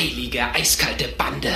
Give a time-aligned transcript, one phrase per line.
[0.00, 1.50] heilige, eiskalte Bande.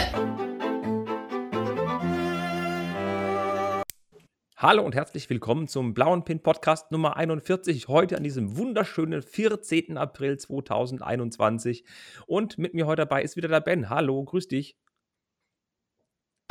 [4.54, 7.88] Hallo und herzlich willkommen zum Blauen Pin Podcast Nummer 41.
[7.88, 9.96] Heute an diesem wunderschönen 14.
[9.96, 11.86] April 2021.
[12.26, 13.88] Und mit mir heute dabei ist wieder der Ben.
[13.88, 14.76] Hallo, grüß dich.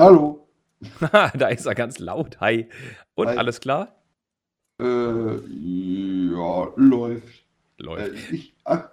[0.02, 0.48] Hallo.
[1.36, 2.40] da ist er ganz laut.
[2.40, 2.70] Hi.
[3.14, 3.38] Und Hi.
[3.38, 4.04] alles klar?
[4.82, 7.46] Äh, ja, läuft.
[7.78, 8.32] Läuft.
[8.32, 8.90] Äh, ich, ach,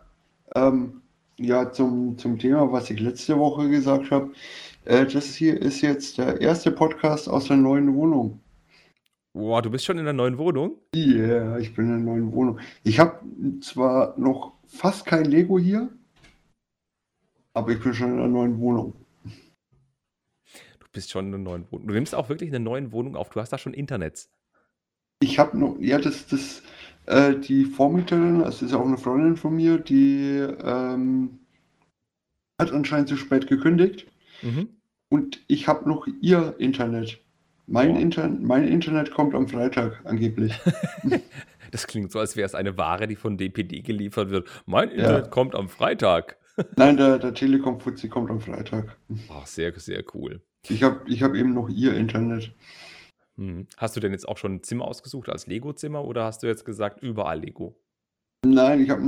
[0.54, 1.00] ähm,
[1.40, 4.32] ja, zum, zum Thema, was ich letzte Woche gesagt habe.
[4.84, 8.40] Äh, das hier ist jetzt der erste Podcast aus der neuen Wohnung.
[9.32, 10.76] Boah, du bist schon in der neuen Wohnung?
[10.94, 12.58] Ja, yeah, ich bin in der neuen Wohnung.
[12.82, 13.20] Ich habe
[13.60, 15.88] zwar noch fast kein Lego hier,
[17.54, 18.94] aber ich bin schon in der neuen Wohnung.
[20.52, 21.86] Du bist schon in der neuen Wohnung.
[21.86, 23.30] Du nimmst auch wirklich in der neuen Wohnung auf.
[23.30, 24.28] Du hast da schon Internet.
[25.22, 26.62] Ich habe noch, ja, das, das,
[27.06, 31.38] äh, die Vormieterin, das ist auch eine Freundin von mir, die ähm,
[32.60, 34.06] hat anscheinend zu spät gekündigt
[34.42, 34.68] Mhm.
[35.10, 37.20] und ich habe noch ihr Internet.
[37.66, 38.00] Mein, Boah.
[38.00, 40.58] Inter mein Internet kommt am Freitag angeblich.
[41.72, 44.48] Das klingt so, als wäre es eine Ware, die von DPD geliefert wird.
[44.66, 44.94] Mein Ja.
[44.96, 46.36] Internet kommt am Freitag.
[46.76, 48.96] Nein, der, der Telekom-Fuzzi kommt am Freitag.
[49.28, 50.42] Ach, sehr, sehr cool.
[50.68, 52.52] Ich habe ich hab eben noch ihr Internet.
[53.40, 53.66] Hm.
[53.78, 56.66] Hast du denn jetzt auch schon ein Zimmer ausgesucht als Lego-Zimmer oder hast du jetzt
[56.66, 57.74] gesagt, überall Lego?
[58.44, 59.02] Nein, ich habe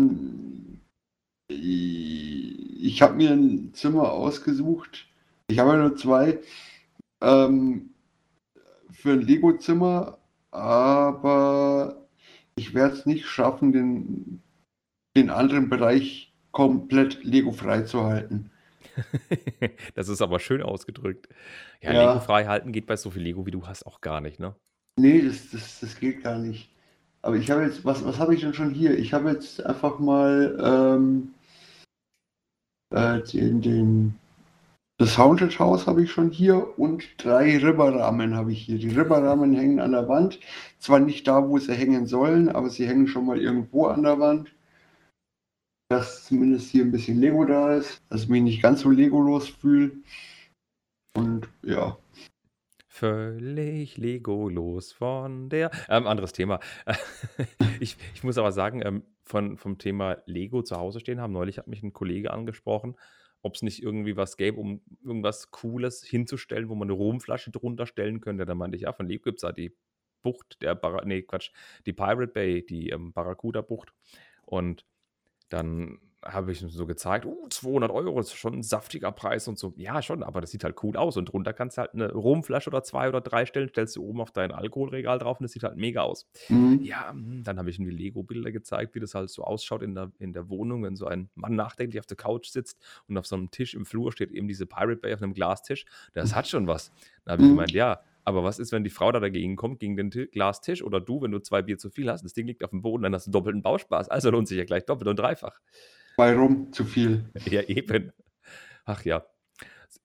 [1.49, 5.07] ich habe mir ein Zimmer ausgesucht.
[5.49, 6.41] Ich habe ja nur zwei
[7.21, 7.91] ähm,
[8.91, 10.19] für ein Lego-Zimmer,
[10.51, 12.09] aber
[12.57, 14.43] ich werde es nicht schaffen, den,
[15.15, 18.51] den anderen Bereich komplett Lego-frei zu halten.
[19.95, 21.29] das ist aber schön ausgedrückt.
[21.81, 22.09] Ja, Ja.
[22.09, 24.55] Lego frei halten geht bei so viel Lego, wie du hast, auch gar nicht, ne?
[24.99, 26.69] Nee, das, das, das geht gar nicht.
[27.23, 28.99] Aber ich habe jetzt, was, was habe ich denn schon hier?
[28.99, 31.35] Ich habe jetzt einfach mal ähm,
[32.91, 34.15] äh, den, den,
[34.99, 38.79] das Haunted House habe ich schon hier und drei Ribberrahmen habe ich hier.
[38.79, 40.41] Die Ribberrahmen hängen an der Wand.
[40.79, 44.19] Zwar nicht da, wo sie hängen sollen, aber sie hängen schon mal irgendwo an der
[44.19, 44.53] Wand.
[45.93, 49.51] Dass zumindest hier ein bisschen Lego da ist, dass ich mich nicht ganz so Legolos
[49.51, 49.93] fühle.
[51.15, 51.99] Und ja.
[52.89, 55.71] Völlig Lego-los von der.
[55.91, 56.61] Ähm, anderes Thema.
[57.81, 61.59] ich, ich muss aber sagen, ähm, von, vom Thema Lego zu Hause stehen haben, neulich
[61.59, 62.97] hat mich ein Kollege angesprochen,
[63.43, 67.85] ob es nicht irgendwie was gäbe, um irgendwas Cooles hinzustellen, wo man eine Rumflasche drunter
[67.85, 68.47] stellen könnte.
[68.47, 69.77] Da meinte ich, ja, von Lego gibt es da die
[70.23, 71.51] Bucht, der Bar nee, Quatsch,
[71.85, 73.93] die Pirate Bay, die ähm, Barracuda-Bucht.
[74.47, 74.87] Und
[75.53, 79.59] dann habe ich ihm so gezeigt, oh, 200 Euro ist schon ein saftiger Preis und
[79.59, 79.75] so.
[79.77, 81.17] Ja, schon, aber das sieht halt cool aus.
[81.17, 84.21] Und drunter kannst du halt eine Rumflasche oder zwei oder drei stellen, stellst du oben
[84.21, 86.29] auf dein Alkoholregal drauf und das sieht halt mega aus.
[86.49, 86.79] Mhm.
[86.81, 89.97] Ja, hm, dann habe ich ihm die Lego-Bilder gezeigt, wie das halt so ausschaut in
[89.97, 93.27] der, in der Wohnung, wenn so ein Mann nachdenklich auf der Couch sitzt und auf
[93.27, 95.87] so einem Tisch im Flur steht eben diese Pirate Bay auf einem Glastisch.
[96.13, 96.93] Das hat schon was.
[97.25, 97.55] Dann habe ich Mhm.
[97.55, 100.83] gemeint, ja, aber was ist, wenn die Frau da dagegen kommt, gegen den Ti- Glastisch
[100.83, 103.03] oder du, wenn du zwei Bier zu viel hast, das Ding liegt auf dem Boden,
[103.03, 104.09] dann hast du doppelten Bauspaß.
[104.09, 105.61] Also lohnt sich ja gleich doppelt und dreifach.
[106.17, 107.31] Bei rum zu viel.
[107.51, 108.13] Ja, eben.
[108.85, 109.25] Ach ja.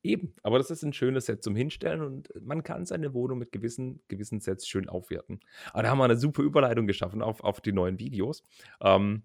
[0.04, 3.52] Eben, aber das ist ein schönes Set zum Hinstellen und man kann seine Wohnung mit
[3.52, 5.40] gewissen, gewissen Sets schön aufwerten.
[5.74, 8.44] Aber da haben wir eine super Überleitung geschaffen auf, auf die neuen Videos,
[8.82, 9.24] ähm,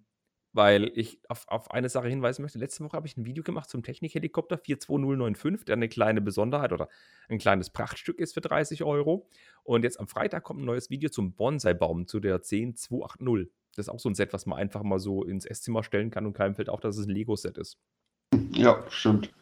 [0.53, 2.59] weil ich auf, auf eine Sache hinweisen möchte.
[2.59, 6.89] Letzte Woche habe ich ein Video gemacht zum Technikhelikopter 42095, der eine kleine Besonderheit oder
[7.29, 9.29] ein kleines Prachtstück ist für 30 Euro.
[9.63, 13.51] Und jetzt am Freitag kommt ein neues Video zum Bonsai-Baum, zu der 10280.
[13.75, 16.27] Das ist auch so ein Set, was man einfach mal so ins Esszimmer stellen kann
[16.27, 17.79] und keinem fällt auf, dass es ein Lego-Set ist.
[18.53, 19.33] Ja, stimmt.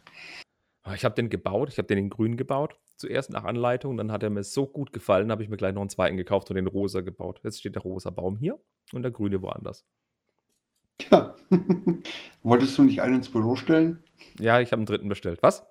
[0.83, 4.11] Ah, Ich habe den gebaut, ich habe den in grün gebaut, zuerst nach Anleitung, dann
[4.11, 6.55] hat er mir so gut gefallen, habe ich mir gleich noch einen zweiten gekauft und
[6.55, 7.41] den rosa gebaut.
[7.43, 8.59] Jetzt steht der rosa Baum hier
[8.93, 9.85] und der grüne woanders.
[11.09, 11.35] Ja.
[12.43, 14.03] Wolltest du nicht einen ins Büro stellen?
[14.39, 15.39] Ja, ich habe einen dritten bestellt.
[15.41, 15.63] Was?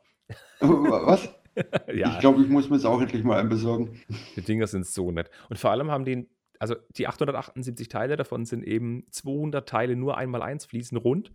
[0.61, 1.29] Was?
[1.95, 4.01] ja, Ich glaube, ich muss mir jetzt auch endlich mal einen besorgen.
[4.37, 5.31] die Dinger sind so nett.
[5.49, 10.17] Und vor allem haben die, also die 878 Teile davon sind eben 200 Teile nur
[10.17, 11.33] einmal eins fließen rund.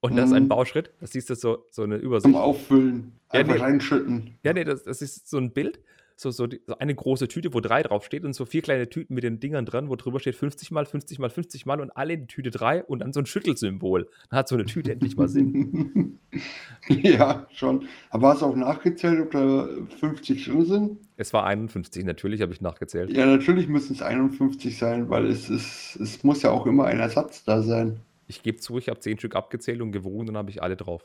[0.00, 0.48] Und das ist ein Mhm.
[0.48, 0.90] Bauschritt.
[1.00, 2.34] Das siehst du so, so eine Zum Übersicht.
[2.34, 3.12] Auffüllen.
[3.32, 3.60] Ja, Einfach nee.
[3.60, 4.34] reinschütten.
[4.42, 5.78] Ja, nee, das, das ist so ein Bild.
[6.22, 9.14] So, so, die, so eine große Tüte, wo drei draufsteht und so vier kleine Tüten
[9.14, 12.14] mit den Dingern dran, wo drüber steht 50 mal, 50 mal, 50 mal und alle
[12.14, 14.08] in die Tüte drei und dann so ein Schüttelsymbol.
[14.30, 16.20] Dann hat so eine Tüte endlich mal Sinn.
[16.88, 17.86] ja, schon.
[18.10, 20.98] Aber hast du auch nachgezählt, ob da 50 drin sind?
[21.16, 23.10] Es war 51, natürlich habe ich nachgezählt.
[23.10, 27.00] Ja, natürlich müssen es 51 sein, weil es ist, es muss ja auch immer ein
[27.00, 27.98] Ersatz da sein.
[28.28, 31.02] Ich gebe zu, ich habe zehn Stück abgezählt und gewogen, dann habe ich alle drauf.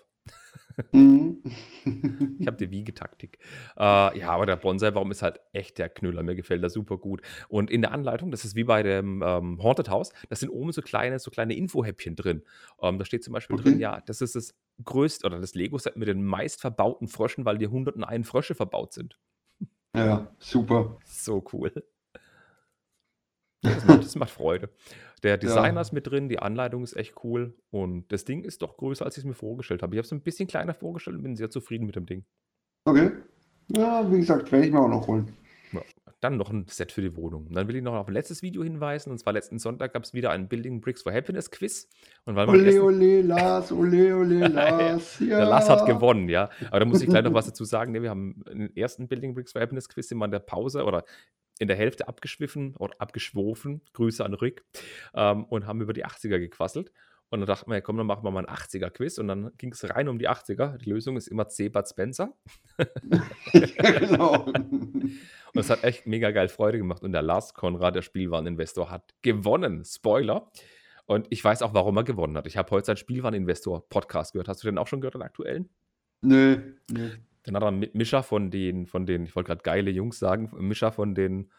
[0.91, 1.43] Mhm.
[2.39, 3.39] Ich habe die Wiegetaktik.
[3.77, 6.23] Äh, ja, aber der Bonsai-Baum ist halt echt der Knüller.
[6.23, 7.21] Mir gefällt der super gut.
[7.49, 10.71] Und in der Anleitung, das ist wie bei dem ähm, Haunted House, da sind oben
[10.71, 12.43] so kleine, so kleine Infohäppchen drin.
[12.81, 13.81] Ähm, da steht zum Beispiel drin, Okay.
[13.81, 17.65] ja, das ist das größte oder das Lego-Set mit den meist verbauten Fröschen, weil die
[17.65, 19.17] 101 Frösche verbaut sind.
[19.95, 20.97] Ja, super.
[21.05, 21.71] So cool.
[23.61, 24.69] Das macht, das macht Freude.
[25.23, 25.81] Der Designer Ja.
[25.81, 29.17] ist mit drin, die Anleitung ist echt cool und das Ding ist doch größer, als
[29.17, 29.95] ich es mir vorgestellt habe.
[29.95, 32.23] Ich habe es ein bisschen kleiner vorgestellt und bin sehr zufrieden mit dem Ding.
[32.85, 33.11] Okay.
[33.75, 35.33] Ja, wie gesagt, werde ich mir auch noch holen.
[35.73, 35.81] Ja,
[36.21, 37.47] dann noch ein Set für die Wohnung.
[37.47, 39.11] Und dann will ich noch auf ein letztes Video hinweisen.
[39.11, 41.89] Und zwar letzten Sonntag gab es wieder ein Building Bricks for Happiness Quiz.
[42.25, 45.19] Und weil wir Ole, ole, Lars, ole, ole, Lars.
[45.19, 45.39] Ja.
[45.39, 46.49] der Lars hat gewonnen, ja.
[46.69, 47.91] Aber da muss ich gleich noch was dazu sagen.
[47.91, 51.03] Ne, wir haben den ersten Building Bricks for Happiness Quiz immer in der Pause oder
[51.59, 53.81] in der Hälfte abgeschwiffen oder abgeschwofen.
[53.93, 54.63] Grüße an Rick.
[55.13, 56.91] Ähm, und haben über die 80er gequasselt.
[57.29, 59.19] Und dann dachten wir, ja, komm, dann machen wir mal ein 80er-Quiz.
[59.19, 60.77] Und dann ging es rein um die 80er.
[60.77, 61.67] Die Lösung ist immer C.
[61.67, 62.33] Bud Spencer.
[63.51, 64.45] genau.
[65.53, 67.03] Und es hat echt mega geil Freude gemacht.
[67.03, 69.83] Und der Lars Konrad, der Spielwareninvestor, hat gewonnen.
[69.83, 70.49] Spoiler.
[71.05, 72.47] Und ich weiß auch, warum er gewonnen hat.
[72.47, 74.47] Ich habe heute seinen Spielwareninvestor-Podcast gehört.
[74.47, 75.69] Hast du den auch schon gehört, den aktuellen?
[76.21, 77.11] Nö, nö.
[77.47, 80.91] Den hat er Mischa von den, von den, ich wollte gerade geile Jungs sagen, Mischa
[80.91, 81.49] von den,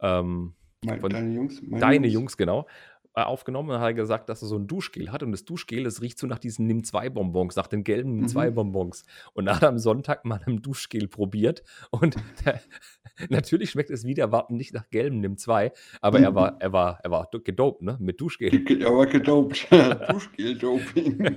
[0.00, 0.54] ähm,
[0.84, 1.60] Mein, Von deine Jungs?
[1.62, 2.64] Meine deine Jungs, genau, äh,
[3.14, 5.22] aufgenommen und hat er gesagt, dass er so ein Duschgel hat.
[5.22, 8.20] Und das Duschgel, das riecht so nach diesen Nimm-2-Bonbons, nach den gelben Mhm.
[8.20, 9.04] Nimm-2-Bonbons.
[9.34, 11.62] Und da hat er am Sonntag mal ein Duschgel probiert.
[11.90, 12.60] Und der,
[13.28, 17.10] natürlich schmeckt es wieder erwarten nicht nach gelben Nimm-2, aber er war, er war, er
[17.10, 17.96] war gedopt, ne?
[18.00, 18.50] Mit Duschgel.
[18.64, 19.66] Ge- Aber gedopt.
[20.08, 21.36] Duschgel-Doping.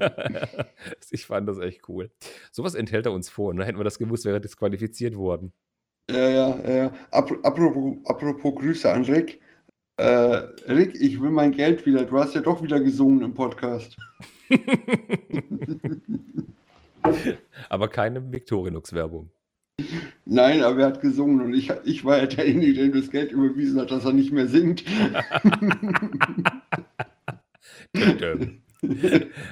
[1.10, 2.10] ich fand das echt cool.
[2.52, 3.50] Sowas enthält er uns vor.
[3.50, 5.54] Und dann hätten wir das gewusst, wäre er disqualifiziert worden.
[6.10, 6.94] Ja, ja, ja.
[7.12, 9.40] Ap apropos, apropos Grüße an Rick.
[9.98, 12.04] Äh, Rick, ich will mein Geld wieder.
[12.04, 13.96] Du hast ja doch wieder gesungen im Podcast.
[17.70, 19.30] aber keine Victorinox-Werbung.
[20.26, 23.32] Nein, aber er hat gesungen und ich, ich war ja derjenige, der ihm das Geld
[23.32, 24.84] überwiesen hat, dass er nicht mehr singt.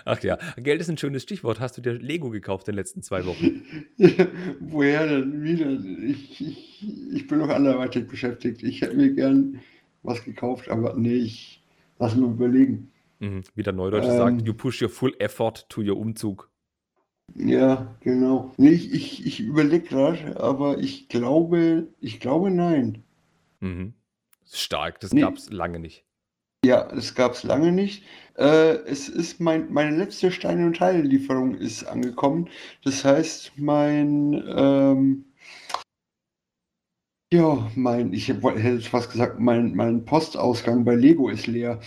[0.06, 1.60] Ach ja, Geld ist ein schönes Stichwort.
[1.60, 3.64] Hast du dir Lego gekauft in den letzten zwei Wochen?
[4.60, 5.72] Woher denn wieder?
[6.06, 8.64] Ich, ich, ich bin noch anderweitig beschäftigt.
[8.64, 9.62] Ich hätte mir gern
[10.04, 11.64] was gekauft, aber nee, ich
[12.00, 12.92] lass mir überlegen.
[13.20, 13.42] Mhm.
[13.56, 14.18] Wie der Neudeutsch Ähm.
[14.18, 16.50] sagt, you push your full effort to your Umzug.
[17.36, 18.52] Ja, genau.
[18.58, 23.04] Nee, ich, ich, ich überlege gerade, aber ich glaube, ich glaube nein.
[23.62, 23.94] Mhm.
[24.46, 25.22] Stark, das Nee.
[25.22, 26.06] gab es lange nicht.
[26.66, 28.04] Ja, das gab es lange nicht.
[28.38, 32.50] Äh, es ist mein, meine letzte Steine- und Teillieferung ist angekommen.
[32.84, 35.26] Das heißt, mein, ähm,
[37.34, 41.80] ja, mein, ich hätte jetzt fast gesagt, mein, mein Postausgang bei Lego ist leer.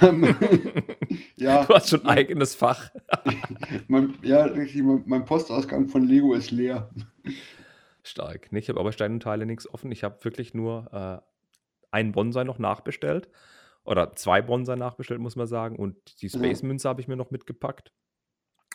[0.00, 0.36] Ähm,
[1.36, 2.90] ja, Du hast schon ein eigenes Fach.
[3.88, 6.88] mein, ja, richtig, mein, Postausgang von Lego ist leer.
[8.04, 8.52] Stark.
[8.52, 9.90] Nee, ich habe aber Steine und Teile nichts offen.
[9.90, 11.18] Ich habe wirklich nur äh,
[11.90, 13.28] einen Bonsai noch nachbestellt.
[13.84, 15.74] Oder zwei Bonsai nachbestellt, muss man sagen.
[15.74, 16.38] Und die Ja.
[16.38, 17.92] Space-Münze habe ich mir noch mitgepackt.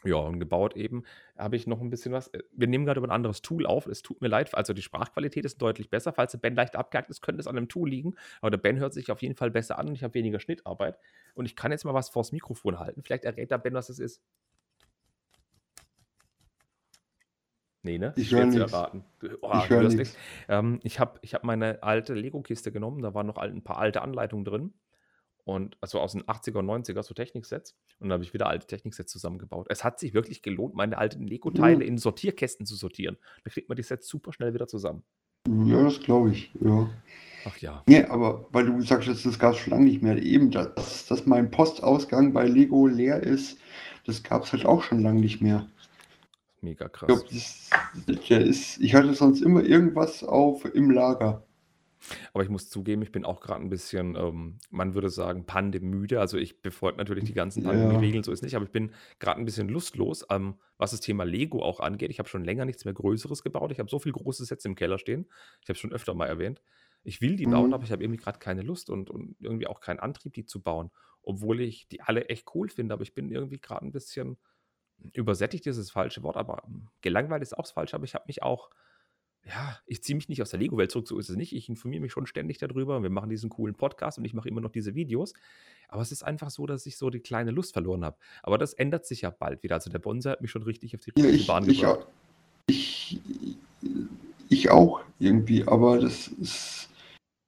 [0.03, 1.03] Ja, und gebaut eben
[1.37, 2.27] habe ich noch ein bisschen was.
[2.29, 3.87] äh, Wir nehmen gerade über ein anderes Tool auf.
[3.87, 6.13] Es tut mir leid, also die Sprachqualität ist deutlich besser.
[6.13, 8.15] Falls der Ben leicht abgehakt ist, könnte es an einem Tool liegen.
[8.41, 10.99] Aber der Ben hört sich auf jeden Fall besser an und ich habe weniger Schnittarbeit.
[11.33, 13.01] Und ich kann jetzt mal was vors Mikrofon halten.
[13.03, 14.21] Vielleicht errät der Ben, was es ist.
[17.83, 18.13] Nee, ne?
[18.17, 18.73] Ich höre nichts.
[19.41, 20.17] Oh, Ich höre nichts.
[20.49, 24.01] Ähm, ich habe ich hab meine alte Lego-Kiste genommen, da waren noch ein paar alte
[24.01, 24.73] Anleitungen drin.
[25.47, 27.73] Und also aus den 80er und 90er, so Techniksets.
[27.99, 29.67] Und dann habe ich wieder alte Techniksets zusammengebaut.
[29.69, 31.81] Es hat sich wirklich gelohnt, meine alten Lego-Teile Mhm.
[31.83, 33.17] in Sortierkästen zu sortieren.
[33.45, 35.03] Da kriegt man die Sets super schnell wieder zusammen.
[35.63, 36.89] Ja, das glaube ich, ja.
[37.45, 37.81] Ach ja.
[37.87, 40.21] Nee, aber weil du sagst, jetzt, das gab es schon lange nicht mehr.
[40.21, 43.57] Eben, dass, dass mein Postausgang bei Lego leer ist,
[44.05, 45.65] das gab es halt auch schon lange nicht mehr.
[46.59, 47.07] Mega Ich krass.
[47.07, 47.69] glaube, das,
[48.29, 51.46] der ist, ich hatte sonst immer irgendwas auf im Lager.
[52.33, 56.19] Aber ich muss zugeben, ich bin auch gerade ein bisschen, ähm, man würde sagen, pandemüde.
[56.19, 57.69] Also ich befolge natürlich die ganzen Ja.
[57.71, 61.23] Pandemie-Regeln, so ist nicht, aber ich bin gerade ein bisschen lustlos, ähm, was das Thema
[61.23, 62.11] Lego auch angeht.
[62.11, 63.71] Ich habe schon länger nichts mehr Größeres gebaut.
[63.71, 65.27] Ich habe so viel große Sets im Keller stehen.
[65.61, 66.61] Ich habe es schon öfter mal erwähnt.
[67.03, 67.73] Ich will die bauen, Mhm.
[67.73, 70.61] aber ich habe irgendwie gerade keine Lust und, und irgendwie auch keinen Antrieb, die zu
[70.61, 70.91] bauen.
[71.23, 74.37] Obwohl ich die alle echt cool finde, aber ich bin irgendwie gerade ein bisschen
[75.13, 78.25] übersättigt, ist das falsche Wort, aber ähm, gelangweilt ist auch das falsche, aber ich habe
[78.27, 78.69] mich auch
[79.47, 81.53] ja, ich ziehe mich nicht aus der Lego-Welt zurück, so ist es nicht.
[81.53, 83.01] Ich informiere mich schon ständig darüber.
[83.01, 85.33] Wir machen diesen coolen Podcast und ich mache immer noch diese Videos.
[85.87, 88.17] Aber es ist einfach so, dass ich so die kleine Lust verloren habe.
[88.43, 89.75] Aber das ändert sich ja bald wieder.
[89.75, 91.99] Also der Bonsai hat mich schon richtig auf die richtige ich, Bahn ich, gebracht.
[92.01, 92.07] auch-
[92.69, 93.19] ich,
[94.49, 96.89] ich auch irgendwie, aber das ist,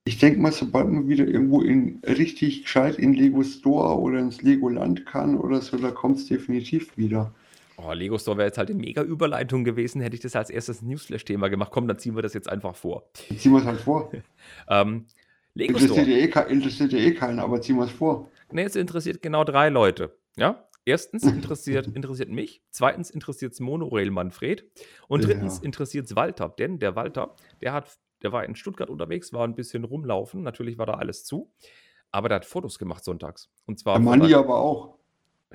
[0.06, 4.42] ich denke mal, sobald man wieder irgendwo in richtig gescheit in Lego Store oder ins
[4.42, 7.34] Legoland kann oder so, da kommt es definitiv wieder.
[7.82, 10.82] Oh, Lego Store wäre jetzt halt eine mega Überleitung gewesen, hätte ich das als erstes
[10.82, 11.72] Newsflash-Thema gemacht.
[11.72, 13.10] Komm, dann ziehen wir das jetzt einfach vor.
[13.38, 14.12] Ziehen wir es halt vor.
[14.70, 15.06] Ähm,
[15.54, 16.10] Lego Interessiert Store.
[16.10, 18.30] ja, eh, interessiert ja eh keinen, aber ziehen wir es vor.
[18.52, 20.16] Nee, es interessiert genau drei Leute.
[20.38, 20.68] Ja?
[20.86, 24.66] Erstens interessiert, interessiert mich, zweitens interessiert es Monorail Manfred
[25.08, 25.64] und drittens Ja.
[25.66, 26.50] interessiert es Walter.
[26.58, 30.44] Denn der Walter, der hat, der war in Stuttgart unterwegs, war ein bisschen rumlaufen.
[30.44, 31.52] Natürlich war da alles zu.
[32.12, 33.50] Aber der hat Fotos gemacht sonntags.
[33.66, 34.99] Und zwar Der Manni aber auch.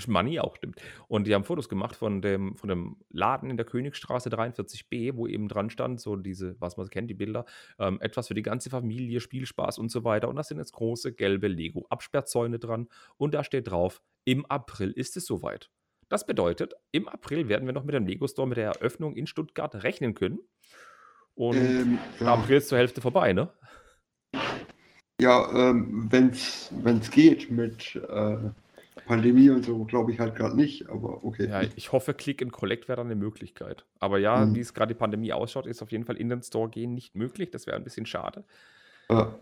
[0.09, 0.81] Money auch, stimmt.
[1.09, 5.27] Und die haben Fotos gemacht von dem, von dem Laden in der Königstraße 43b, wo
[5.27, 7.45] eben dran stand, so diese, was man kennt, die Bilder,
[7.79, 10.29] ähm, etwas für die ganze Familie, Spielspaß und so weiter.
[10.29, 12.89] Und da sind jetzt große gelbe Lego-Absperrzäune dran.
[13.17, 15.71] Und da steht drauf, im April ist es soweit.
[16.09, 19.27] Das bedeutet, im April werden wir noch mit dem Lego Store, mit der Eröffnung in
[19.27, 20.41] Stuttgart rechnen können.
[21.35, 23.51] Und Ähm, ja, April ist zur Hälfte vorbei, ne?
[25.21, 28.37] ja ähm, wenn es geht mit äh,
[29.07, 31.47] Pandemie und so, glaube ich halt gerade nicht, aber okay.
[31.49, 33.85] Ja, ich hoffe, Click and Collect wäre dann eine Möglichkeit.
[34.01, 34.55] Aber ja, Mhm.
[34.55, 37.15] wie es gerade die Pandemie ausschaut, ist auf jeden Fall in den Store gehen nicht
[37.15, 37.51] möglich.
[37.51, 38.45] Das wäre ein bisschen schade.
[39.11, 39.35] Ja.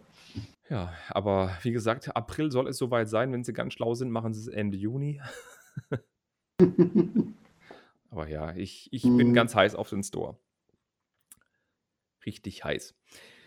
[0.68, 3.30] Ja, aber wie gesagt, April soll es soweit sein.
[3.32, 5.20] Wenn sie ganz schlau sind, machen sie es Ende Juni.
[8.10, 9.34] Aber ja, ich, ich bin Mhm.
[9.34, 10.36] ganz heiß auf den Store.
[12.26, 12.94] Richtig heiß.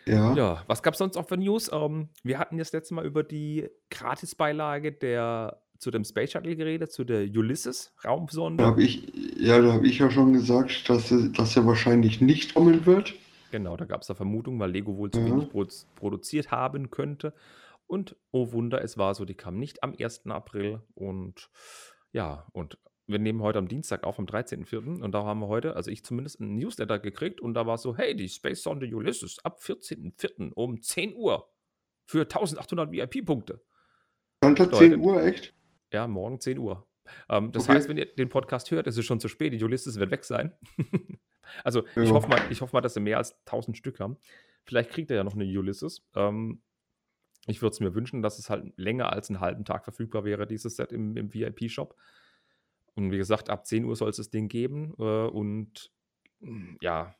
[0.06, 0.34] ja.
[0.36, 1.70] Ja, was gab es sonst auch für News?
[1.72, 6.91] Ähm, wir hatten das letzte Mal über die Gratisbeilage der, zu dem Space Shuttle geredet,
[6.91, 8.10] zu der Ulysses Da
[8.65, 12.53] habe ich, ja, da habe ich ja schon gesagt, dass er, dass er wahrscheinlich nicht
[12.53, 13.13] kommen wird.
[13.51, 15.25] Genau, da gab es da Vermutungen, weil Lego wohl zu Ja.
[15.27, 17.34] wenig produ produziert haben könnte.
[17.88, 20.25] Und oh Wunder, es war so, die kam nicht am 1.
[20.27, 20.82] April.
[20.96, 21.50] Und
[22.12, 22.77] ja, und
[23.08, 25.01] wir nehmen heute am Dienstag auf, am 13.04.
[25.03, 27.39] Und da haben wir heute, also ich zumindest, einen Newsletter gekriegt.
[27.39, 30.51] Und da war so, hey, die Space Sonde Ulysses ab 14.04.
[30.55, 31.48] um 10 Uhr
[32.05, 33.62] für 1800 VIP-Punkte.
[34.38, 35.53] Stand da Bedeutet- 10 Uhr, echt?
[35.96, 36.86] Ja, morgen 10 Uhr.
[37.30, 37.74] Ähm, das Okay.
[37.78, 39.54] heißt, wenn ihr den Podcast hört, ist es schon zu spät.
[39.54, 40.52] Die Ulysses wird weg sein.
[41.64, 42.10] also ich Ja.
[42.12, 44.18] hoffe mal, ich hoffe mal, dass sie mehr als 1000 Stück haben.
[44.66, 46.06] Vielleicht kriegt er ja noch eine Ulysses.
[46.14, 46.62] Ähm,
[47.48, 50.46] ich würde es mir wünschen, dass es halt länger als einen halben Tag verfügbar wäre,
[50.48, 51.96] dieses Set im, im VIP-Shop.
[52.96, 54.96] Und wie gesagt, ab 10 Uhr soll es das Ding geben.
[55.00, 55.94] Äh, und
[56.82, 57.16] ja,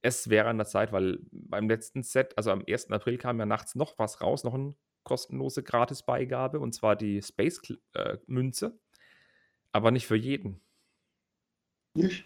[0.00, 2.90] es wäre an der Zeit, weil beim letzten Set, also am 1.
[2.90, 8.78] April kam ja nachts noch was raus, noch eine kostenlose Gratisbeigabe, und zwar die Space-Münze.
[9.72, 10.60] aber nicht für jeden.
[11.94, 12.24] Nicht?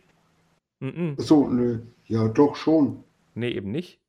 [0.80, 1.80] Mm So, nö.
[2.06, 3.04] Ja, doch schon.
[3.34, 4.00] Nee, eben nicht.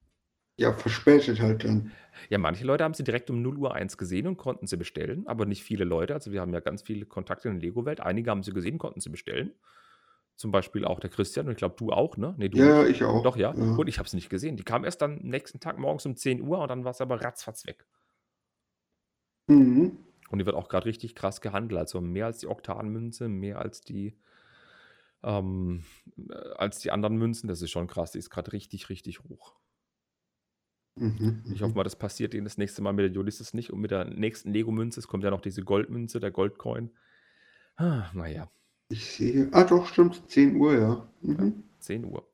[0.57, 1.91] Ja, verspätet halt dann.
[2.29, 5.27] Ja, manche Leute haben sie direkt um 0 Uhr 1 gesehen und konnten sie bestellen,
[5.27, 6.15] aber nicht viele Leute.
[6.15, 7.99] Also wir haben ja ganz viele Kontakte in der Lego-Welt.
[7.99, 9.53] Einige haben sie gesehen, konnten sie bestellen.
[10.35, 12.33] Zum Beispiel auch der Christian und ich glaube, du auch, ne?
[12.37, 12.97] Nee, du Ja, nicht.
[12.97, 13.21] ich auch.
[13.23, 13.53] Doch, ja.
[13.55, 13.75] Ja.
[13.75, 14.55] Und ich habe es nicht gesehen.
[14.57, 17.01] Die kam erst dann am nächsten Tag morgens um 10 Uhr und dann war es
[17.01, 17.85] aber ratzfatz weg.
[19.47, 19.97] Mhm.
[20.29, 21.79] Und die wird auch gerade richtig krass gehandelt.
[21.79, 24.17] Also mehr als die Oktanmünze, mehr als die,
[25.23, 25.85] ähm,
[26.29, 27.47] äh, als die anderen Münzen.
[27.47, 28.11] Das ist schon krass.
[28.11, 29.55] Die ist gerade richtig, richtig hoch.
[30.95, 31.43] Mhm.
[31.53, 33.91] Ich hoffe mal, das passiert ihnen das nächste Mal mit der Ulysses nicht und mit
[33.91, 34.99] der nächsten Lego-Münze.
[34.99, 36.91] Es kommt ja noch diese Goldmünze, der Goldcoin.
[37.75, 38.49] Ah, naja,
[38.89, 39.49] Ich sehe.
[39.51, 40.23] Ah, doch, stimmt.
[40.29, 41.07] 10 Uhr, ja.
[41.21, 41.63] Mhm.
[41.79, 42.27] 10 Uhr.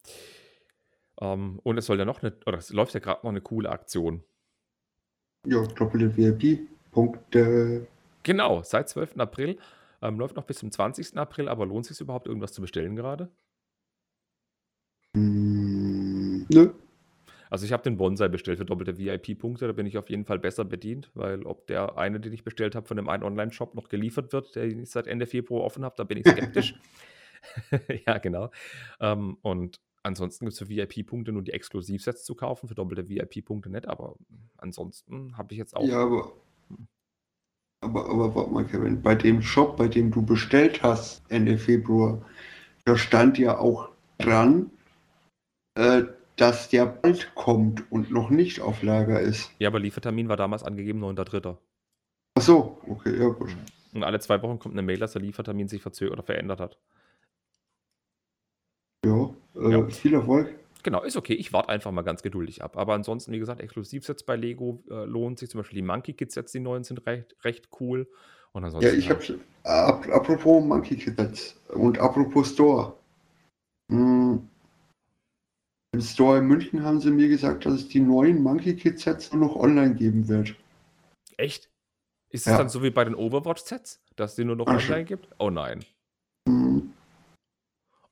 [1.19, 3.69] Ähm, und es soll ja noch eine, oder es läuft ja gerade noch eine coole
[3.69, 4.23] Aktion.
[5.45, 6.15] Ja, doppelte
[6.93, 7.87] VIP-Punkte.
[8.23, 9.17] Genau, seit 12.
[9.17, 9.57] April.
[10.01, 11.17] Ähm, läuft noch bis zum 20.
[11.17, 13.29] April, aber lohnt es sich überhaupt, irgendwas zu bestellen gerade?
[15.15, 16.73] Hm, nö.
[17.49, 20.39] Also ich habe den Bonsai bestellt für doppelte VIP-Punkte, da bin ich auf jeden Fall
[20.39, 23.89] besser bedient, weil ob der eine, den ich bestellt habe, von dem einen Online-Shop noch
[23.89, 26.75] geliefert wird, der ich seit Ende Februar offen habe, da bin ich skeptisch.
[28.07, 28.49] ja, genau.
[28.99, 33.69] Ähm, und ansonsten gibt es für VIP-Punkte nur die Exklusivsets zu kaufen, für doppelte VIP-Punkte
[33.69, 34.15] nicht, aber
[34.57, 35.85] ansonsten habe ich jetzt auch.
[35.85, 36.33] Ja, aber.
[37.81, 42.21] Aber, aber warte mal, Kevin, bei dem Shop, bei dem du bestellt hast Ende Februar,
[42.85, 44.71] da stand ja auch dran,
[45.75, 46.03] äh,
[46.37, 49.51] dass der bald kommt und noch nicht auf Lager ist.
[49.59, 51.57] Ja, aber Liefertermin war damals angegeben, 9.3.
[52.35, 53.55] Ach so, okay, ja gut.
[53.93, 56.79] Und alle zwei Wochen kommt eine Mail, dass der Liefertermin sich verzögert oder verändert hat.
[59.05, 59.89] Ja, äh, Ja.
[59.89, 60.55] viel Erfolg.
[60.83, 61.33] Genau, ist okay.
[61.33, 62.77] Ich warte einfach mal ganz geduldig ab.
[62.77, 65.49] Aber ansonsten, wie gesagt, Exklusivsets bei Lego äh, lohnt sich.
[65.49, 68.07] Zum Beispiel die Monkey Kid Sets, die neuen, sind recht, recht cool.
[68.51, 68.99] Und Ja, ansonsten.
[68.99, 69.33] ich hab's.
[69.63, 72.97] Ap apropos Monkey Kids und apropos Store.
[73.89, 74.47] Hm,
[75.93, 79.31] Im Store in München haben sie mir gesagt, dass es die neuen Monkey Kid Sets
[79.31, 80.53] nur noch online geben wird.
[81.37, 81.69] Echt?
[82.29, 82.57] Ist es Ja.
[82.57, 85.29] dann so wie bei den Overwatch-Sets, dass es die nur noch Ach, online gibt?
[85.39, 85.85] Oh nein.
[86.49, 86.91] Hm,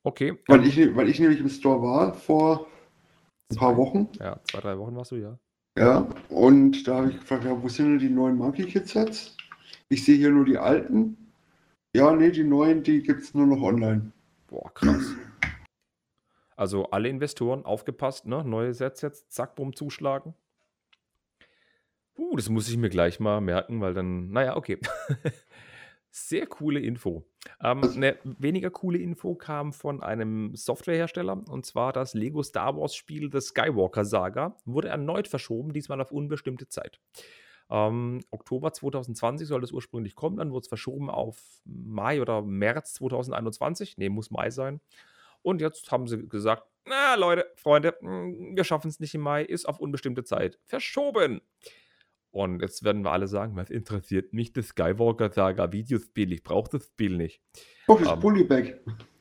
[0.04, 0.38] Okay.
[0.48, 2.68] Weil ich, weil ich nämlich im Store war vor
[3.52, 4.10] ein paar Wochen.
[4.20, 5.38] Ja, zwei, drei Wochen warst du, ja.
[5.78, 9.38] Ja, und da habe ich gefragt, ja, wo sind denn die neuen Monkey Kid Sets?
[9.90, 11.18] Ich sehe hier nur die alten.
[11.96, 14.12] Ja, nee, die neuen, die gibt es nur noch online.
[14.48, 15.14] Boah, krass.
[16.56, 18.44] Also alle Investoren aufgepasst, ne?
[18.44, 20.34] Neue Sets jetzt, zack, bumm, zuschlagen.
[22.18, 24.78] Uh, das muss ich mir gleich mal merken, weil dann, naja, okay.
[26.14, 27.24] Sehr coole Info.
[27.64, 32.96] Ähm, eine weniger coole Info kam von einem Softwarehersteller und zwar das Lego Star Wars
[32.96, 37.00] Spiel The Skywalker Saga wurde erneut verschoben, diesmal auf unbestimmte Zeit.
[37.70, 42.94] Ähm, Oktober 2020 soll es ursprünglich kommen, dann wurde es verschoben auf Mai oder März
[42.96, 43.98] 2021.
[43.98, 44.82] Ne, muss Mai sein.
[45.42, 49.44] Und jetzt haben sie gesagt: „Na, Leute, Freunde, hm, wir schaffen es nicht im Mai,
[49.44, 51.42] ist auf unbestimmte Zeit verschoben.“
[52.32, 56.32] Und jetzt werden wir alle sagen: „Was interessiert mich das Skywalker-Saga-Videospiel?
[56.34, 57.42] Ich brauche das Spiel nicht.“
[57.88, 58.80] Oh, das Ähm, Bullybag.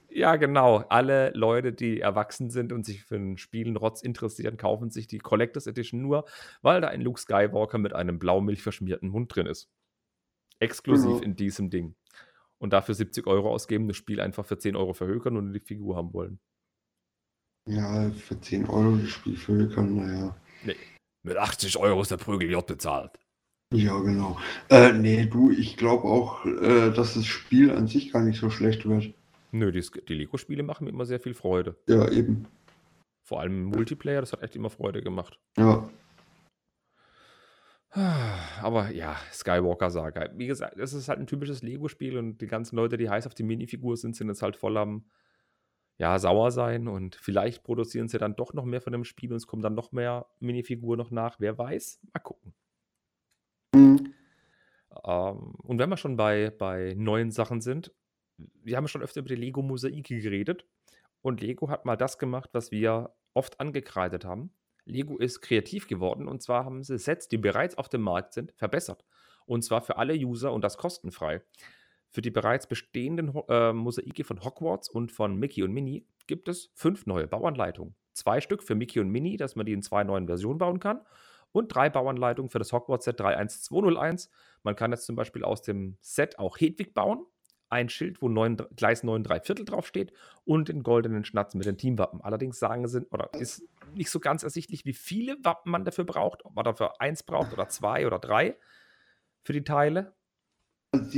[0.09, 0.79] ja, genau.
[0.89, 5.67] Alle Leute, die erwachsen sind und sich für 'n Spielenrotz interessieren, kaufen sich die Collectors
[5.67, 6.25] Edition nur,
[6.63, 9.69] weil da ein Luke Skywalker mit einem blaumilchverschmierten Mund drin ist.
[10.61, 11.25] Exklusiv Genau.
[11.25, 11.97] in diesem Ding.
[12.59, 15.61] Und dafür 70 Euro ausgeben, das Spiel einfach für 10 Euro verhökern und nur die
[15.61, 16.41] Figur haben wollen.
[17.67, 20.37] Ja, für 10 Euro das Spiel verhökern, naja.
[20.63, 20.77] Ne,
[21.23, 23.19] mit 80 Euro ist der Prügel bezahlt.
[23.73, 24.37] Ja, genau.
[24.69, 28.51] Äh, ne, du, ich glaube auch, äh, dass das Spiel an sich gar nicht so
[28.51, 29.15] schlecht wird.
[29.53, 31.77] Nö, die die Lego-Spiele machen mir immer sehr viel Freude.
[31.89, 32.47] Ja, eben.
[33.23, 35.39] Vor allem im Multiplayer, das hat echt immer Freude gemacht.
[35.57, 35.89] Ja.
[38.63, 40.31] Aber ja, Skywalker Saga.
[40.35, 43.35] Wie gesagt, es ist halt ein typisches Lego-Spiel und die ganzen Leute, die heiß auf
[43.35, 45.05] die Minifigur sind, sind jetzt halt voll am,
[46.01, 49.37] ja, sauer sein und vielleicht produzieren sie dann doch noch mehr von dem Spiel und
[49.37, 51.39] es kommen dann noch mehr Minifiguren noch nach.
[51.41, 52.01] Wer weiß?
[52.15, 52.55] Mal gucken.
[53.75, 54.15] Mhm.
[55.05, 57.93] Ähm, und wenn wir schon bei bei neuen Sachen sind,
[58.39, 60.65] wir haben schon öfter über die Lego-Mosaike geredet
[61.21, 64.55] und Lego hat mal das gemacht, was wir oft angekreidet haben.
[64.87, 68.53] Lego ist kreativ geworden und zwar haben sie Sets, die bereits auf dem Markt sind,
[68.53, 69.05] verbessert.
[69.45, 71.43] Und zwar für alle User und das kostenfrei.
[72.11, 76.71] Für die bereits bestehenden äh, Mosaike von Hogwarts und von Mickey und Minnie gibt es
[76.75, 77.95] 5 neue Bauanleitungen.
[78.15, 81.01] 2 Stück für Mickey und Minnie, dass man die in 2 neuen Versionen bauen kann
[81.53, 84.31] und 3 Bauanleitungen für das Hogwarts-Set 31201.
[84.63, 87.25] Man kann jetzt zum Beispiel aus dem Set auch Hedwig bauen,
[87.69, 90.13] ein Schild, wo 9 dr Gleis 9 3/4 draufsteht
[90.45, 92.21] und den goldenen Schnatz mit den Teamwappen.
[92.21, 93.63] Allerdings sagen sie oder ist
[93.95, 97.53] nicht so ganz ersichtlich, wie viele Wappen man dafür braucht, ob man dafür 1 braucht
[97.53, 98.57] oder 2 oder 3
[99.45, 100.15] für die Teile.
[100.93, 101.09] Also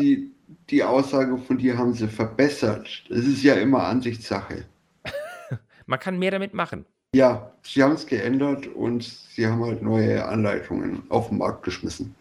[0.71, 3.05] die Aussage von dir haben sie verbessert.
[3.09, 4.65] Es ist ja immer Ansichtssache.
[5.87, 6.85] Man kann mehr damit machen.
[7.15, 12.15] Ja, sie haben's geändert und sie haben halt neue Anleitungen auf 'n Markt geschmissen.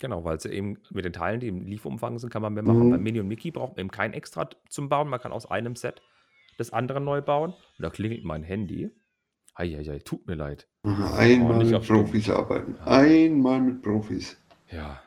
[0.00, 2.90] Genau, weil sie eben mit den Teilen, die im Lieferumfang sind, kann man mehr machen.
[2.90, 3.02] Bei Mhm.
[3.02, 5.08] Minnie und Mickey braucht man eben kein Extra zum Bauen.
[5.08, 6.02] Man kann aus einem Set
[6.58, 7.52] das andere neu bauen.
[7.52, 8.90] Und da klingelt mein Handy.
[9.54, 10.68] Ei, ei, ei, tut mir leid.
[10.82, 11.86] Einmal mit.
[11.86, 12.76] Profis arbeiten.
[12.84, 14.36] Einmal mit Profis.
[14.70, 15.00] Ja.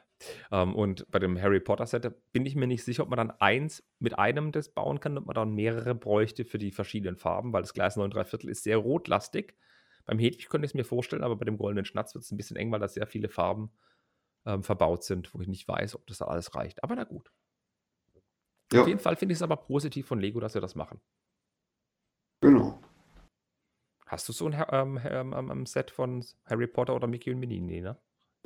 [0.52, 3.32] Ähm, und bei dem Harry Potter Set, bin ich mir nicht sicher, ob man dann
[3.32, 7.54] eins mit einem das bauen kann, ob man dann mehrere bräuchte für die verschiedenen Farben,
[7.54, 9.56] weil das Gleis 9 3/4 ist sehr rotlastig.
[10.06, 12.72] Beim Hedwig könnte ich's mir vorstellen, aber bei dem goldenen Schnatz wird's 'n bisschen eng,
[12.72, 13.72] weil da sehr viele Farben,
[14.46, 16.84] ähm, verbaut sind, wo ich nicht weiß, ob das da alles reicht.
[16.84, 17.30] Aber na gut.
[18.76, 18.88] Auf Ja.
[18.88, 21.00] jeden Fall finde ich's aber positiv von Lego, dass sie das machen.
[22.44, 22.80] Genau.
[24.08, 25.00] Hast du so 'n ha ähm,
[25.36, 27.60] ähm, Set von Harry Potter oder Mickey und Minnie?
[27.60, 27.98] Ne, ne?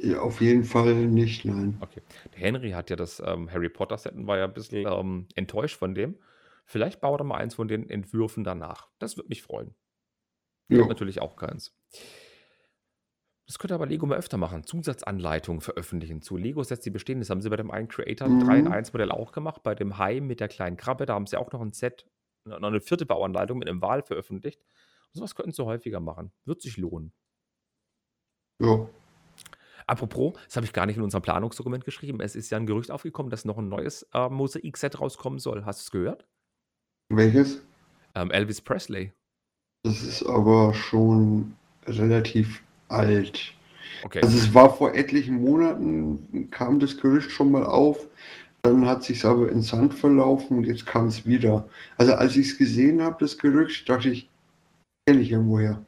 [0.04, 1.84] Ja, auf jeden Fall nicht, nein.
[1.84, 2.02] Okay.
[2.34, 5.28] Der Henry hat ja das, ähm, Harry Potter Set und war ja 'n bisschen, ähm,
[5.36, 6.20] enttäuscht von dem.
[6.66, 8.90] Vielleicht baut er mal eins von den Entwürfen danach.
[9.00, 9.76] Das würde mich freuen.
[10.70, 10.88] Ja.
[10.88, 11.72] natürlich auch keins.
[13.48, 14.64] Das könnte aber Lego mal öfter machen.
[14.66, 17.20] Zusatzanleitungen veröffentlichen zu Lego-Sets, die bestehen.
[17.20, 18.68] Das haben sie bei dem einen Creator 3 in Mhm.
[18.68, 19.64] 1 Modell auch gemacht.
[19.64, 22.08] Bei dem Hai mit der kleinen Krabbe, da haben sie auch noch 'n Set
[22.46, 23.06] no noch 'ne 4.
[23.06, 24.62] Bauanleitung mit 'nem Wal veröffentlicht.
[25.12, 26.32] So was könnten sie häufiger machen.
[26.46, 27.12] Wird sich lohnen.
[28.60, 28.88] Ja.
[29.88, 32.20] Apropos, das habe ich gar nicht in unserem Planungsdokument geschrieben.
[32.22, 35.66] Es ist ja 'n Gerücht aufgekommen, dass noch 'n neues, äh, Mosaik-Set rauskommen soll.
[35.66, 36.26] Hast du's gehört?
[37.10, 37.62] Welches?
[38.16, 39.14] Ähm, Elvis Presley.
[39.84, 41.56] Das ist aber schon
[41.88, 43.54] relativ alt.
[44.06, 44.22] Okay.
[44.24, 48.08] Also, es war vor etlichen Monaten kam das Gerücht schon mal auf,
[48.64, 51.68] dann hat sich's aber in Sand verlaufen und jetzt kam's wieder.
[51.98, 54.30] Also, als ich's gesehen habe, das Gerücht, dachte ich:
[55.08, 55.84] „Kenne ich irgendwoher.“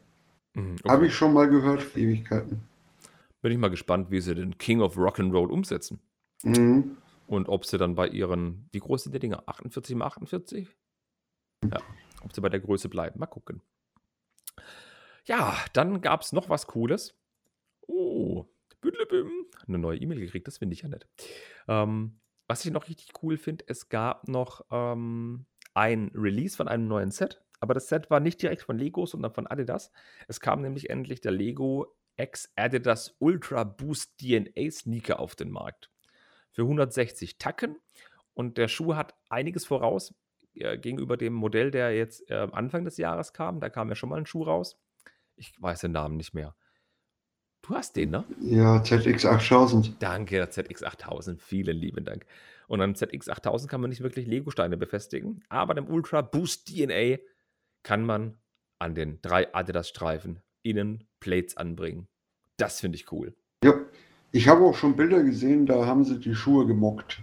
[0.56, 1.08] Mhm, Habe okay.
[1.08, 2.62] ich schon mal gehört Ewigkeiten.
[3.44, 6.00] Bin ich mal gespannt, wie sie den King of Rock'n'Roll umsetzen.
[6.44, 6.96] Mhm.
[7.28, 9.44] Und ob sie dann bei ihren wie groß sind die Dinger?
[9.48, 10.70] 48 mal 48?
[11.66, 11.82] Ja,
[12.24, 13.20] ob sie bei der Größe bleiben.
[13.20, 13.62] Mal gucken.
[15.26, 17.20] Ja, dann gab's noch was Cooles.
[17.82, 18.46] Oh,
[18.80, 19.30] büddelebüm,
[19.68, 21.10] 'ne neue E-Mail gekriegt, das finde ich ja nett.
[21.68, 26.88] Ähm, was ich noch richtig cool finde, es gab noch, ähm, ein Release von einem
[26.88, 29.92] neuen Set, aber das Set war nicht direkt von Lego, sondern von Adidas.
[30.30, 35.90] Es kam nämlich endlich der Lego X Adidas Ultra Boost DNA Sneaker auf den Markt.
[36.52, 37.78] Für 160 Tacken
[38.34, 40.14] und der Schuh hat einiges voraus.
[40.56, 43.60] äh, gegenüber dem Modell, der jetzt äh, Anfang des Jahres kam.
[43.60, 44.80] Da kam ja schon mal ein Schuh raus.
[45.36, 46.56] Ich weiß den Namen nicht mehr.
[47.64, 48.26] Du hast den, ne?
[48.42, 49.94] Ja, ZX8000.
[50.00, 51.40] Danke, der ZX8000.
[51.40, 52.26] Vielen lieben Dank.
[52.68, 57.20] Und am ZX8000 kann man nicht wirklich Lego-Steine befestigen, aber dem Ultra Boost DNA
[57.84, 58.38] kann man
[58.80, 62.08] an den drei Adidas-Streifen innen Plates anbringen.
[62.58, 63.34] Das finde ich cool.
[63.64, 63.74] Ja,
[64.34, 67.22] ich habe auch schon Bilder gesehen, da haben sie die Schuhe gemockt.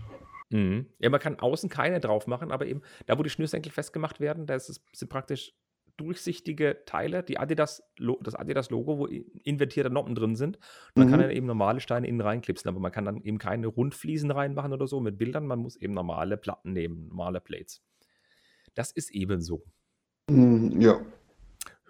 [0.48, 0.86] Mhm.
[0.98, 4.46] Ja, man kann außen keine drauf machen, aber eben da, wo die Schnürsenkel festgemacht werden,
[4.46, 5.52] da ist es, sind praktisch
[5.98, 7.82] durchsichtige Teile, die Adidas,
[8.22, 10.56] das Adidas-Logo, wo invertierte Noppen drin sind.
[10.56, 11.24] Und man kann Mhm.
[11.24, 14.86] dann eben normale Steine innen reinklipsen, aber man kann dann eben keine Rundfliesen reinmachen oder
[14.86, 15.46] so mit Bildern.
[15.46, 17.82] Man muss eben normale Platten nehmen, normale Plates.
[18.74, 19.62] Das ist eben so.
[20.30, 21.00] Hm, ja,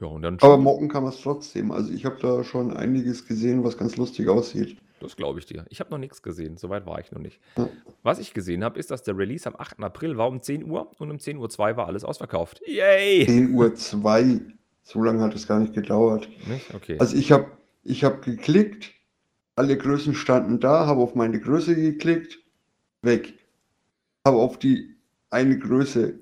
[0.01, 1.71] Ja, und dann aber Schuhe, mocken kann man es trotzdem.
[1.71, 4.79] Also ich habe da schon einiges gesehen, was ganz lustig aussieht.
[5.01, 5.67] das glaube ich dir.
[5.69, 7.39] Ich habe noch nichts gesehen, soweit war ich noch nicht.
[7.57, 7.69] Ja.
[8.03, 9.81] Was ich gesehen habe, ist, dass der Release am 8.
[9.81, 12.63] April war um 10 Uhr und um 10.02 Uhr war alles ausverkauft.
[12.67, 13.27] Yay!
[13.27, 14.41] 10 Uhr 2,
[14.83, 16.29] so lange hat es gar nicht gedauert.
[16.47, 16.75] Nicht?
[16.75, 16.97] Okay.
[16.99, 17.47] Also ich habe
[17.83, 18.93] ich hab geklickt,
[19.55, 22.39] alle Größen standen da, habe auf meine Größe geklickt,
[23.03, 23.35] weg.
[24.27, 24.97] Habe auf die
[25.29, 26.19] eine Größe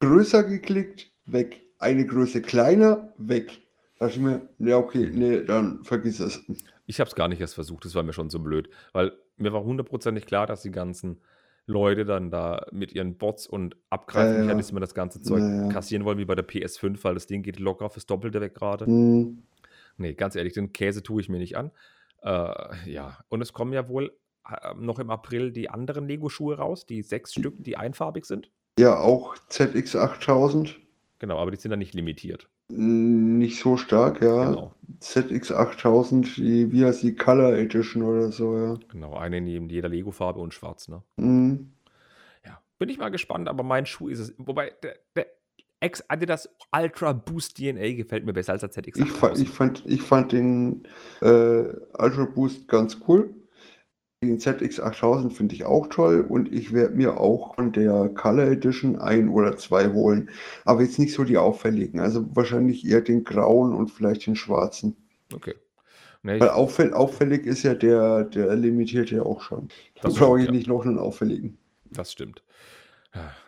[0.00, 1.67] größer geklickt, weg.
[1.78, 3.60] Eine Größe kleiner, weg.
[3.98, 6.44] Da ich mir, ja okay, nee, dann vergiss es.
[6.86, 9.52] Ich habe es gar nicht erst versucht, das war mir schon so blöd, weil mir
[9.52, 11.20] war hundertprozentig klar, dass die ganzen
[11.66, 15.68] Leute dann da mit ihren Bots und Abgreifmechanismen das ganze Zeug Ja, ja.
[15.68, 18.86] kassieren wollen, wie bei der PS5, weil das Ding geht locker fürs Doppelte weg gerade.
[18.86, 19.42] Hm,
[20.00, 21.72] Nee, ganz ehrlich, den Käse tue ich mir nicht an.
[22.22, 24.16] Äh, ja, und es kommen ja wohl
[24.48, 28.50] äh, noch im April die anderen Lego-Schuhe raus, die sechs Stück, die einfarbig sind.
[28.78, 30.76] ja, auch ZX8000.
[31.18, 32.48] Genau, aber die sind dann nicht limitiert.
[32.70, 34.50] Nicht so stark, ja.
[34.50, 38.78] Genau, ZX8000, die, wie heißt die Color Edition oder so, ja.
[38.88, 39.14] genau.
[39.16, 41.02] Eine in jeder Lego-Farbe und schwarz, ne?
[41.18, 41.72] Hm,
[42.44, 44.34] Ja, bin ich mal gespannt, aber mein Schuh ist es.
[44.38, 45.26] Wobei, der, der
[45.80, 49.02] Ex-Adidas Ultra Boost DNA gefällt mir besser als der ZX8000.
[49.04, 50.82] Ich, fa ich, fand, ich fand den
[51.20, 53.34] äh, Ultra Boost ganz cool.
[54.20, 58.98] Den ZX8000 finde ich auch toll und ich werde mir auch von der Color Edition
[58.98, 60.30] ein oder zwei holen.
[60.64, 62.00] Aber jetzt nicht so die auffälligen.
[62.00, 64.96] Also wahrscheinlich eher den grauen und vielleicht den schwarzen.
[65.32, 65.54] Okay.
[66.24, 69.68] Nee, Weil ich, auffäll auffällig ist ja der, der limitierte ja auch schon.
[69.94, 70.50] Da Das brauche ich ja.
[70.50, 71.56] nicht noch einen auffälligen.
[71.92, 72.42] das stimmt.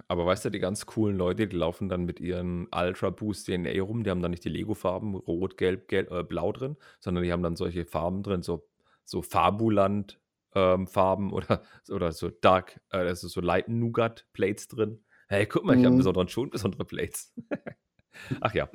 [0.06, 3.82] Aber weißt du, die ganz coolen Leute, die laufen dann mit ihren Ultra Boost DNA
[3.82, 7.32] rum, die haben dann nicht die Lego-Farben rot, gelb, gelb äh, blau drin, sondern die
[7.32, 8.66] haben dann solche Farben drin, so,
[9.04, 10.20] so Fabuland
[10.54, 15.04] ähm, Farben oder, oder so Dark, äh, also so Light Nougat Plates drin.
[15.28, 15.98] Hey, guck mal, ich habe Mhm.
[15.98, 17.32] besonderen Schuh und besondere Plates.
[18.40, 18.68] Ach ja.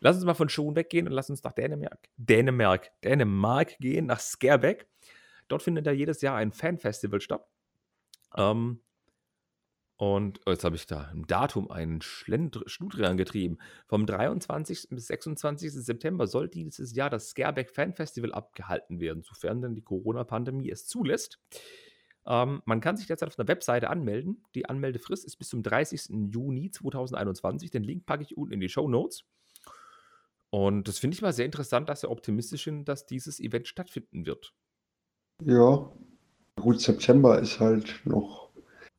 [0.00, 4.20] Lass uns mal von Schuhen weggehen und lass uns nach Dänemark, Dänemark, Dänemark gehen, nach
[4.20, 4.88] Skerbeck.
[5.48, 7.46] Dort findet ja jedes Jahr ein Fanfestival statt.
[8.36, 8.80] Ähm,
[10.00, 13.58] und jetzt habe ich da im Datum einen Schlend- Schludrian getrieben.
[13.86, 14.88] Vom 23.
[14.88, 15.70] bis 26.
[15.74, 20.86] September soll dieses Jahr das Skerbeck Fan Festival abgehalten werden, sofern denn die Corona-Pandemie es
[20.86, 21.38] zulässt.
[22.24, 24.42] Ähm, man kann sich derzeit auf einer Webseite anmelden.
[24.54, 26.32] Die Anmeldefrist ist bis zum 30.
[26.32, 27.70] Juni 2021.
[27.70, 29.24] Den Link packe ich unten in die Show Notes.
[30.48, 34.24] Und das finde ich mal sehr interessant, dass sie optimistisch sind, dass dieses Event stattfinden
[34.24, 34.54] wird.
[35.44, 35.92] Ja,
[36.56, 38.48] gut, September ist halt noch,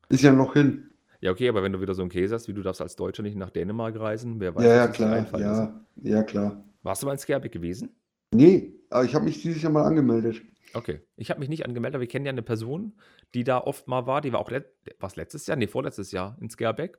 [0.09, 0.90] ist ja noch hin.
[1.21, 3.21] Ja, okay, aber wenn du wieder so einen Käse hast, wie du darfst als Deutscher
[3.23, 5.85] nicht nach Dänemark reisen, wer weiß, Ja, ja, klar, einfallen lassen.
[6.01, 6.63] ja, ja, klar.
[6.81, 7.95] Warst du mal in Skerbeck gewesen?
[8.33, 10.41] Nee, aber ich habe mich dieses Jahr mal angemeldet.
[10.73, 11.01] Okay.
[11.17, 12.93] Ich habe mich nicht angemeldet, aber wir kennen ja eine Person,
[13.35, 14.21] die da oft mal war.
[14.21, 14.65] Die war auch let
[14.99, 15.57] was letztes Jahr?
[15.57, 16.97] Nee, vorletztes Jahr in Skerbeck.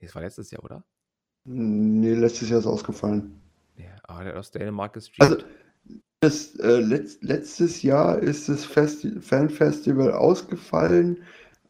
[0.00, 0.84] Nee, es war letztes Jahr, oder?
[1.44, 3.40] Nee, letztes Jahr ist ausgefallen.
[3.76, 5.32] Nee, aber der hat aus Dänemark gestreamt.
[5.32, 5.44] Also,
[6.20, 11.18] das, äh, letzt, letztes Jahr ist das Festi Fanfestival ausgefallen,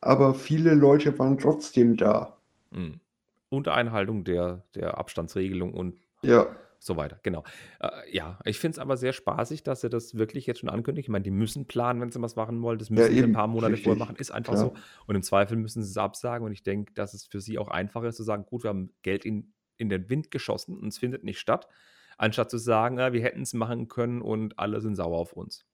[0.00, 2.36] aber viele Leute waren trotzdem da.
[2.70, 3.00] Mhm.
[3.48, 6.46] Unter Einhaltung der, der Abstandsregelung und Ja,
[6.82, 7.20] so weiter.
[7.22, 7.44] Genau.
[7.80, 11.04] Äh, ja, ich finde es aber sehr spaßig, dass sie das wirklich jetzt schon ankündigen.
[11.04, 12.78] Ich meine, die müssen planen, wenn sie was machen wollen.
[12.78, 14.16] Das Ja, müssen sie ein paar Monate vorher machen.
[14.16, 14.64] Ist einfach klar.
[14.64, 14.74] so.
[15.06, 16.46] Und im Zweifel müssen sie es absagen.
[16.46, 18.92] Und ich denke, dass es für sie auch einfacher ist zu sagen, gut, wir haben
[19.02, 21.68] Geld in, in den Wind geschossen und es findet nicht statt.
[22.16, 25.66] Anstatt zu sagen, ja, wir hätten es machen können und alle sind sauer auf uns.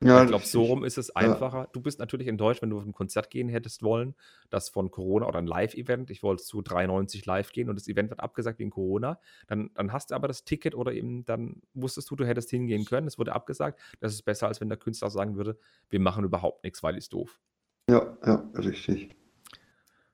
[0.00, 1.68] Ja, ich glaube, so rum ist es einfacher.
[1.72, 4.14] Du bist natürlich enttäuscht, wenn du auf ein Konzert gehen hättest wollen,
[4.48, 8.10] das von Corona oder ein Live-Event, ich wollte zu 93 live gehen und das Event
[8.10, 12.10] wird abgesagt wegen Corona, dann, dann hast du aber das Ticket oder eben dann wusstest
[12.10, 13.80] du, du hättest hingehen können, es wurde abgesagt.
[13.98, 15.58] Das ist besser, als wenn der Künstler sagen würde,
[15.90, 17.40] wir machen überhaupt nichts, weil ist doof.
[17.90, 19.16] Ja, ja, richtig.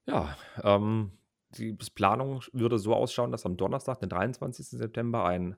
[0.06, 1.12] Ja, ähm,
[1.50, 4.66] die Planung würde so ausschauen, dass am Donnerstag, den 23.
[4.66, 5.56] September, ein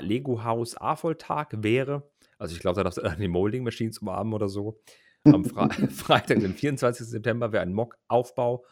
[0.00, 2.10] Lego Haus A-Volltag wäre.
[2.38, 4.80] Also ich glaube, da darfst du die Molding Machines umarmen oder so.
[5.24, 7.06] Am Fre Freitag, den 24.
[7.06, 8.64] September, wäre ein Mock-Aufbau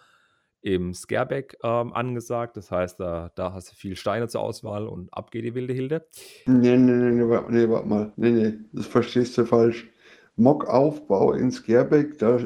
[0.63, 2.57] im Scareback ähm, angesagt.
[2.57, 5.73] Das heißt, da, da hast du viel Steine zur Auswahl und ab geht die wilde
[5.73, 6.07] Hilde.
[6.47, 8.13] Nee, nee, nee, nee, warte, nee, warte mal.
[8.17, 9.89] Nee, nee, das verstehst du falsch.
[10.37, 12.41] Mock-Aufbau in Scareback, da,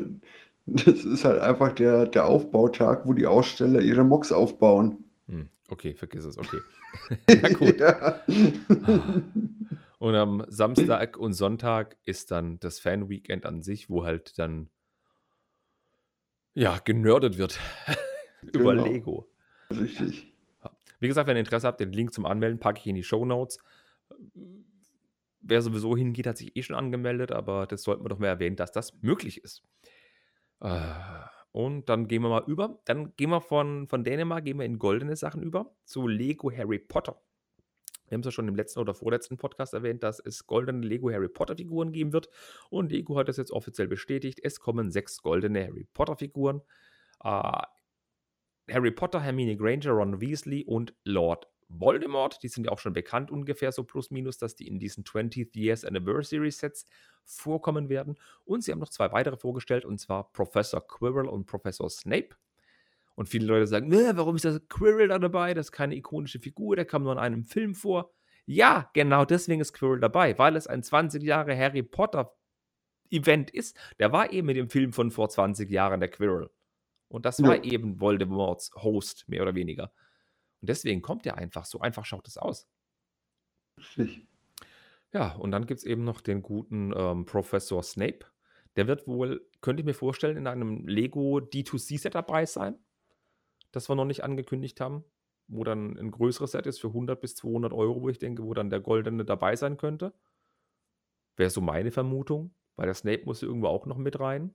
[0.66, 5.04] das ist halt einfach der, der Aufbautag, wo die Aussteller ihre Mocks aufbauen.
[5.26, 6.59] Hm, okay, vergiss es, okay.
[7.26, 7.80] Na gut.
[7.80, 8.20] Ja.
[10.00, 14.70] Und am Samstag und Sonntag ist dann das Fan-Weekend an sich, wo halt dann
[16.54, 17.58] ja, genördet wird
[18.42, 18.84] über Genau.
[18.84, 19.30] Lego.
[19.70, 20.32] Richtig.
[21.00, 23.24] Wie gesagt, wenn ihr Interesse habt, den Link zum Anmelden packe ich in die Show
[23.26, 23.58] Notes.
[25.42, 28.56] Wer sowieso hingeht, hat sich eh schon angemeldet, aber das sollten wir doch mehr erwähnen,
[28.56, 29.62] dass das möglich ist.
[30.60, 30.90] Äh,
[31.52, 32.80] Und dann gehen wir mal über.
[32.84, 36.78] Dann gehen wir von, von Dänemark, gehen wir in goldene Sachen über zu Lego Harry
[36.78, 37.20] Potter.
[38.11, 41.11] Wir haben es ja schon im letzten oder vorletzten Podcast erwähnt, dass es goldene Lego
[41.11, 42.29] Harry Potter Figuren geben wird.
[42.68, 44.40] Und Lego hat das jetzt offiziell bestätigt.
[44.42, 46.61] Es kommen sechs goldene Harry Potter Figuren.
[47.23, 47.62] Äh,
[48.70, 52.42] Harry Potter, Hermine Granger, Ron Weasley und Lord Voldemort.
[52.42, 55.57] Die sind ja auch schon bekannt, ungefähr so plus minus, dass die in diesen 20th
[55.57, 56.87] Years Anniversary Sets
[57.25, 58.16] vorkommen werden.
[58.44, 62.31] Und sie haben noch zwei weitere vorgestellt, und zwar Professor Quirrell und Professor Snape.
[63.20, 65.52] Und viele Leute sagen, "Äh, warum ist das Quirrell da dabei?
[65.52, 68.14] Das ist keine ikonische Figur, der kam nur in einem Film vor.
[68.46, 72.35] Ja, genau deswegen ist Quirrell dabei, weil es ein 20 Jahre Harry Potter
[73.11, 73.76] Event ist.
[73.98, 76.48] Der war eben mit dem Film von vor 20 Jahren, der Quirrell.
[77.09, 77.62] Und das war Ja.
[77.62, 79.92] eben Voldemorts Host, mehr oder weniger.
[80.62, 81.66] Und deswegen kommt er einfach.
[81.66, 82.66] So einfach schaut es aus.
[83.76, 84.26] Richtig.
[85.12, 88.20] Ja, und dann gibt es eben noch den guten ähm, Professor Snape.
[88.76, 92.78] Der wird wohl, könnte ich mir vorstellen, in einem Lego D2C-Set dabei sein,
[93.72, 95.04] das wir noch nicht angekündigt haben,
[95.48, 98.54] wo dann ein größeres Set ist für 100 bis 200 Euro, wo ich denke, wo
[98.54, 100.12] dann der goldene dabei sein könnte.
[101.37, 104.54] Wäre so meine Vermutung, weil der Snape muss irgendwo auch noch mit rein.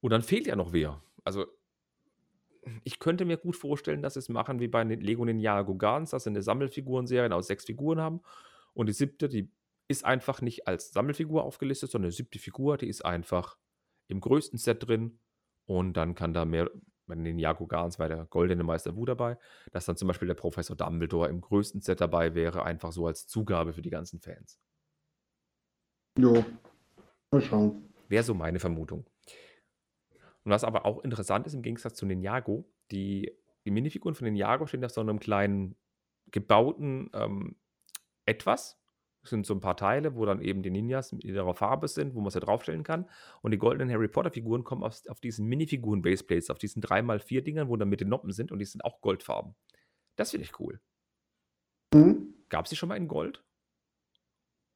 [0.00, 1.02] Und dann fehlt ja noch wer.
[1.24, 1.46] Also,
[2.84, 6.10] ich könnte mir gut vorstellen, dass sie es machen wie bei den Lego Ninjago Gardens,
[6.10, 8.20] dass sie eine Sammelfigurenserie aus sechs Figuren haben.
[8.74, 9.50] Und die siebte, die
[9.88, 13.56] ist einfach nicht als Sammelfigur aufgelistet, sondern die siebte Figur, die ist einfach
[14.08, 15.18] im größten Set drin.
[15.66, 16.70] Und dann kann da mehr,
[17.06, 19.36] bei den Ninjago Gardens war der goldene Meister Wu dabei,
[19.72, 23.26] dass dann zum Beispiel der Professor Dumbledore im größten Set dabei wäre, einfach so als
[23.26, 24.58] Zugabe für die ganzen Fans.
[26.18, 26.44] Jo.
[27.30, 27.92] Mal schauen.
[28.08, 29.04] Wäre so meine Vermutung.
[30.44, 33.32] Und was aber auch interessant ist, im Gegensatz zu Ninjago, die,
[33.64, 35.76] die Minifiguren von Ninjago stehen auf so einem kleinen
[36.30, 37.56] gebauten ähm,
[38.24, 38.80] Etwas.
[39.26, 42.20] Sind so ein paar Teile, wo dann eben die Ninjas in ihrer Farbe sind, wo
[42.20, 43.06] man sie draufstellen kann.
[43.42, 47.88] Und die goldenen Harry Potter-Figuren kommen auf, auf diesen Minifiguren-Baseplates, auf diesen 3x4-Dingern, wo dann
[47.88, 49.54] mit den Noppen sind und die sind auch goldfarben.
[50.14, 50.80] Das finde ich cool.
[51.92, 52.34] Hm?
[52.48, 53.42] Gab es die schon mal in Gold?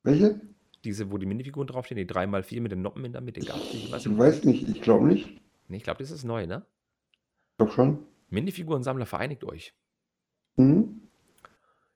[0.03, 0.41] Welche?
[0.85, 3.41] Diese, wo die Minifiguren draufstehen, die 3x4 mit den Noppen in der Mitte.
[3.41, 3.85] Gab es die?
[3.85, 5.41] Ich weiß nicht, ich glaube nicht.
[5.69, 6.67] Nee, ich glaube, das ist neu, ne?
[7.59, 8.07] Doch schon.
[8.31, 9.75] Minifigurensammler, vereinigt euch.
[10.57, 10.89] Hm?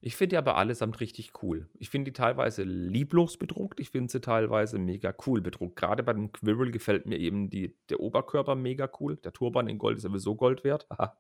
[0.06, 1.66] Ich finde die aber allesamt richtig cool.
[1.78, 3.80] Ich finde die teilweise lieblos bedruckt.
[3.80, 5.76] Ich finde sie teilweise mega cool bedruckt.
[5.76, 9.16] Gerade bei dem Quirrell gefällt mir eben die, der Oberkörper mega cool.
[9.16, 10.86] Der Turban in Gold ist sowieso Gold wert.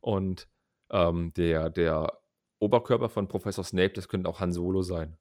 [0.00, 0.48] Und
[0.88, 2.18] ähm, der, der
[2.60, 5.18] Oberkörper von Professor Snape, das könnte auch Han Solo sein.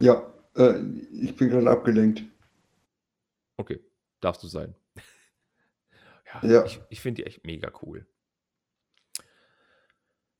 [0.00, 0.80] Ja, äh,
[1.12, 2.24] ich bin gerade abgelenkt.
[3.58, 3.84] Okay,
[4.20, 4.74] darfst du sein.
[6.42, 6.64] ja, Ja.
[6.64, 8.06] ich, ich finde die echt mega cool.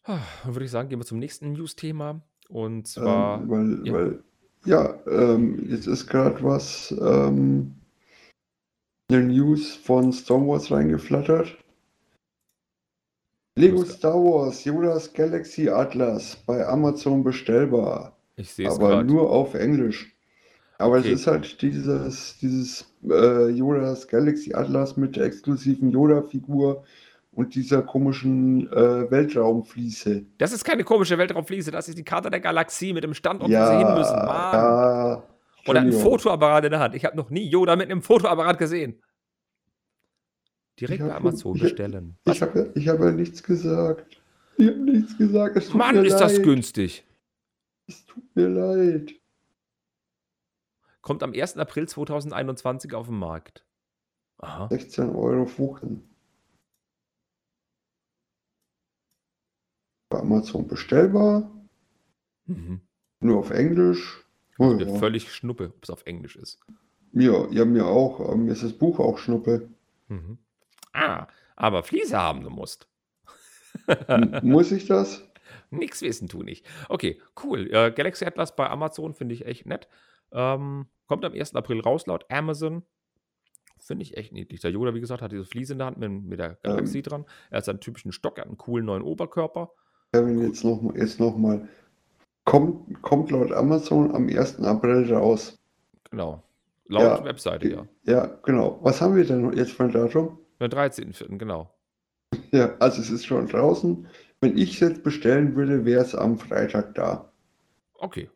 [0.07, 2.23] Dann würde ich sagen, gehen wir zum nächsten News-Thema.
[2.49, 3.41] Und zwar.
[3.41, 3.93] Ähm, weil, ja.
[3.93, 4.23] weil,
[4.65, 7.75] ja, ähm, jetzt ist gerade was, ähm,
[9.09, 11.57] eine News von Star Wars reingeflattert.
[13.59, 13.85] Lego.
[13.85, 19.07] Star Wars Yoda's Galaxy Atlas bei Amazon bestellbar, ich sehe es aber gerade.
[19.07, 20.15] nur auf Englisch.
[20.79, 21.13] Aber Okay.
[21.13, 26.85] es ist halt dieses, dieses äh, Yoda's Galaxy Atlas mit der exklusiven Yoda-Figur
[27.37, 30.27] und dieser komischen äh, Weltraumfliese.
[30.39, 33.55] Das ist keine komische Weltraumfliese, das ist die Karte der Galaxie mit dem Standort, wo
[33.55, 34.17] sie hin müssen.
[34.17, 34.53] Mann.
[34.53, 36.01] ja, Und er einen Entschuldigung.
[36.19, 36.95] Fotoapparat in der Hand.
[36.95, 39.01] Ich habe noch nie Yoda mit einem Fotoapparat gesehen.
[40.81, 42.19] Direkt Ich bei Amazon ich- bestellen.
[42.25, 44.21] Ich habe ich hab ja nichts gesagt.
[44.59, 45.57] Ich habe nichts gesagt.
[45.57, 46.43] Es tut Mann, mir ist das leid.
[46.45, 47.05] günstig.
[47.87, 49.13] Es tut mir leid.
[51.03, 51.57] Kommt am 1.
[51.59, 53.65] April 2021 auf den Markt.
[54.39, 54.69] Aha.
[54.69, 56.11] 16 Euro Fuchen.
[60.09, 61.51] Bei Amazon bestellbar.
[62.47, 62.81] Mhm.
[63.21, 64.25] Nur auf Englisch.
[64.59, 64.99] Oh, ja.
[64.99, 66.61] völlig Schnuppe, ob es auf Englisch ist.
[67.13, 68.21] Mir, ja, mir auch.
[68.21, 69.69] aber Mir ist das Buch auch Schnuppe.
[70.09, 70.39] Mhm.
[70.93, 72.89] Ah, aber Fliese haben du musst.
[74.43, 75.23] Muss ich das?
[75.71, 76.65] Nix wissen tu nicht.
[76.89, 77.69] Okay, cool.
[77.73, 79.89] Äh, Galaxy Atlas bei Amazon finde ich echt nett.
[80.33, 81.55] Ähm, kommt am 1.
[81.55, 82.83] April raus laut Amazon.
[83.79, 84.61] finde ich echt niedlich.
[84.61, 87.27] Der Yoda, wie gesagt, hat diese Fliese in der Hand mit, mit der Galaxie dran.
[87.51, 89.73] Er hat seinen typischen Stock, er hat einen coolen neuen Oberkörper.
[90.17, 91.69] Kevin, jetzt noch, jetzt noch mal.
[92.45, 94.61] Kommt, kommt laut Amazon am 1.
[94.61, 95.59] April raus.
[96.11, 96.43] Genau.
[96.87, 97.87] Laut Ja, Webseite, ja.
[98.05, 98.79] Ja, genau.
[98.83, 100.39] Was haben wir denn jetzt für ein Datum?
[100.61, 101.71] Den 13.04., genau.
[102.53, 104.07] Ja, also es ist schon draußen.
[104.41, 107.33] Wenn ich es jetzt bestellen würde, wäre es am Freitag da.
[107.95, 108.31] Okay.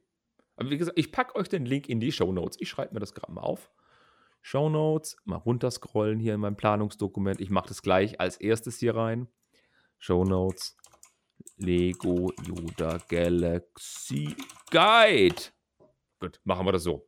[0.56, 2.58] Aber wie gesagt, ich packe euch den Link in die Show Notes.
[2.60, 3.70] Ich schreibe mir das gerade mal auf.
[4.42, 7.40] Show Notes, mal runterscrollen hier in meinem Planungsdokument.
[7.40, 9.28] Ich mache das gleich als erstes hier rein.
[9.98, 10.76] Show Notes,
[11.56, 14.34] Lego Yoda Galaxy
[14.70, 15.42] Guide.
[16.20, 17.06] Gut, machen wir das so.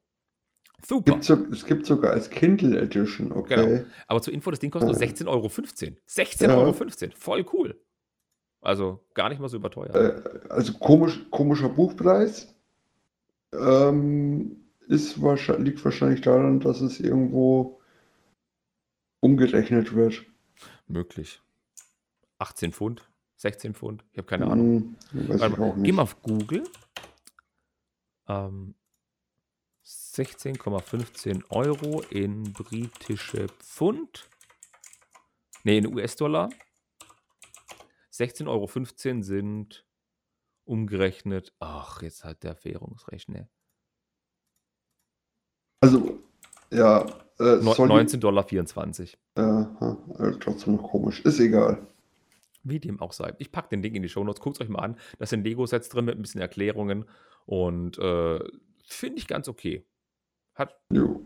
[0.85, 1.12] Super.
[1.12, 3.55] Gibt so, es gibt sogar als Kindle Edition, okay.
[3.55, 3.85] Genau.
[4.09, 5.47] Aber zur Info, das Ding kostet nur 16,15 Euro.
[5.47, 6.57] 16,15 Ja.
[6.57, 6.73] Euro.
[7.14, 7.81] Voll cool.
[8.61, 9.95] Also gar nicht mal so überteuert.
[9.95, 12.55] Äh, also komisch, komischer Buchpreis.
[13.53, 17.81] Ähm, ist wahrscheinlich, liegt wahrscheinlich daran, dass es irgendwo
[19.21, 20.25] umgerechnet wird.
[20.88, 21.40] Möglich.
[22.38, 23.09] 18 Pfund,
[23.43, 24.97] 16 Pfund, ich habe keine Ahnung.
[25.11, 26.63] Hm, weiß Warte ich mal, geh mal auf Google.
[28.29, 28.77] Ähm,
[29.85, 34.29] 16,15 Euro in britische Pfund.
[35.65, 36.51] Ne, in US-Dollar.
[38.13, 39.85] 16,15 Euro sind
[40.65, 41.53] umgerechnet.
[41.59, 43.49] Ach, jetzt halt der Währungsrechner.
[45.81, 46.21] Also,
[46.71, 47.01] ja,
[47.41, 49.77] äh, No, soll die- 19,24 Dollar.
[49.81, 51.21] Aha, äh, trotzdem noch komisch.
[51.23, 51.85] Ist egal.
[52.64, 53.35] Wie dem auch sei.
[53.38, 54.40] Ich packe den Ding in die Shownotes.
[54.40, 54.96] Guckt euch mal an.
[55.18, 57.07] Da sind Lego-Sets drin mit ein bisschen Erklärungen.
[57.44, 58.38] Und äh,
[58.85, 59.87] finde ich ganz okay.
[60.55, 60.79] Hat,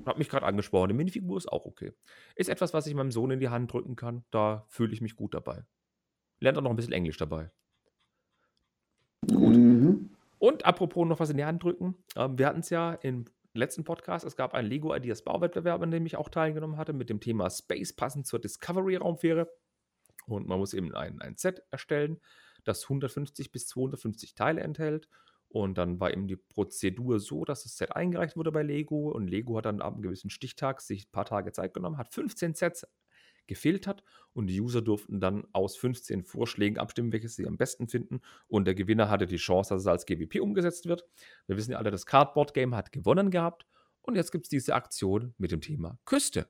[0.06, 0.88] hat mich gerade angesprochen.
[0.88, 1.92] Die Minifigur ist auch okay.
[2.36, 4.24] Ist etwas, was ich meinem Sohn in die Hand drücken kann.
[4.30, 5.64] Da fühle ich mich gut dabei.
[6.40, 7.50] Lernt auch noch ein bisschen Englisch dabei.
[9.28, 9.56] Gut.
[9.56, 10.16] Mhm.
[10.38, 11.96] Und apropos noch was in die Hand drücken.
[12.14, 14.24] Ähm, wir hatten es ja im letzten Podcast.
[14.24, 17.50] Es gab einen Lego Ideas Bauwettbewerb, an dem ich auch teilgenommen hatte, mit dem Thema
[17.50, 19.50] Space passend zur Discovery-Raumfähre.
[20.26, 22.20] Und man muss eben ein, ein Set erstellen,
[22.64, 25.08] das 150 bis 250 Teile enthält.
[25.48, 29.10] Und dann war eben die Prozedur so, dass das Set eingereicht wurde bei Lego.
[29.10, 32.12] Und Lego hat dann ab einem gewissen Stichtag sich ein paar Tage Zeit genommen, hat
[32.12, 32.86] 15 Sets
[33.46, 38.20] gefiltert und die User durften dann aus 15 Vorschlägen abstimmen, welches sie am besten finden.
[38.48, 41.04] Und der Gewinner hatte die Chance, dass es als GWP umgesetzt wird.
[41.46, 43.66] Wir wissen ja alle, das Cardboard Game hat gewonnen gehabt.
[44.02, 46.48] Und jetzt gibt es diese Aktion mit dem Thema Küste.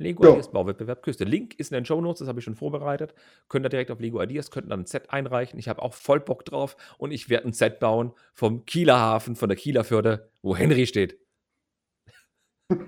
[0.00, 0.30] Lego Ja.
[0.30, 1.24] Ideas Bauwettbewerb Küste.
[1.24, 3.14] Link ist in den Show Notes, das habe ich schon vorbereitet.
[3.48, 5.58] Könnt ihr direkt auf Lego Ideas, könnten dann ein Set einreichen.
[5.58, 9.36] Ich habe auch voll Bock drauf und ich werde ein Set bauen vom Kieler Hafen,
[9.36, 11.18] von der Kieler Förde, wo Henry steht.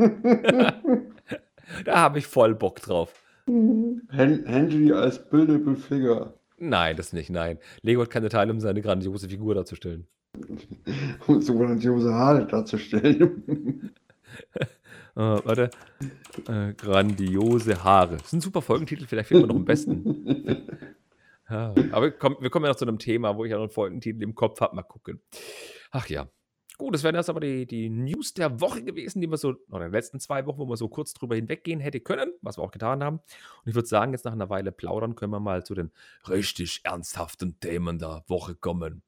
[1.87, 3.23] Da habe ich voll Bock drauf.
[3.47, 6.35] Hen Henry als Buildable Figure.
[6.59, 7.59] Nein, das nicht, nein.
[7.81, 10.07] Lego hat keine Teile, um seine grandiose Figur darzustellen.
[11.27, 13.93] Um so grandiose Haare darzustellen.
[15.15, 15.71] Äh, warte.
[16.49, 18.17] Äh, grandiose Haare.
[18.17, 20.59] Das ist ein super Folgentitel, vielleicht finden wir noch am besten.
[21.51, 23.71] Ja, aber komm, wir kommen ja noch zu einem Thema, wo ich ja noch einen
[23.71, 24.75] Folgentitel im Kopf habe.
[24.75, 25.21] Mal gucken.
[25.91, 26.27] Ach ja.
[26.79, 29.85] Gut, das wären erst aber die, die News der Woche gewesen, die wir so, oder
[29.85, 32.65] in den letzten zwei Wochen, wo wir so kurz drüber hinweggehen hätte können, was wir
[32.65, 33.19] auch getan haben.
[33.19, 35.93] Und ich würde sagen, jetzt nach einer Weile plaudern können wir mal zu den
[36.29, 39.03] richtig ernsthaften Themen der Woche kommen.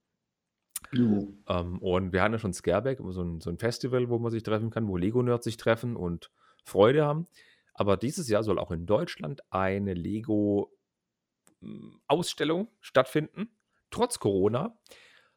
[1.49, 4.43] Ähm, und wir hatten ja schon Scareback, so ein, so ein Festival, wo man sich
[4.43, 6.31] treffen kann, wo Lego-Nerds sich treffen und
[6.65, 7.27] Freude haben.
[7.75, 13.49] Aber dieses Jahr soll auch in Deutschland eine Lego-Ausstellung stattfinden,
[13.91, 14.79] trotz Corona.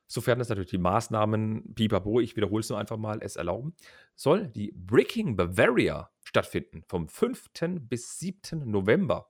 [0.09, 3.75] Sofern es natürlich die Maßnahmen, pipapo, ich wiederhole es nur einfach mal, es erlauben,
[4.15, 7.49] soll die Bricking Bavaria stattfinden, vom 5.
[7.81, 8.69] bis 7.
[8.69, 9.29] November.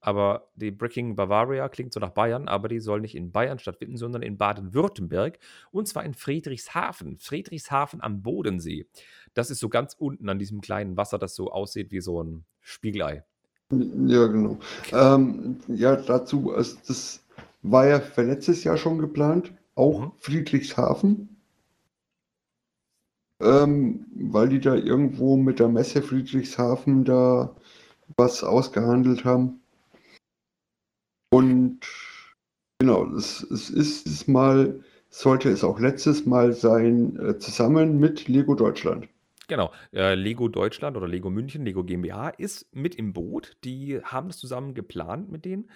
[0.00, 3.96] Aber die Bricking Bavaria klingt so nach Bayern, aber die soll nicht in Bayern stattfinden,
[3.96, 5.38] sondern in Baden-Württemberg.
[5.72, 7.18] Und zwar in Friedrichshafen.
[7.18, 8.86] Friedrichshafen am Bodensee.
[9.34, 12.44] Das ist so ganz unten an diesem kleinen Wasser, das so aussieht wie so ein
[12.60, 13.24] Spiegelei.
[13.70, 14.58] Ja, genau.
[14.92, 17.22] Ähm, ja, dazu, also das
[17.62, 20.12] war ja für letztes Jahr schon geplant, auch Mhm.
[20.18, 21.28] Friedrichshafen.
[23.40, 27.54] Ähm, weil die da irgendwo mit der Messe Friedrichshafen da
[28.16, 29.60] was ausgehandelt haben.
[31.30, 31.80] Und
[32.78, 38.28] genau, es, es ist dieses Mal, sollte es auch letztes Mal sein, äh, zusammen mit
[38.28, 39.08] Lego Deutschland.
[39.48, 39.72] Genau.
[39.92, 43.56] Äh, Lego Deutschland oder Lego München, Lego GmbH ist mit im Boot.
[43.64, 45.70] Die haben das zusammen geplant mit denen.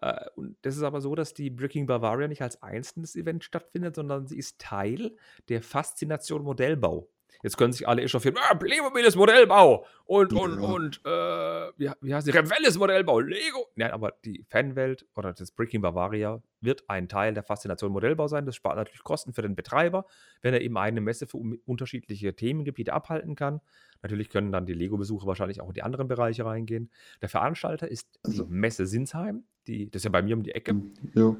[0.00, 3.96] Äh, und das ist aber so, dass die Bricking Bavaria nicht als einzelnes Event stattfindet,
[3.96, 5.16] sondern sie ist Teil
[5.48, 7.08] der Faszination Modellbau.
[7.42, 8.36] Jetzt können sich alle echauffieren.
[8.48, 9.86] Ah, Playmobil ist Modellbau.
[10.04, 10.68] Und, und, Ja.
[10.68, 12.30] und, äh, wie, wie heißt die?
[12.30, 13.20] Revell ist Modellbau.
[13.20, 13.66] Lego.
[13.74, 18.46] Nein, aber die Fanwelt oder das Breaking Bavaria wird ein Teil der Faszination Modellbau sein.
[18.46, 20.06] Das spart natürlich Kosten für den Betreiber,
[20.42, 23.60] wenn er eben eine Messe für un- unterschiedliche Themengebiete abhalten kann.
[24.02, 26.90] Natürlich können dann die Lego-Besucher wahrscheinlich auch in die anderen Bereiche reingehen.
[27.22, 29.44] Der Veranstalter ist die Also- Messe Sinsheim.
[29.66, 30.80] Die, das ist ja bei mir um die Ecke.
[31.14, 31.34] Ja.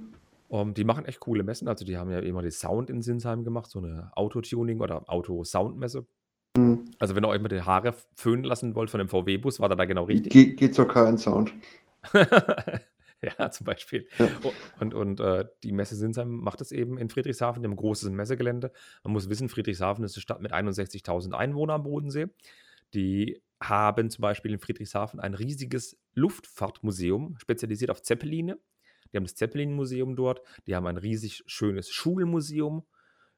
[0.48, 1.68] Um, die machen echt coole Messen.
[1.68, 6.06] Also, die haben ja immer die Sound in Sinsheim gemacht, so eine Autotuning oder Auto-Sound-Messe.
[6.56, 6.84] Mhm.
[6.98, 9.76] Also, wenn ihr euch mal die Haare föhnen lassen wollt von dem VW-Bus, war der
[9.76, 10.32] da genau richtig.
[10.32, 11.52] Ge geht sogar kein Sound.
[13.22, 14.06] ja, zum Beispiel.
[14.18, 14.28] Ja.
[14.80, 18.72] Und, und äh, die Messe Sinsheim macht es eben in Friedrichshafen, dem großen Messegelände.
[19.02, 22.26] Man muss wissen, Friedrichshafen ist eine Stadt mit 61.000 Einwohnern am Bodensee.
[22.94, 28.58] Die haben zum Beispiel in Friedrichshafen ein riesiges Luftfahrtmuseum, spezialisiert auf Zeppeline.
[29.12, 30.42] Die haben das Zeppelin-Museum dort.
[30.66, 32.84] Die haben ein riesig schönes Schulmuseum.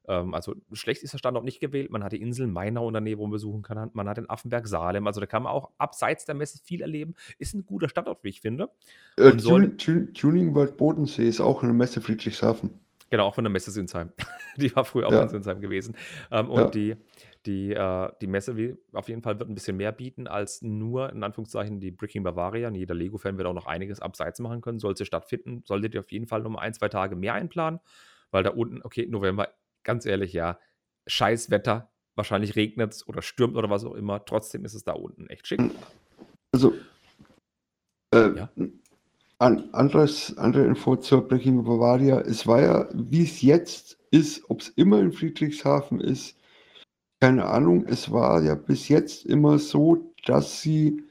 [0.07, 1.91] Ähm, also schlecht ist der Standort nicht gewählt.
[1.91, 3.91] Man hat die Insel Mainau in der Nähe, wo man besuchen kann.
[3.93, 5.07] Man hat den Affenberg Salem.
[5.07, 7.13] Also da kann man auch abseits der Messe viel erleben.
[7.37, 8.69] Ist ein guter Standort, wie ich finde.
[9.17, 12.71] Äh, Tuning World Bodensee ist auch eine Messe Friedrichshafen.
[13.09, 14.11] Genau, auch von der Messe Sinsheim.
[14.57, 15.23] Die war früher auch Ja.
[15.23, 15.95] in Sinsheim gewesen.
[16.31, 16.69] Ähm, und Ja.
[16.69, 16.95] die,
[17.45, 21.09] die, äh, die Messe will auf jeden Fall wird ein bisschen mehr bieten als nur,
[21.11, 22.67] in Anführungszeichen, die Bricking Bavaria.
[22.67, 24.79] Und jeder Lego-Fan wird auch noch einiges abseits machen können.
[24.79, 27.79] Sollte stattfinden, solltet ihr auf jeden Fall noch mal ein, zwei Tage mehr einplanen.
[28.31, 29.47] Weil da unten, okay, November,
[29.83, 30.59] ganz ehrlich, ja,
[31.07, 31.91] scheiß Wetter.
[32.15, 34.23] Wahrscheinlich regnet es oder stürmt oder was auch immer.
[34.25, 35.61] Trotzdem ist es da unten echt schick.
[36.53, 36.73] Also,
[38.13, 38.49] äh, Ja.
[39.39, 42.19] An, anderes, andere Info zur Breaking Bavaria.
[42.21, 46.37] Es war ja, wie es jetzt ist, ob es immer in Friedrichshafen ist,
[47.21, 47.85] keine Ahnung.
[47.87, 51.03] Es war ja bis jetzt immer so, dass sie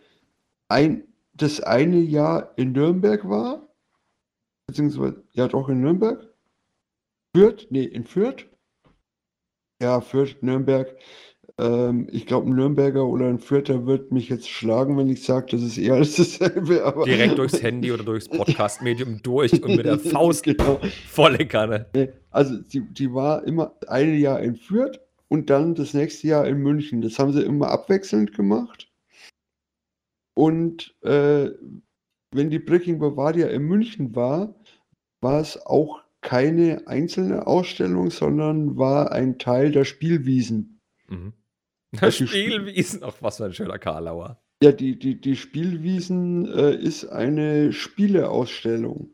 [0.69, 1.05] ein,
[1.35, 3.67] das eine Jahr in Nürnberg war,
[4.67, 6.29] beziehungsweise, ja doch in Nürnberg.
[7.35, 8.47] Fürth, nee, in Fürth.
[9.81, 10.97] Ja, Fürth, Nürnberg.
[11.57, 15.47] Ähm, ich glaube, ein Nürnberger oder ein Fürther wird mich jetzt schlagen, wenn ich sage,
[15.51, 16.85] das ist eher alles dasselbe.
[16.85, 20.81] Aber Direkt durchs Handy oder durchs Podcast-Medium durch und mit der Faust genau.
[21.09, 21.87] volle Kanne.
[22.31, 26.59] Also die, die war immer ein Jahr in Fürth und dann das nächste Jahr in
[26.59, 27.01] München.
[27.01, 28.89] Das haben sie immer abwechselnd gemacht.
[30.35, 31.51] Und äh,
[32.31, 34.55] wenn die Breaking Bavaria in München war,
[35.21, 40.81] war es auch keine einzelne Ausstellung, sondern war ein Teil der Spielwiesen.
[41.09, 41.33] Mhm.
[42.11, 44.41] Spiel- Spielwiesen, ach was für ein schöner Karlauer.
[44.63, 49.11] Ja, die, die, die Spielwiesen äh, ist eine Spieleausstellung.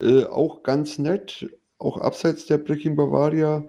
[0.00, 1.48] Äh, auch ganz nett,
[1.78, 3.68] auch abseits der Breaking Bavaria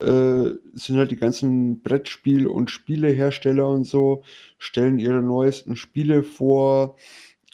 [0.00, 4.24] äh, sind halt die ganzen Brettspiel- und Spielehersteller und so,
[4.58, 6.96] stellen ihre neuesten Spiele vor.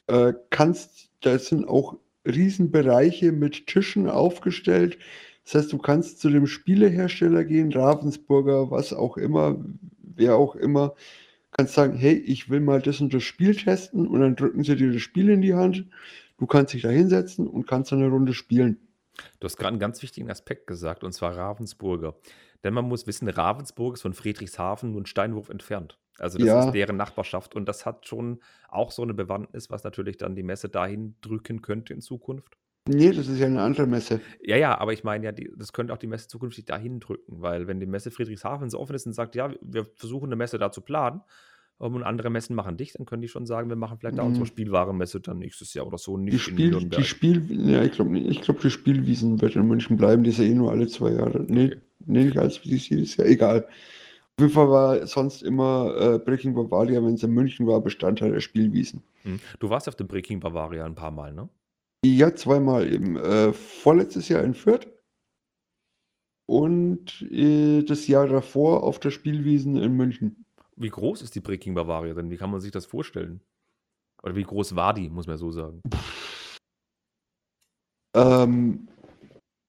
[0.09, 4.99] Äh, kannst, da sind auch Riesenbereiche mit Tischen aufgestellt.
[5.45, 9.65] Das heißt, du kannst zu dem Spielehersteller gehen, Ravensburger, was auch immer,
[10.03, 10.95] wer auch immer,
[11.53, 14.77] kannst sagen, hey, ich will mal das und das Spiel testen und dann drücken sie
[14.77, 15.87] dir das Spiel in die Hand.
[16.39, 18.79] Du kannst dich da hinsetzen und kannst dann eine Runde spielen.
[19.41, 22.17] Du hast gerade einen ganz wichtigen Aspekt gesagt, und zwar Ravensburger.
[22.63, 25.99] Denn man muss wissen, Ravensburg ist von Friedrichshafen nur einen Steinwurf entfernt.
[26.19, 26.55] Also das Ja.
[26.55, 30.43] ist deren Nachbarschaft und das hat schon auch so eine Bewandtnis, was natürlich dann die
[30.43, 32.57] Messe dahin drücken könnte in Zukunft.
[32.89, 34.21] Nee, das ist ja eine andere Messe.
[34.43, 37.41] Ja, ja, aber ich meine ja, die, das könnte auch die Messe zukünftig dahin drücken,
[37.41, 40.59] weil wenn die Messe Friedrichshafen so offen ist und sagt, ja, wir versuchen eine Messe
[40.59, 41.21] da zu planen
[41.81, 44.23] ähm, und andere Messen machen dicht, dann können die schon sagen, wir machen vielleicht da
[44.23, 44.29] Mhm.
[44.29, 47.01] unsere Spielwarenmesse dann nächstes Jahr oder so, Die, nicht in Spiel, Nürnberg.
[47.03, 50.25] die Spiel, ja, ich glaube, ich glaub, die Spielwiesen wird in München bleiben.
[50.25, 51.45] Die ist ja eh nur alle zwei Jahre.
[51.49, 51.81] Nee, Okay.
[52.07, 53.27] nee nicht als wie jedes Jahr.
[53.29, 53.67] Egal.
[53.67, 58.33] Auf jeden Fall war sonst immer äh, Breaking Bavaria, wenn es in München war, Bestandteil
[58.33, 59.03] der Spielwiesen.
[59.25, 59.39] Hm.
[59.59, 61.51] Du warst auf dem Breaking Bavaria ein paar Mal, ne?
[62.05, 63.17] Ja, zweimal eben.
[63.17, 64.87] Äh, vorletztes Jahr in Fürth
[66.47, 70.45] und äh, das Jahr davor auf der Spielwiesen in München.
[70.77, 72.31] Wie groß ist die Breaking Bavaria denn?
[72.31, 73.43] Wie kann man sich das vorstellen?
[74.23, 75.81] Oder wie groß war die, muss man so sagen?
[78.17, 78.89] Ähm,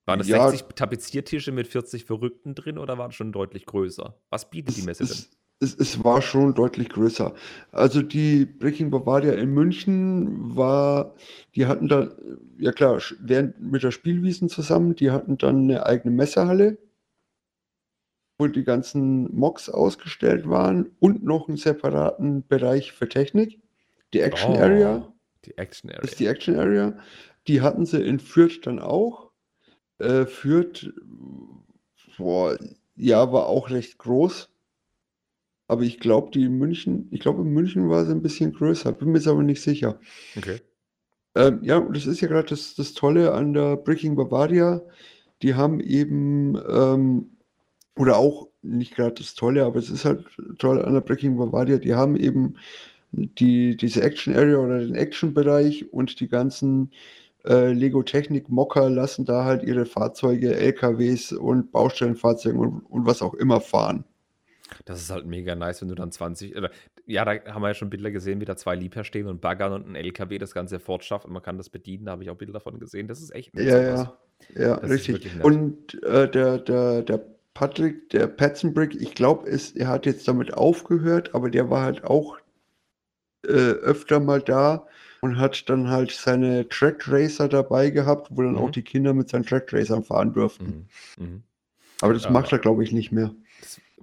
[0.05, 0.49] Waren das Ja.
[0.49, 4.19] 60 Tapeziertische mit 40 Verrückten drin oder war das schon deutlich größer?
[4.29, 5.40] Was bietet die es, Messe denn?
[5.61, 7.33] Es, es, war schon deutlich größer.
[7.71, 11.13] Also die Breaking Bavaria in München war,
[11.55, 12.09] die hatten da,
[12.57, 16.77] ja klar, während mit der Spielwiesen zusammen, die hatten dann eine eigene Messehalle,
[18.39, 23.59] wo die ganzen Mocks ausgestellt waren und noch einen separaten Bereich für Technik,
[24.13, 25.05] die Action Area.
[25.07, 25.13] Oh,
[25.45, 26.03] Die Action Area.
[26.03, 26.97] Ist die Action Area.
[27.47, 29.31] Die hatten sie in Fürth dann auch.
[29.99, 30.91] Äh, Fürth,
[32.17, 32.57] boah,
[32.95, 34.50] ja, war auch recht groß.
[35.71, 38.91] Aber ich glaube, die in München, ich glaube, in München war sie ein bisschen größer.
[38.91, 40.01] Bin mir jetzt aber nicht sicher.
[40.37, 40.59] okay.
[41.33, 44.81] Ähm, ja, und das ist ja gerade das, das Tolle an der Breaking Bavaria.
[45.41, 47.37] Die haben eben ähm,
[47.97, 50.25] oder auch nicht gerade das Tolle, aber es ist halt
[50.59, 52.55] toll an der Breaking Bavaria, die haben eben
[53.13, 56.91] die, diese Action Area oder den Action-Bereich und die ganzen
[57.45, 63.21] äh, Lego Technik Mocker lassen da halt ihre Fahrzeuge, LKWs und Baustellenfahrzeuge und, und was
[63.21, 64.03] auch immer fahren.
[64.85, 66.71] Das ist halt mega nice, wenn du dann 20, oder,
[67.05, 69.73] ja, da haben wir ja schon Bilder gesehen, wie da zwei Liebherr stehen und Baggern
[69.73, 72.37] und ein LKW das Ganze fortschafft und man kann das bedienen, da habe ich auch
[72.37, 73.07] Bilder davon gesehen.
[73.07, 73.67] Das ist echt nett.
[73.67, 74.17] Ja, ja,
[74.55, 75.29] ja, Das richtig.
[75.43, 81.35] Und äh, der, der, der Patrick, der Patzenbrick, ich glaube, er hat jetzt damit aufgehört,
[81.35, 82.37] aber der war halt auch
[83.45, 84.87] äh, öfter mal da
[85.21, 88.71] und hat dann halt seine Track Racer dabei gehabt, wo dann auch Mhm.
[88.73, 90.87] die Kinder mit seinen Track Racern fahren durften.
[91.17, 91.25] Mhm.
[91.25, 91.43] Mhm.
[92.01, 92.31] Aber das Ja.
[92.31, 93.33] macht er, glaube ich, nicht mehr.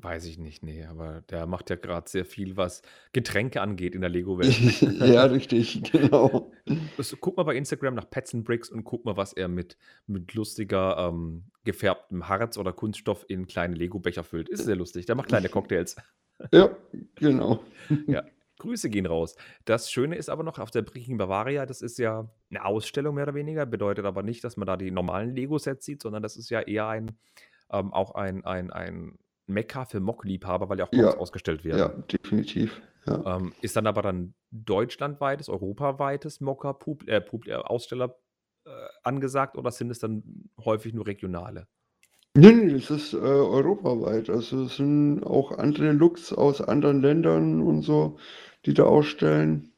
[0.00, 2.82] Weiß ich nicht, nee, aber der macht ja gerade sehr viel, was
[3.12, 4.80] Getränke angeht in der Lego-Welt.
[5.00, 6.52] ja, richtig, genau.
[6.96, 9.76] Also, guck mal bei Instagram nach Pets and Bricks und guck mal, was er mit,
[10.06, 14.48] mit lustiger, ähm, gefärbtem Harz oder Kunststoff in kleine Lego-Becher füllt.
[14.48, 15.06] Ist sehr lustig.
[15.06, 15.96] Der macht kleine Cocktails.
[16.52, 16.70] Ja,
[17.16, 17.64] genau.
[18.06, 18.22] Ja,
[18.58, 19.34] Grüße gehen raus.
[19.64, 23.24] Das Schöne ist aber noch auf der Breaking Bavaria, das ist ja eine Ausstellung mehr
[23.24, 26.48] oder weniger, bedeutet aber nicht, dass man da die normalen Lego-Sets sieht, sondern das ist
[26.50, 27.18] ja eher ein,
[27.72, 29.18] ähm, auch ein, ein, ein
[29.48, 31.78] Mekka für Mock-Liebhaber, weil ja auch Mocks Ja, ausgestellt werden.
[31.78, 32.80] Ja, definitiv.
[33.06, 33.36] Ja.
[33.36, 38.16] Ähm, ist dann aber dann deutschlandweites, europaweites Mocker Pub äh, äh, Aussteller
[38.64, 38.70] äh,
[39.02, 40.22] angesagt oder sind es dann
[40.62, 41.66] häufig nur regionale?
[42.34, 44.30] Nee, nee, das ist äh, europaweit.
[44.30, 48.18] Also es sind auch andere Looks aus anderen Ländern und so,
[48.66, 49.72] die da ausstellen.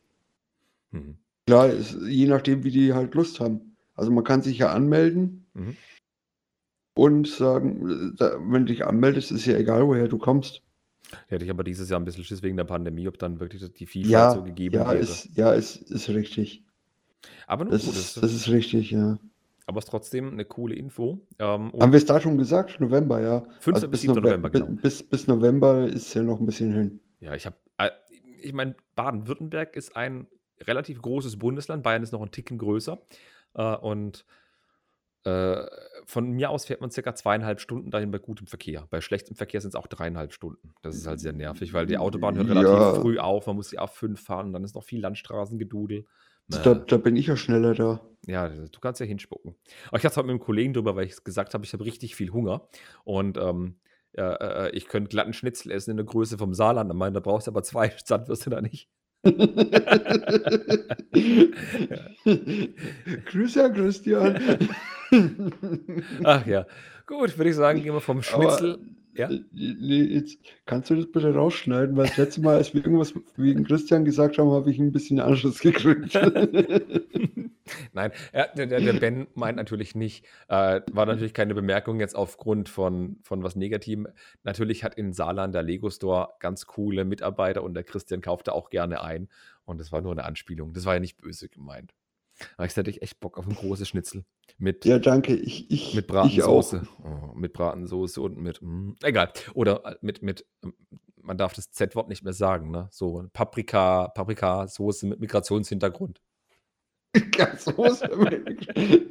[0.90, 1.16] Mhm.
[1.46, 3.76] Klar, ist, je nachdem, wie die halt Lust haben.
[3.94, 5.76] Also man kann sich ja anmelden Mhm.
[6.94, 10.62] Und sagen, äh, wenn du dich anmeldest, ist ja egal, woher du kommst.
[11.26, 13.86] Hätte ich aber dieses Jahr ein bisschen Schiss wegen der Pandemie, ob dann wirklich die
[13.86, 14.98] Vielfalt Ja, so gegeben ja, wäre.
[14.98, 16.64] ist, ja, ist, ist richtig.
[17.46, 19.18] aber Das gut, ist, das, ist richtig, ja.
[19.66, 21.26] aber es ist trotzdem eine coole Info.
[21.38, 22.80] Ähm, Haben wir es da schon gesagt?
[22.80, 23.44] November, ja.
[23.60, 23.74] 5.
[23.74, 24.14] Also bis bis, 7.
[24.14, 24.72] Nove November, bis, genau.
[24.80, 27.00] bis, bis November ist ja noch ein bisschen hin.
[27.18, 27.90] Ja, ich habe, äh,
[28.40, 30.28] ich meine, Baden-Württemberg ist ein
[30.60, 31.82] relativ großes Bundesland.
[31.82, 33.00] Bayern ist noch ein Ticken größer.
[33.54, 34.24] Äh, und
[35.24, 35.64] äh,
[36.10, 38.86] von mir aus fährt man circa zweieinhalb Stunden dahin bei gutem Verkehr.
[38.90, 40.74] Bei schlechtem Verkehr sind es auch dreieinhalb Stunden.
[40.82, 42.94] Das ist halt sehr nervig, weil die Autobahn hört relativ Ja.
[42.94, 43.46] früh auf.
[43.46, 46.06] Man muss die A5 fahren, dann ist noch viel Landstraßengedudel.
[46.48, 48.00] Da, da bin ich ja schneller da.
[48.26, 49.54] Ja, du kannst ja hinspucken.
[49.88, 51.84] Aber ich hatte es heute mit einem Kollegen drüber, weil ich gesagt habe, ich habe
[51.84, 52.68] richtig viel Hunger.
[53.04, 53.76] Und ähm,
[54.16, 56.90] ja, äh, ich könnte glatten Schnitzel essen in der Größe vom Saarland.
[56.90, 58.88] Er meinte, da brauchst du aber zwei Sandwürste da nicht.
[63.26, 64.38] Grüße, Christian.
[66.24, 66.66] Ach ja.
[67.06, 68.78] Gut, würde ich sagen, gehen wir vom Schnitzel.
[69.14, 69.28] Ja?
[69.52, 73.64] nee, jetzt kannst du das bitte rausschneiden, weil das letzte Mal, als wir irgendwas wegen
[73.64, 76.14] Christian gesagt haben, habe ich ein bisschen Anschluss gekriegt.
[77.92, 82.16] Nein, ja, der, der, der Ben meint natürlich nicht, äh, war natürlich keine Bemerkung jetzt
[82.16, 84.08] aufgrund von, von was Negativem.
[84.42, 88.70] Natürlich hat in Saarland der Lego Store ganz coole Mitarbeiter und der Christian kaufte auch
[88.70, 89.28] gerne ein.
[89.64, 90.72] Und das war nur eine Anspielung.
[90.72, 91.94] Das war ja nicht böse gemeint.
[92.56, 94.24] Aber ich hätte ich echt Bock auf ein großes Schnitzel.
[94.58, 95.34] Mit, ja, danke.
[95.34, 96.62] Ich, ich, mit ich auch.
[96.62, 96.82] Bratensoße.
[97.04, 99.32] Oh, mit Bratensoße und mit, mm, egal.
[99.54, 100.74] Oder äh, mit, mit, ähm,
[101.16, 102.88] man darf das Z-Wort nicht mehr sagen, ne?
[102.90, 106.20] So Paprika, Paprikasoße mit Migrationshintergrund.
[107.58, 108.10] Soße.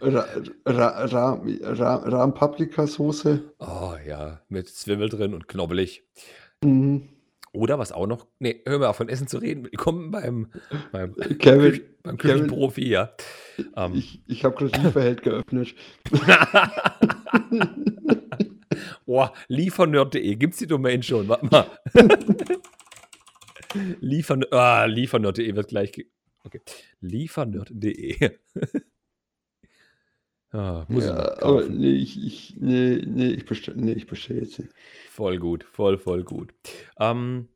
[0.00, 0.26] Ra,
[0.64, 3.54] Ra, Ra, Ra, Rahmpaprikasoße.
[3.58, 6.04] Oh ja, mit Zwiebel drin und knobbelig.
[6.62, 7.08] Mhm.
[7.52, 9.64] Oder was auch noch, nee, hör mal auf von Essen zu reden.
[9.64, 10.48] Willkommen beim,
[10.92, 12.36] beim, Kevin, Küch, beim Kevin.
[12.42, 13.12] Küchenprofi, ja.
[13.76, 15.74] Ähm, Ich, ich habe gerade Lieferheld geöffnet.
[19.06, 21.28] oh, liefernerd.de, gibt's die Domain schon?
[21.28, 21.66] Warte mal.
[24.00, 25.92] Liefern, ah, liefernerd.de wird gleich.
[26.44, 26.60] Okay.
[27.00, 28.30] Liefernerd.de.
[30.52, 34.06] ah, muss ich Ja, noch aber nee, ich, ich, nee, nee, ich bestelle nee, ich
[34.06, 34.72] bestell jetzt nicht.
[35.10, 36.54] Voll gut, voll, voll gut.
[36.98, 37.48] Ähm,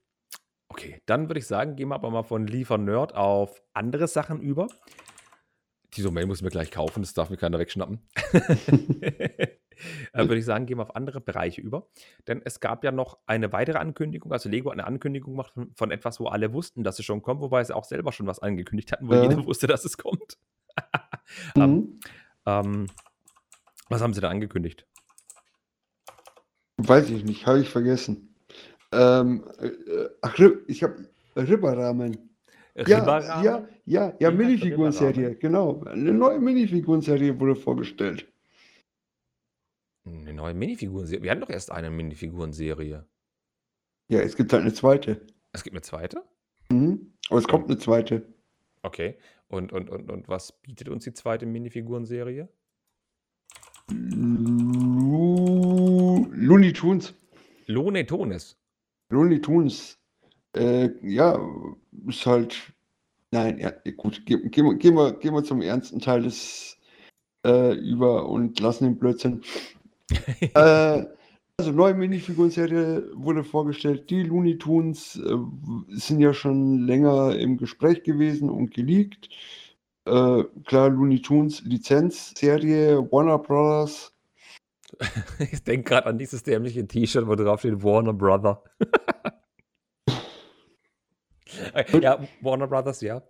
[0.68, 4.68] okay, dann würde ich sagen, gehen wir aber mal von Liefernerd auf andere Sachen über.
[5.94, 8.00] Die Domain muss ich mir gleich kaufen, das darf mir keiner wegschnappen.
[8.32, 9.48] äh,
[10.14, 11.88] würde ich sagen, gehen wir auf andere Bereiche über.
[12.26, 15.72] Denn es gab ja noch eine weitere Ankündigung, also Lego hat eine Ankündigung gemacht von,
[15.74, 18.38] von etwas, wo alle wussten, dass es schon kommt, wobei sie auch selber schon was
[18.38, 19.22] angekündigt hatten, wo Ja.
[19.22, 20.38] jeder wusste, dass es kommt.
[21.56, 22.00] Ähm, Mhm.
[22.46, 22.86] Ähm,
[23.88, 24.86] was haben sie da angekündigt?
[26.78, 28.34] Weiß ich nicht, habe ich vergessen.
[28.92, 32.30] Ähm, äh, äh, ach, Rib- ich habe Ribberrahmen.
[32.74, 33.44] Ja, Ribberrahmen?
[33.44, 35.82] ja, ja, ja, heißt Minifigurenserie, genau.
[35.84, 38.26] Eine neue Minifigurenserie wurde vorgestellt.
[40.04, 41.22] Eine neue Minifigurenserie.
[41.22, 43.06] Wir hatten doch erst eine Minifigurenserie.
[44.08, 45.26] Ja, es gibt halt eine zweite.
[45.52, 46.22] Es gibt eine zweite?
[46.70, 47.14] Mhm.
[47.28, 48.26] Aber es kommt eine zweite.
[48.82, 49.18] Okay.
[49.52, 52.48] Und, und, und, und was bietet uns die zweite Minifigurenserie?
[56.30, 57.12] Looney Tunes.
[57.66, 58.56] Lone Tones.
[59.10, 59.98] Looney Tunes.
[60.56, 61.38] Äh, ja,
[62.08, 62.72] ist halt.
[63.30, 64.24] Nein, ja, gut.
[64.24, 66.78] Gehen geh, wir- gehen, wir, gehen wir zum ernsten Teil des
[67.44, 69.42] äh, über und lassen den Blödsinn.
[70.54, 71.04] äh,
[71.58, 74.10] also neue Minifiguren-Serie wurde vorgestellt.
[74.10, 75.36] Die Looney Tunes äh,
[75.88, 79.28] sind ja schon länger im Gespräch gewesen und geleakt.
[80.04, 84.12] Äh, klar, Looney Tunes Lizenzserie, Warner Brothers.
[85.38, 88.62] Ich denke gerade an dieses dämliche T-Shirt, wo drauf steht Warner Brother.
[92.00, 93.22] Ja, Warner Brothers, ja.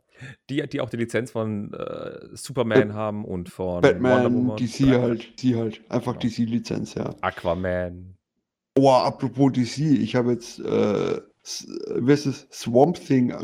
[0.51, 5.55] Die, die auch die Lizenz von äh, Superman haben und von Batman, DC halt, DC
[5.57, 5.81] halt.
[5.89, 6.35] Einfach Genau.
[6.35, 7.15] DC-Lizenz, ja.
[7.21, 8.15] Aquaman.
[8.79, 11.67] Oh, apropos DC, ich habe jetzt, äh, S-
[11.99, 13.35] wie heißt es, Swamp Thing, äh,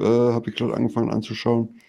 [0.00, 1.80] habe ich gerade angefangen anzuschauen.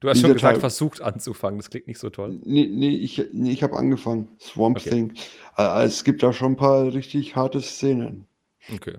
[0.00, 1.58] Du hast Dieser schon gesagt, Teil- versucht anzufangen.
[1.58, 2.38] Das klingt nicht so toll.
[2.44, 4.28] Nee, nee, ich, nee, ich habe angefangen.
[4.40, 4.90] Swamp Okay.
[4.90, 5.14] Thing.
[5.56, 8.26] Äh, es gibt da schon ein paar richtig harte Szenen.
[8.74, 8.96] Okay.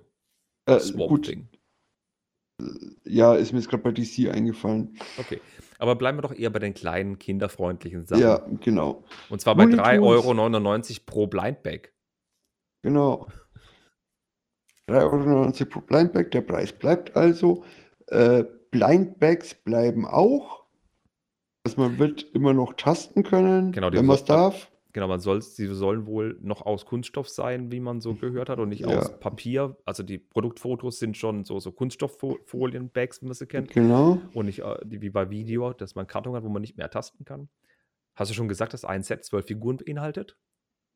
[0.66, 1.48] Äh, Swamp gut, Thing.
[3.06, 4.98] Ja, ist mir jetzt gerade bei DC eingefallen.
[5.18, 5.42] Okay.
[5.78, 8.22] Aber bleiben wir doch eher bei den kleinen, kinderfreundlichen Sachen.
[8.22, 9.04] Ja, genau.
[9.30, 10.26] Und zwar bei Looney Tunes.
[10.26, 11.92] 3,99 Euro pro Blindbag.
[12.82, 13.28] Genau.
[14.88, 17.66] 3,99 Euro pro Blindbag, der Preis bleibt also.
[18.08, 20.66] Äh, Blindbags bleiben auch.
[21.66, 24.72] Also man wird immer noch tasten können, Genau, wenn man es darf.
[24.96, 28.60] Genau, man soll, sie sollen wohl noch aus Kunststoff sein, wie man so gehört hat,
[28.60, 28.98] und nicht Ja.
[28.98, 29.76] aus Papier.
[29.84, 33.72] Also die Produktfotos sind schon so, so Kunststofffolien-Bags, wie man sie kennt.
[33.72, 34.20] Genau.
[34.34, 37.26] Und nicht äh, wie bei Video, dass man Karton hat, wo man nicht mehr tasten
[37.26, 37.50] kann.
[38.16, 40.38] Hast du schon gesagt, dass ein Set zwölf Figuren beinhaltet?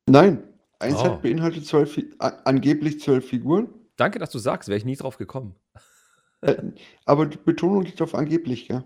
[0.08, 0.44] Nein,
[0.80, 0.98] ein Oh.
[0.98, 3.68] Set beinhaltet zwölf, angeblich zwölf Figuren.
[3.98, 5.58] Danke, dass du sagst, wäre ich nie drauf gekommen.
[6.40, 6.56] Äh,
[7.04, 8.82] aber die Betonung liegt auf angeblich, ja.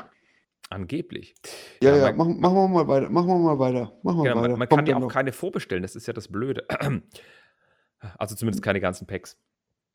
[0.73, 1.35] Angeblich.
[1.81, 3.09] Ja, Ja, ja, man- machen, machen wir mal weiter.
[3.09, 3.93] Machen wir mal weiter.
[4.01, 4.49] Machen wir weiter.
[4.49, 5.07] man, man kann ja auch noch.
[5.11, 6.65] keine vorbestellen, das ist ja das Blöde.
[8.17, 9.37] Also zumindest keine ganzen Packs.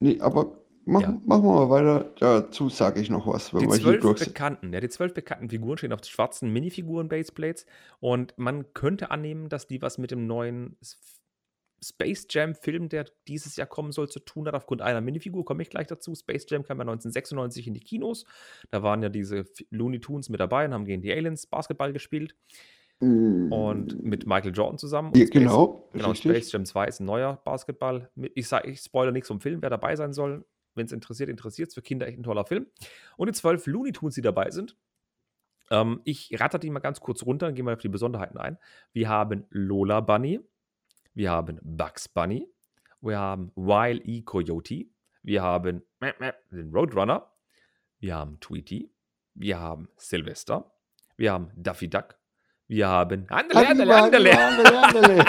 [0.00, 1.20] Nee, aber machen, Ja.
[1.26, 2.10] machen wir mal weiter.
[2.18, 6.02] Dazu sage ich noch was, Die zwölf bekannten, ja, die zwölf bekannten Figuren stehen auf
[6.04, 7.66] schwarzen Minifiguren-Baseplates
[8.00, 10.78] und man könnte annehmen, dass die was mit dem neuen
[11.82, 15.70] Space Jam-Film, der dieses Jahr kommen soll, zu tun hat, aufgrund einer Minifigur, komme ich
[15.70, 16.14] gleich dazu.
[16.14, 18.24] Space Jam kam ja 1996 in die Kinos.
[18.70, 22.34] Da waren ja diese Looney Tunes mit dabei und haben gegen die Aliens Basketball gespielt
[23.52, 25.10] und mit Michael Jordan zusammen.
[25.10, 25.16] Mm.
[25.18, 26.32] Ja, Space- genau, Genau, richtig.
[26.32, 28.10] Space Jam 2 ist ein neuer Basketball.
[28.34, 30.44] Ich sage, ich spoilere nichts vom Film, wer dabei sein soll.
[30.74, 31.74] Wenn es interessiert, interessiert es.
[31.74, 32.66] Für Kinder echt ein toller Film.
[33.16, 34.76] Und die zwölf Looney Tunes, die dabei sind.
[35.70, 38.58] Ähm, ich ratter die mal ganz kurz runter und gehe mal auf die Besonderheiten ein.
[38.92, 40.40] Wir haben Lola Bunny.
[41.18, 42.46] Wir haben Bugs Bunny.
[43.00, 44.22] Wir haben Wile E.
[44.22, 44.86] Coyote.
[45.24, 45.82] Wir haben
[46.52, 47.28] den Roadrunner.
[47.98, 48.92] Wir haben Tweety.
[49.34, 50.70] Wir haben Sylvester.
[51.16, 52.14] Wir haben Daffy Duck.
[52.68, 54.38] Wir haben Andele, Andele, Andele.
[54.38, 55.24] Andele, andele.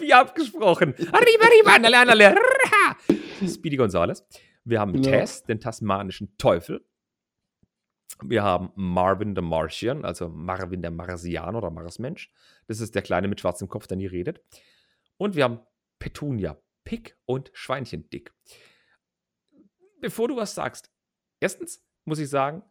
[0.00, 0.94] Wie abgesprochen.
[1.10, 2.36] Arriba, arriba, andale.
[2.36, 2.96] Rrrha.
[3.48, 4.24] Speedy Gonzales.
[4.62, 5.08] Wir haben Genau.
[5.08, 6.86] Tess, den tasmanischen Teufel.
[8.22, 12.30] Wir haben Marvin the Martian, also Marvin der Marsianer oder Marsmensch.
[12.66, 14.40] Das ist der Kleine mit schwarzem Kopf, der nie redet.
[15.16, 15.60] Und wir haben
[15.98, 18.32] Petunia, Pick und Schweinchen dick.
[20.00, 20.90] Bevor du was sagst,
[21.40, 22.62] erstens muss ich sagen,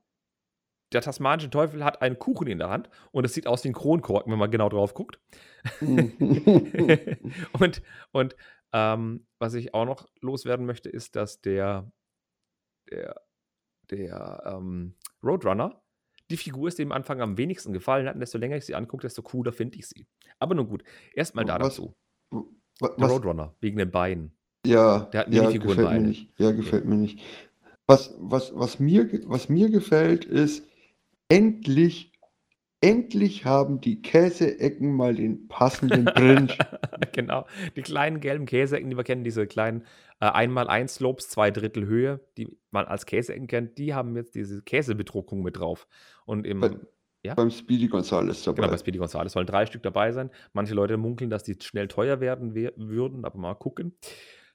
[0.93, 3.73] der tasmanische Teufel hat einen Kuchen in der Hand und es sieht aus wie ein
[3.73, 5.19] Kronkorken, wenn man genau drauf guckt.
[7.53, 7.81] und
[8.11, 8.35] und
[8.73, 11.91] ähm, was ich auch noch loswerden möchte, ist, dass der,
[12.89, 13.21] der,
[13.89, 15.79] der ähm, Roadrunner
[16.31, 18.15] die Figur ist, die am Anfang am wenigsten gefallen hat.
[18.15, 20.05] Und desto länger ich sie angucke, desto cooler finde ich sie.
[20.39, 21.93] Aber nun gut, erstmal da Was- dazu.
[22.97, 24.31] Der Roadrunner, wegen den Beinen.
[24.65, 26.07] ja, Der hat ja, Minifiguren gefällt mir Beine.
[26.07, 26.29] nicht.
[26.39, 27.19] Ja, gefällt mir nicht.
[27.85, 30.65] Was, was, was, mir, was mir gefällt, ist,
[31.29, 32.11] endlich,
[32.81, 36.57] endlich haben die Käseecken mal den passenden Print.
[37.11, 37.45] genau.
[37.75, 39.85] Die kleinen gelben Käseecken, die wir kennen, diese kleinen
[40.27, 44.61] äh, 1x1 Slopes, zwei Drittel Höhe, die man als Käseecken kennt, die haben jetzt diese
[44.61, 45.87] Käsebedruckung mit drauf.
[46.25, 46.77] Und im, Bei-
[47.23, 47.33] Ja?
[47.35, 48.57] Beim Speedy Gonzales dabei.
[48.61, 50.29] Genau, bei Speedy Gonzales sollen drei Stück dabei sein.
[50.53, 53.95] Manche Leute munkeln, dass die schnell teuer werden we würden, aber mal gucken.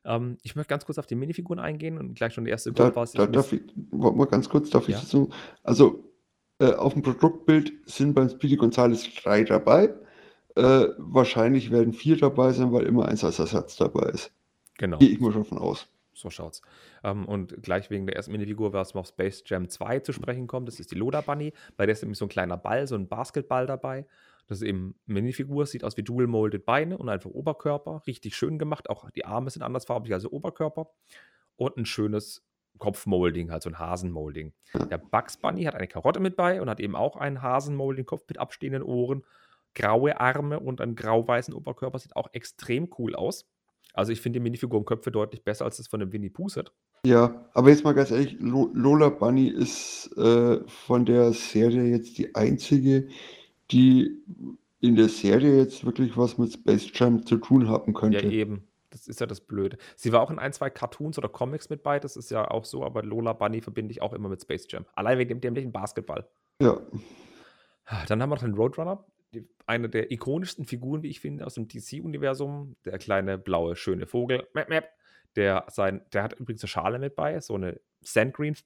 [0.04, 2.94] Ähm, ich möchte ganz kurz auf die Minifiguren eingehen und gleich schon der erste Da,
[2.94, 5.00] was da ich darf ich, warte mal ganz kurz, darf ich Ja.
[5.00, 5.30] dazu?
[5.62, 6.04] Also,
[6.60, 9.94] äh, auf dem Produktbild sind beim Speedy Gonzales drei dabei.
[10.56, 14.32] Äh, wahrscheinlich werden vier dabei sein, weil immer eins als Ersatz dabei ist.
[14.78, 14.98] Genau.
[14.98, 15.88] Gehe ich mal schon von aus.
[16.14, 16.62] So schaut's.
[17.04, 20.48] Ähm, und gleich wegen der ersten Minifigur, was mal auf Space Jam 2 zu sprechen
[20.48, 21.52] kommt, das ist die Lola Bunny.
[21.76, 24.06] Bei der ist nämlich so ein kleiner Ball, so ein Basketball dabei.
[24.48, 28.02] Das ist eben Minifigur, sieht aus wie Dual Molded Beine und einfach Oberkörper.
[28.06, 28.90] Richtig schön gemacht.
[28.90, 30.90] Auch die Arme sind andersfarbig als der Oberkörper.
[31.56, 32.44] Und ein schönes
[32.78, 34.52] Kopfmolding, halt so ein Hasenmolding.
[34.90, 38.38] Der Bugs Bunny hat eine Karotte mit bei und hat eben auch einen Hasenmolding-Kopf mit
[38.38, 39.24] abstehenden Ohren.
[39.74, 41.98] graue Arme und einen grau-weißen Oberkörper.
[41.98, 43.46] Sieht auch extrem cool aus.
[43.98, 46.72] Also ich finde die Minifigurenköpfe deutlich besser als das von dem Winnie Pooh Set.
[47.04, 52.16] Ja, aber jetzt mal ganz ehrlich, Lo Lola Bunny ist äh, von der Serie jetzt
[52.16, 53.08] die einzige,
[53.70, 54.16] die
[54.80, 58.26] in der Serie jetzt wirklich was mit Space Jam zu tun haben Ja, könnte.
[58.28, 58.64] eben.
[58.90, 59.76] Das ist ja das Blöde.
[59.96, 62.64] Sie war auch in ein, zwei Cartoons oder Comics mit bei, das ist ja auch
[62.64, 64.86] so, aber Lola Bunny verbinde ich auch immer mit Space Jam.
[64.94, 66.26] Allein wegen dem dämlichen Basketball.
[66.62, 66.80] Ja.
[68.06, 69.04] Dann haben wir noch den Roadrunner,
[69.66, 72.76] eine der ikonischsten Figuren, wie ich finde, aus dem DC-Universum.
[72.84, 74.46] Der kleine, blaue, schöne Vogel.
[74.54, 74.84] Mäp, mäp.
[75.36, 78.56] Der, sein, der hat übrigens eine Schale mit bei, so eine Sandgreen,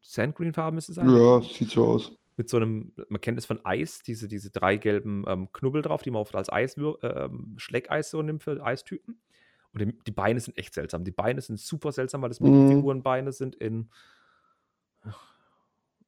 [0.00, 1.10] Sandgreen-Farbe müsste es sein.
[1.10, 2.12] Ja, sieht so aus.
[2.36, 6.02] Mit so einem, man kennt es von Eis, diese, diese drei gelben ähm, Knubbel drauf,
[6.02, 9.20] die man oft als Eis, ähm, Schleckeis so nimmt für Eistypen.
[9.72, 11.02] Und die, die Beine sind echt seltsam.
[11.04, 12.50] Die Beine sind super seltsam, weil das Mhm.
[12.50, 13.90] Minifigurenbeine sind in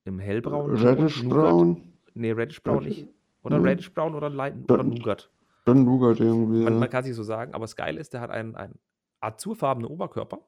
[0.04, 0.74] im hellbraun.
[0.76, 1.40] Reddish Nougat.
[1.50, 3.14] Brown, Nee, Reddish Brown Reddish- nicht.
[3.48, 3.64] Oder Mhm.
[3.64, 5.30] Reddish Brown oder, Light, oder Nougat.
[5.64, 6.62] dann Nougat irgendwie.
[6.64, 6.78] Man, Ja.
[6.80, 8.78] man kann es nicht so sagen, aber das Geile ist, der hat einen, einen
[9.20, 10.40] azurfarbenen Oberkörper,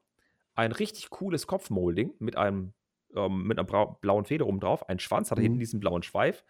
[0.55, 2.73] ein richtig cooles Kopfmolding mit einem
[3.13, 3.65] ähm, mit einer
[3.99, 5.43] blauen Feder oben drauf, ein Schwanz, hat er Mhm.
[5.45, 6.45] hinten diesen blauen Schweif,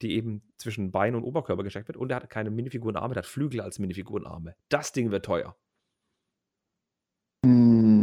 [0.00, 3.28] die eben zwischen Bein und Oberkörper gesteckt wird und er hat keine Minifigurenarme, der hat
[3.28, 4.56] Flügel als Minifigurenarme.
[4.68, 5.54] Das Ding wird teuer.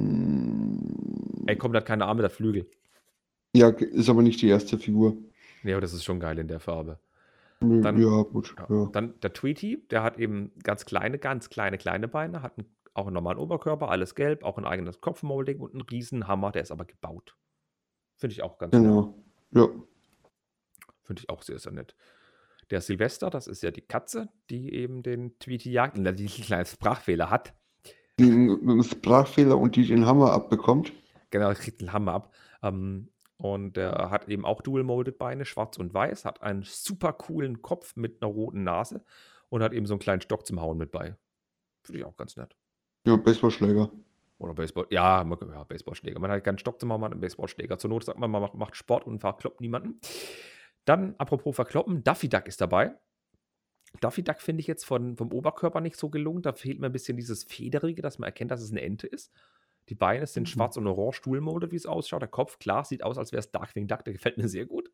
[0.09, 2.69] Hm, Ey, komm, der hat keine Arme, der hat Flügel.
[3.55, 5.17] ja, ist aber nicht die erste Figur.
[5.63, 6.99] Nee, aber das ist schon geil in der Farbe.
[7.61, 8.55] Dann- ja, gut.
[8.57, 8.67] Ja.
[8.69, 8.89] Ja.
[8.91, 13.07] Dann der Tweety, der hat eben ganz kleine, ganz kleine, kleine Beine, hat einen, auch
[13.07, 16.71] einen normalen Oberkörper, alles gelb, auch ein eigenes Kopfmolding und einen riesen Hammer, der ist
[16.71, 17.35] aber gebaut.
[18.15, 18.81] Finde ich auch ganz nett.
[18.83, 19.23] Genau.
[19.51, 19.67] Ja.
[21.03, 21.95] Finde ich auch sehr, sehr nett.
[22.69, 26.27] Der Silvester, das ist ja die Katze, die eben den Tweety jagt und die einen
[26.27, 27.53] kleinen Sprachfehler hat.
[28.19, 30.93] Die mit einem Sprachfehler und die den Hammer abbekommt.
[31.31, 32.33] Genau, kriegt einen Hammer ab.
[32.61, 37.61] Ähm, und der hat eben auch Dual-Molded Beine, schwarz und weiß, hat einen super coolen
[37.61, 39.01] Kopf mit einer roten Nase
[39.47, 41.15] und hat eben so einen kleinen Stock zum Hauen mit bei.
[41.83, 42.57] Finde ich auch ganz nett.
[43.07, 43.89] Ja, Baseballschläger.
[44.39, 44.87] Oder Baseball.
[44.89, 46.19] Ja, man, ja Baseballschläger.
[46.19, 47.77] Man hat keinen Stock zum Hauen, man hat einen Baseballschläger.
[47.77, 50.01] Zur Not sagt man, man macht, macht Sport und verkloppt niemanden.
[50.83, 52.93] Dann, apropos verkloppen, Daffy Duck ist dabei.
[54.01, 56.41] Daffy Duck finde ich jetzt von, vom Oberkörper nicht so gelungen.
[56.41, 59.31] Da fehlt mir ein bisschen dieses Federige, dass man erkennt, dass es eine Ente ist.
[59.87, 60.47] Die Beine sind Mhm.
[60.47, 62.21] schwarz und orange Stuhlmode, wie es ausschaut.
[62.21, 64.03] Der Kopf, klar, sieht aus, als wäre es Darkwing Duck.
[64.03, 64.91] Der gefällt mir sehr gut.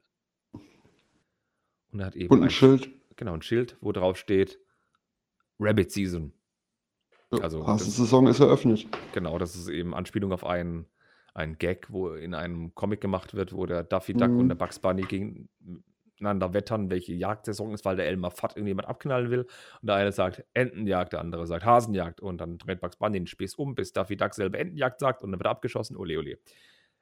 [1.91, 2.89] Und er hat eben Und ein ein, Schild.
[3.15, 4.59] genau, ein Schild, wo drauf steht
[5.59, 6.33] Rabbit Season.
[7.31, 8.87] Also, Hasensaison ist eröffnet.
[9.13, 10.85] Genau, das ist eben Anspielung auf einen,
[11.33, 14.39] einen Gag, wo in einem Comic gemacht wird, wo der Duffy Duck Mhm.
[14.39, 15.01] und der Bugs Bunny
[16.15, 19.41] gegeneinander wettern, welche Jagdsaison ist, weil der Elmer Fudd irgendjemand abknallen will.
[19.81, 22.19] Und der eine sagt Entenjagd, der andere sagt Hasenjagd.
[22.21, 25.31] Und dann dreht Bugs Bunny den Spieß um, bis Duffy Duck selber Entenjagd sagt und
[25.31, 25.97] dann wird abgeschossen.
[25.97, 26.37] Ole, ole.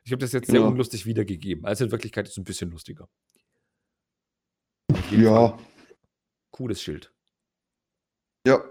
[0.03, 0.71] Ich habe das jetzt sehr Genau.
[0.71, 1.65] unlustig wiedergegeben.
[1.65, 3.07] Also in Wirklichkeit ist es ein bisschen lustiger.
[5.11, 5.49] Ja.
[5.49, 5.59] Fall
[6.51, 7.11] Cooles Schild.
[8.45, 8.63] Ja.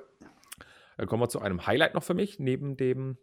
[0.97, 3.19] Dann kommen wir zu einem Highlight noch für mich, neben dem,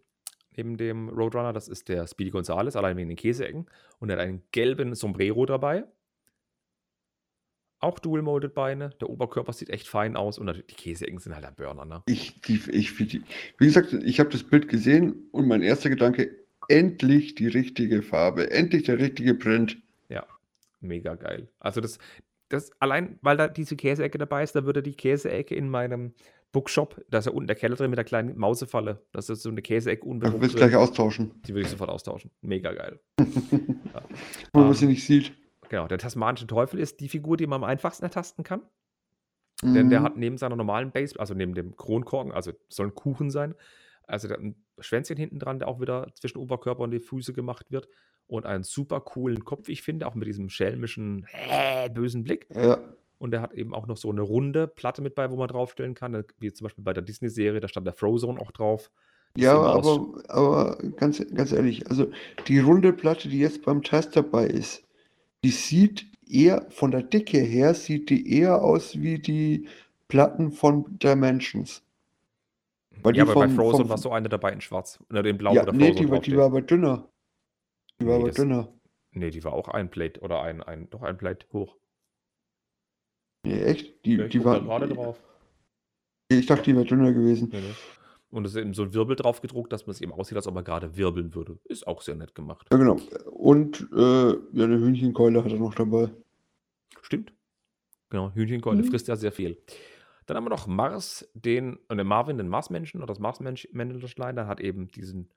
[0.52, 1.54] neben dem Roadrunner.
[1.54, 3.70] Das ist der Speedy Gonzales, allein wegen den Käseecken.
[4.00, 5.86] Und er hat einen gelben Sombrero dabei.
[7.80, 8.92] Auch Dual-Molded Beine.
[9.02, 10.38] Der Oberkörper sieht echt fein aus.
[10.38, 12.04] Und natürlich, die Käseecken sind halt ein Burner, ne?
[12.08, 13.24] Ich, die, ich, wie
[13.58, 16.30] gesagt, ich habe das Bild gesehen und mein erster Gedanke,
[16.68, 19.78] endlich die richtige Farbe, endlich der richtige Print.
[20.82, 21.50] Mega geil.
[21.60, 22.00] Also das,
[22.50, 26.14] das allein, weil da diese Käseecke dabei ist, da würde die Käseecke in meinem
[26.52, 29.04] Bookshop, da ist ja unten der Keller drin mit der kleinen Mausefalle.
[29.12, 32.32] Das ist so eine Käseecke Ach, unbewohnt willst gleich austauschen, Die würde ich sofort austauschen.
[32.42, 33.00] Mega geil.
[33.18, 33.82] wenn
[34.54, 35.34] man Ähm, sie nicht sieht.
[35.70, 38.62] Genau, der tasmanische Teufel ist die Figur, die man am einfachsten ertasten kann.
[39.62, 40.04] Denn der Mhm.
[40.04, 43.56] hat neben seiner normalen Base, also neben dem Kronkorken, also soll ein Kuchen sein,
[44.08, 47.34] also der hat ein Schwänzchen hinten dran, der auch wieder zwischen Oberkörper und die Füße
[47.34, 47.88] gemacht wird.
[48.28, 52.48] Und einen super coolen Kopf, wie ich finde, auch mit diesem schelmischen, äh, bösen Blick.
[52.56, 52.80] Ja,
[53.18, 55.94] Und er hat eben auch noch so eine runde Platte mit bei, wo man draufstellen
[55.94, 58.92] kann, wie zum Beispiel bei der Disney-Serie, da stand der Frozone auch drauf.
[59.36, 62.10] Die ja aber, aber ganz, ganz ehrlich, also
[62.48, 64.84] die runde Platte, die jetzt beim Test dabei ist,
[65.44, 69.68] die sieht eher, von der Dicke her, sieht die eher aus wie die
[70.08, 71.84] Platten von Dimensions.
[73.02, 75.00] Weil ja, aber bei vom- Frozone vom- war so eine dabei in schwarz.
[75.10, 77.08] Oder in blau, Ja, wo der nee, die, war- die war aber dünner.
[78.00, 78.74] Die war Nee, aber das- dünner.
[79.12, 81.78] Nee, die war auch ein Plate oder ein, ein doch ein Plate hoch.
[83.46, 84.06] Nee, echt?
[84.06, 85.18] Die, Ja, die war, gerade drauf.
[86.28, 87.50] ich dachte, die wäre dünner gewesen.
[87.52, 87.74] Nee, nee.
[88.32, 90.46] Und es ist eben so ein Wirbel drauf gedruckt, dass man es eben aussieht, als
[90.48, 91.58] ob man gerade wirbeln würde.
[91.66, 92.68] Ist auch sehr nett gemacht.
[92.72, 92.98] Ja, genau.
[93.32, 96.12] Und äh, ja, eine Hühnchenkeule hat er noch dabei.
[97.02, 97.34] Stimmt.
[98.10, 98.86] Genau, Hühnchenkeule Mhm.
[98.86, 99.58] frisst ja sehr viel.
[100.28, 104.46] Dann haben wir noch Mars, den, und den Marvin, den Marsmenschen oder das Marsmenschlein, der
[104.48, 105.30] hat eben diesen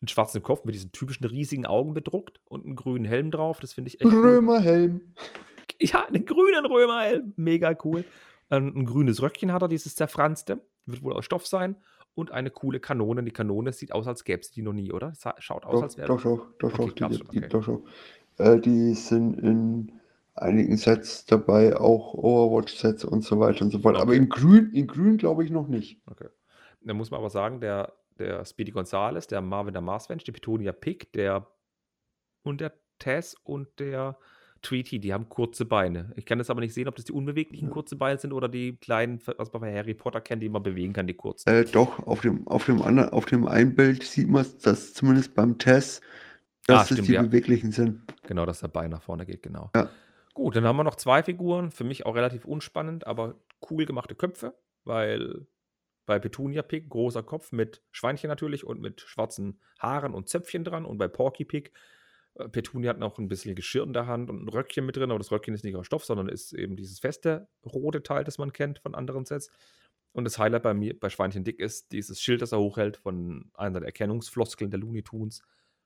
[0.00, 3.58] einen schwarzen Kopf mit diesen typischen riesigen Augen bedruckt und einen grünen Helm drauf.
[3.60, 4.26] Das finde ich echt cool.
[4.36, 5.00] Römerhelm.
[5.80, 7.34] Ja, einen grünen Römerhelm.
[7.36, 8.04] Mega cool.
[8.48, 10.60] Ein, ein grünes Röckchen hat er, dieses zerfranste.
[10.86, 11.76] Wird wohl aus Stoff sein.
[12.18, 13.22] Und eine coole Kanone.
[13.22, 15.12] Die Kanone sieht aus, als gäbe es die noch nie, oder?
[15.38, 17.48] Schaut aus, Doch, als wäre doch, doch, doch, Okay, doch, die, Okay.
[17.48, 17.80] doch, doch.
[18.38, 19.92] Äh, die sind in
[20.34, 23.94] einigen Sets dabei, auch Overwatch-Sets und so weiter und so fort.
[23.96, 24.16] Aber Okay.
[24.16, 26.00] in grün, in grün glaube ich noch nicht.
[26.06, 26.26] Okay.
[26.80, 30.72] Da muss man aber sagen, der, der Speedy Gonzales, der Marvin der Marsvench, die Petunia
[30.72, 31.46] Pick, der
[32.42, 34.18] und der Tess und der
[34.62, 36.12] Tweety, die haben kurze Beine.
[36.16, 38.76] Ich kann das aber nicht sehen, ob das die unbeweglichen kurze Beine sind oder die
[38.76, 41.48] kleinen, was man bei Harry Potter kennt, die man bewegen kann, die kurzen.
[41.48, 45.34] Äh, doch, auf dem, auf dem anderen, auf dem einen Bild sieht man das zumindest
[45.34, 46.02] beim Test,
[46.68, 47.22] Ah, dass es stimmt, die ja.
[47.22, 48.02] beweglichen sind.
[48.26, 49.70] Genau, dass der Bein nach vorne geht, genau.
[49.74, 49.88] Ja.
[50.34, 53.40] Gut, dann haben wir noch zwei Figuren, für mich auch relativ unspannend, aber
[53.70, 54.54] cool gemachte Köpfe,
[54.84, 55.46] weil
[56.04, 60.84] bei Petunia Pig großer Kopf mit Schweinchen natürlich und mit schwarzen Haaren und Zöpfchen dran
[60.84, 61.72] und bei Porky Pig
[62.52, 65.18] Petunia hat noch ein bisschen Geschirr in der Hand und ein Röckchen mit drin, aber
[65.18, 68.52] das Röckchen ist nicht aus Stoff, sondern ist eben dieses feste rote Teil, das man
[68.52, 69.50] kennt von anderen Sets.
[70.12, 73.50] Und das Highlight bei mir, bei Schweinchen Dick, ist dieses Schild, das er hochhält von
[73.54, 75.42] einer der Erkennungsfloskeln der Looney Tunes.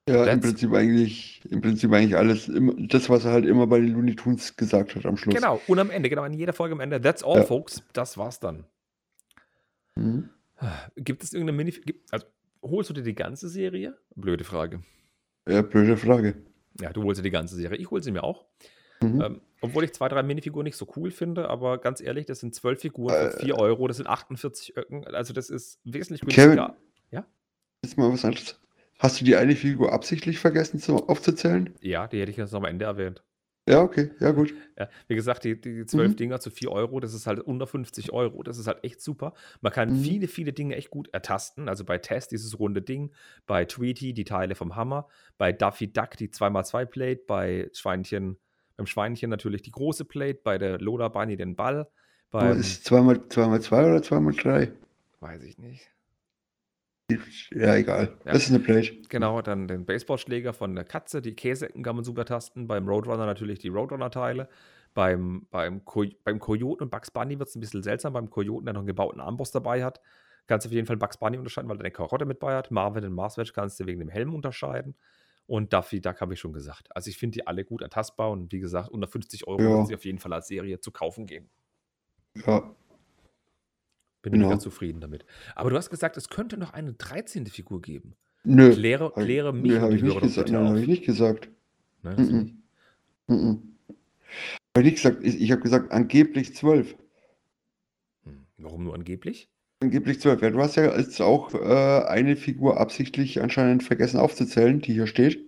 [0.08, 2.50] Ja, im Prinzip eigentlich, im Prinzip eigentlich alles,
[2.88, 5.34] das, was er halt immer bei den Looney Tunes gesagt hat am Schluss.
[5.34, 7.00] Genau, und am Ende, genau, in jeder Folge am Ende.
[7.00, 7.44] That's all, Ja.
[7.44, 7.82] folks.
[7.92, 8.64] Das war's dann.
[9.94, 10.30] Mhm.
[10.96, 11.70] Gibt es irgendeine Mini.
[11.72, 12.26] Gibt, also,
[12.62, 13.96] holst du dir die ganze Serie?
[14.14, 14.82] Blöde Frage.
[15.48, 16.34] Ja, blöde Frage.
[16.80, 17.78] Ja, du holst dir die ganze Serie.
[17.78, 18.44] Ich hole sie mir auch.
[19.00, 19.20] Mhm.
[19.20, 22.54] Ähm, obwohl ich zwei, drei Minifiguren nicht so cool finde, aber ganz ehrlich, das sind
[22.54, 23.44] zwölf Figuren für Äh.
[23.44, 25.04] 4 Euro, das sind 48 Öcken.
[25.08, 26.56] Also, das ist wesentlich Kevin.
[26.56, 26.76] günstiger.
[27.84, 28.60] Jetzt mal was anderes.
[29.00, 31.74] Hast du die eine Figur absichtlich vergessen zu, aufzuzählen?
[31.80, 33.24] Ja, die hätte ich jetzt noch am Ende erwähnt.
[33.68, 34.54] Ja, okay, ja gut.
[34.78, 36.16] Ja, wie gesagt, die, die zwölf Mhm.
[36.16, 38.42] Dinger zu 4 Euro, das ist halt unter 50 Euro.
[38.42, 39.34] Das ist halt echt super.
[39.60, 39.94] Man kann Mhm.
[39.94, 41.68] viele, viele Dinge echt gut ertasten.
[41.68, 43.12] Also bei Test dieses runde Ding,
[43.46, 45.08] bei Tweety die Teile vom Hammer,
[45.38, 48.38] bei Duffy Duck die 2x2 Plate, bei Schweinchen,
[48.76, 51.88] beim Schweinchen natürlich die große Plate, bei der Lola Bunny den Ball,
[52.30, 54.72] beim, ist es zweimal, zweimal zwei oder zweimal drei?
[55.20, 55.91] weiß ich nicht.
[57.50, 58.16] Ja, egal.
[58.24, 58.32] Ja.
[58.32, 58.96] Das ist eine Plate.
[59.08, 62.66] Genau, dann den Baseballschläger von der Katze, die Käseecken kann man super tasten.
[62.66, 64.48] Beim Roadrunner natürlich die Roadrunner-Teile.
[64.94, 65.82] Beim, beim,
[66.24, 68.12] beim Kojoten und Bugs Bunny wird es ein bisschen seltsam.
[68.12, 70.00] Beim Kojoten, der noch einen gebauten Armboss dabei hat,
[70.46, 72.70] kannst du auf jeden Fall Bugs Bunny unterscheiden, weil er eine Karotte mit bei hat.
[72.70, 74.94] Marvin den Marswatch kannst du wegen dem Helm unterscheiden.
[75.46, 76.94] Und Duffy Duck habe ich schon gesagt.
[76.94, 79.84] Also ich finde die alle gut ertastbar und wie gesagt, unter 50 Euro Ja.
[79.84, 81.50] sie auf jeden Fall als Serie zu kaufen geben.
[82.46, 82.74] Ja,
[84.22, 84.50] Bin ich Genau.
[84.50, 85.24] ganz zufrieden damit.
[85.56, 87.46] Aber du hast gesagt, es könnte noch eine 13.
[87.46, 88.14] Figur geben.
[88.44, 88.72] nö.
[88.72, 90.50] Kläre, kläre mich Nee, habe ich nicht gesagt.
[90.50, 91.48] Nein, habe ich nicht gesagt.
[92.02, 92.54] Ne, das finde ich-
[94.78, 95.18] ich nicht gesagt.
[95.22, 96.96] Ich, ich habe gesagt, angeblich zwölf.
[98.24, 99.48] Hm, Warum nur angeblich?
[99.80, 100.40] Angeblich zwölf.
[100.42, 105.06] Ja, du hast ja jetzt auch äh, eine Figur absichtlich anscheinend vergessen aufzuzählen, die hier
[105.08, 105.44] steht.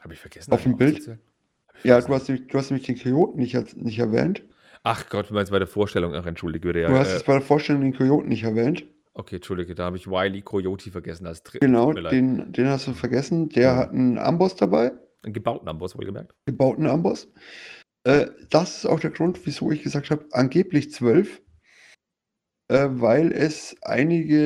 [0.00, 0.52] Habe ich vergessen.
[0.52, 0.98] Auf dem Bild?
[0.98, 4.42] ich Ja, du hast, du hast nämlich den Kojoten nicht, nicht erwähnt.
[4.86, 6.14] Ach Gott, du meinst bei der Vorstellung.
[6.14, 6.80] Ach, entschuldige bitte.
[6.80, 8.84] Ja, Du hast äh, es bei der Vorstellung den Kojoten nicht erwähnt.
[9.14, 11.64] okay, entschuldige, da habe ich Wiley Coyote vergessen als dritten.
[11.64, 13.48] Genau, den, den hast du vergessen.
[13.48, 13.76] Der Ja.
[13.76, 16.34] hat einen Amboss dabei, Einen gebauten Amboss, wohlgemerkt.
[16.46, 17.32] gebauten Amboss.
[18.06, 21.40] Äh, das ist auch der Grund, wieso ich gesagt habe, angeblich zwölf.
[22.70, 24.38] Äh, weil es einige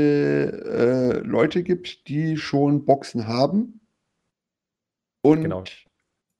[0.52, 3.80] äh, Leute gibt, die schon Boxen haben.
[5.24, 5.64] Und Genau.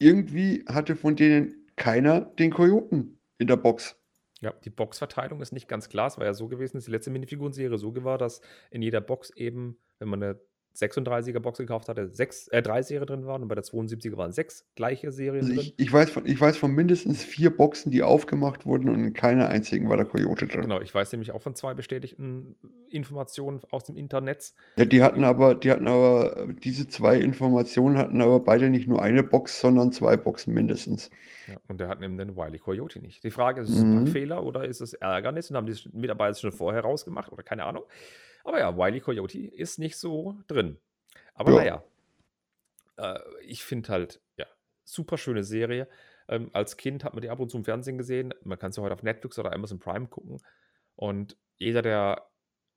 [0.00, 3.96] irgendwie hatte von denen keiner den Kojoten in der Box.
[4.40, 6.06] Ja, die Boxverteilung ist nicht ganz klar.
[6.06, 9.30] Es war ja so gewesen, dass die letzte Minifigurenserie so war, dass in jeder Box
[9.30, 10.40] eben, wenn man eine
[10.78, 14.32] 36er Box gekauft hatte, sechs, äh, drei Serien drin waren und bei der 72er waren
[14.32, 15.72] sechs gleiche Serien Also drin.
[15.76, 19.12] ich, ich, weiß von, ich weiß von mindestens vier Boxen, die aufgemacht wurden und in
[19.12, 20.62] keiner einzigen war der Kojote drin.
[20.62, 22.56] Genau, ich weiß nämlich auch von zwei bestätigten
[22.90, 24.52] Informationen aus dem Internet.
[24.76, 29.02] Ja, die hatten aber, die hatten aber, diese zwei Informationen hatten aber beide nicht nur
[29.02, 31.10] eine Box, sondern zwei Boxen mindestens.
[31.48, 33.24] Ja, und der hat eben den Wiley Coyote nicht.
[33.24, 33.92] Die Frage ist, ist es Mhm.
[33.98, 37.64] ein Bugfehler oder ist es Ärgernis und haben die Mitarbeiter schon vorher rausgemacht oder keine
[37.64, 37.84] Ahnung.
[38.44, 40.78] Aber ja, Wiley Coyote ist nicht so drin.
[41.34, 41.58] Aber Ja.
[41.58, 41.84] naja,
[42.96, 44.46] äh, ich finde halt, ja,
[44.84, 45.88] super schöne Serie.
[46.28, 48.34] Ähm, als Kind hat man die ab und zu im Fernsehen gesehen.
[48.42, 50.38] Man kann sie heute auf Netflix oder Amazon Prime gucken.
[50.96, 52.28] Und jeder, der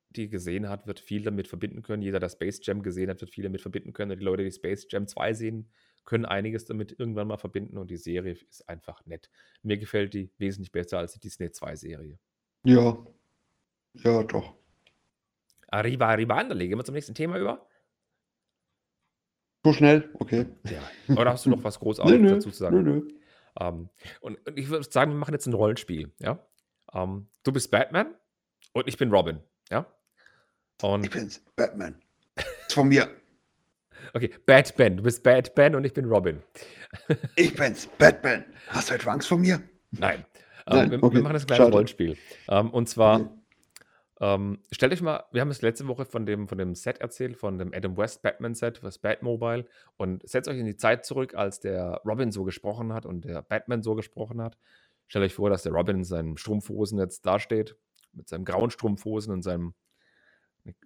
[0.09, 2.01] die gesehen hat, wird viel damit verbinden können.
[2.01, 4.11] Jeder, der Space Jam gesehen hat, wird viel damit verbinden können.
[4.11, 5.69] Und die Leute, die Space Jam 2 sehen,
[6.03, 7.77] können einiges damit irgendwann mal verbinden.
[7.77, 9.29] Und die Serie ist einfach nett.
[9.63, 12.19] Mir gefällt die wesentlich besser als die Disney 2-Serie.
[12.63, 12.97] Ja.
[13.93, 14.55] Ja, doch.
[15.71, 16.67] Arriba, arriba, Anderle.
[16.67, 17.65] Gehen wir zum nächsten Thema über.
[19.63, 20.09] So schnell?
[20.15, 20.45] Okay.
[20.65, 21.15] Ja.
[21.15, 22.83] Oder hast du noch was Großartiges dazu zu sagen?
[22.83, 23.07] nö, nö.
[23.59, 23.89] Ähm,
[24.21, 26.11] und, ich würde sagen, wir machen jetzt ein Rollenspiel.
[26.19, 26.45] Ja?
[26.93, 28.15] Ähm, du bist Batman
[28.73, 29.39] und ich bin Robin.
[29.69, 29.85] Ja?
[30.77, 32.01] Ich Und bin's, Batman.
[32.35, 33.09] Ist von mir.
[34.13, 34.97] okay, Batman.
[34.97, 36.41] Du bist Batman und ich bin Robin.
[37.37, 38.43] Ich bin's, Batman.
[38.67, 39.61] Hast du etwa Angst vor mir?
[39.91, 40.25] Nein.
[40.67, 41.71] Ähm, Nein, wir, okay, wir machen das kleine schade.
[41.71, 42.17] Rollenspiel.
[42.47, 43.29] Und zwar, Okay.
[44.21, 47.35] Ähm, stellt euch mal, wir haben es letzte Woche von dem, von dem Set erzählt,
[47.35, 49.65] von dem Adam West Batman Set, das Batmobile.
[49.97, 53.41] Und setzt euch in die Zeit zurück, als der Robin so gesprochen hat und der
[53.41, 54.57] Batman so gesprochen hat.
[55.07, 57.75] Stellt euch vor, dass der Robin in seinen Strumpfhosen jetzt dasteht,
[58.13, 59.73] mit seinem grauen Strumpfhosen und seinem,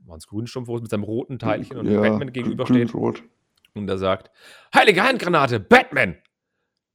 [0.05, 2.91] waren es grünen Strumpfhosen, mit seinem roten Teilchen und Ja, Batman grün- gegenübersteht.
[2.91, 3.23] grün-rot.
[3.73, 4.31] Und er sagt:
[4.73, 6.15] Heilige Handgranate, Batman!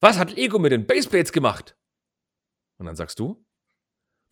[0.01, 1.77] Was hat Lego mit den Baseplates gemacht?
[2.79, 3.45] Und dann sagst du: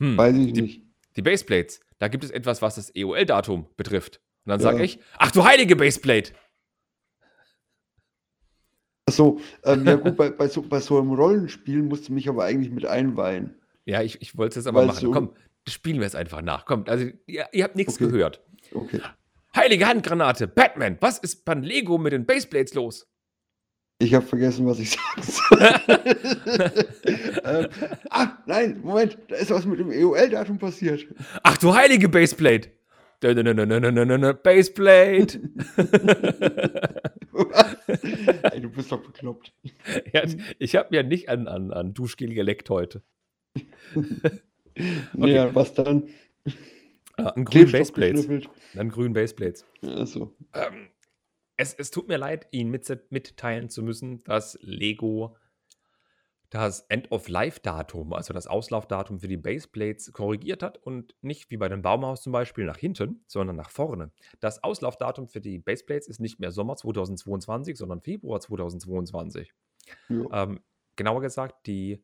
[0.00, 0.87] Hm, Weiß ich die, nicht.
[1.18, 4.20] Die Baseplates, da gibt es etwas, was das EOL-Datum betrifft.
[4.46, 4.84] Und dann sage Ja.
[4.84, 6.32] ich: Ach du heilige Baseplate!
[9.06, 12.44] Achso, ähm, ja gut, bei, bei, so, bei so einem Rollenspiel musst du mich aber
[12.44, 13.54] eigentlich mit einweihen.
[13.86, 15.00] Ja, ich, ich wollte es jetzt aber Weil machen.
[15.00, 15.34] so- Komm,
[15.66, 16.66] spielen wir jetzt einfach nach.
[16.66, 18.06] Kommt, also ihr, ihr habt nichts Okay.
[18.10, 18.42] gehört.
[18.74, 19.00] Okay.
[19.56, 23.06] Heilige Handgranate, Batman, was ist beim Lego mit den Baseplates los?
[24.00, 25.58] Ich habe vergessen, was ich sagen soll.
[27.44, 27.66] ähm,
[28.10, 31.06] ah, nein, Moment, da ist was mit dem EOL-Datum passiert.
[31.42, 32.70] Ach du heilige Baseplate!
[33.20, 35.40] Baseplate!
[38.52, 39.52] Ey, du bist doch bekloppt.
[40.12, 40.22] Ja,
[40.60, 43.02] ich habe ja nicht an, an, an Duschgel geleckt heute.
[45.14, 46.04] Nee, ja, was dann?
[47.16, 48.28] Äh, an grünen Baseplates.
[48.76, 49.64] An grünen Baseplates.
[49.82, 50.32] Achso.
[50.54, 50.86] Ähm,
[51.58, 55.36] es, es tut mir leid, Ihnen mit, mitteilen zu müssen, dass Lego
[56.50, 61.82] das End-of-Life-Datum, also das Auslaufdatum für die Baseplates, korrigiert hat und nicht wie bei dem
[61.82, 64.12] Baumhaus zum Beispiel nach hinten, sondern nach vorne.
[64.40, 69.52] Das Auslaufdatum für die Baseplates ist nicht mehr Sommer 2022, sondern Februar 2022.
[70.08, 70.44] Ja.
[70.44, 70.60] Ähm,
[70.96, 72.02] genauer gesagt, die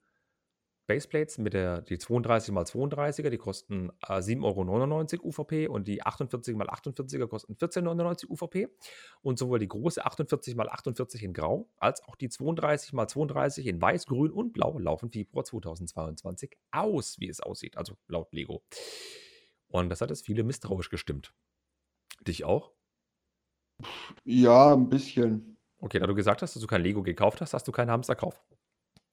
[0.86, 7.54] Baseplates mit der die 32x32er, die kosten äh, 7,99 Euro UVP und die 48x48er kosten
[7.54, 8.68] 14,99 UVP.
[9.22, 14.52] Und sowohl die große 48x48 in Grau als auch die 32x32 in Weiß, Grün und
[14.52, 18.62] Blau laufen Februar 2022 aus, wie es aussieht, also laut Lego.
[19.68, 21.34] Und das hat es viele misstrauisch gestimmt.
[22.26, 22.72] Dich auch?
[24.24, 25.56] ja, ein bisschen.
[25.78, 28.40] Okay, da du gesagt hast, dass du kein Lego gekauft hast, hast du keinen Hamsterkauf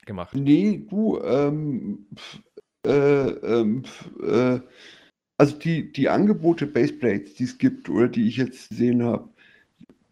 [0.06, 0.36] gemacht.
[0.36, 2.40] Nee, du, ähm, pf,
[2.86, 4.60] äh, ähm, pf, äh,
[5.38, 9.30] also die, die Angebote Baseplates, die es gibt oder die ich jetzt gesehen habe,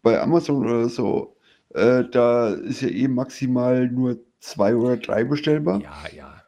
[0.02, 1.36] bei Amazon oder so,
[1.74, 5.80] äh, da ist ja eh maximal nur zwei oder drei bestellbar.
[5.80, 6.42] Ja, ja.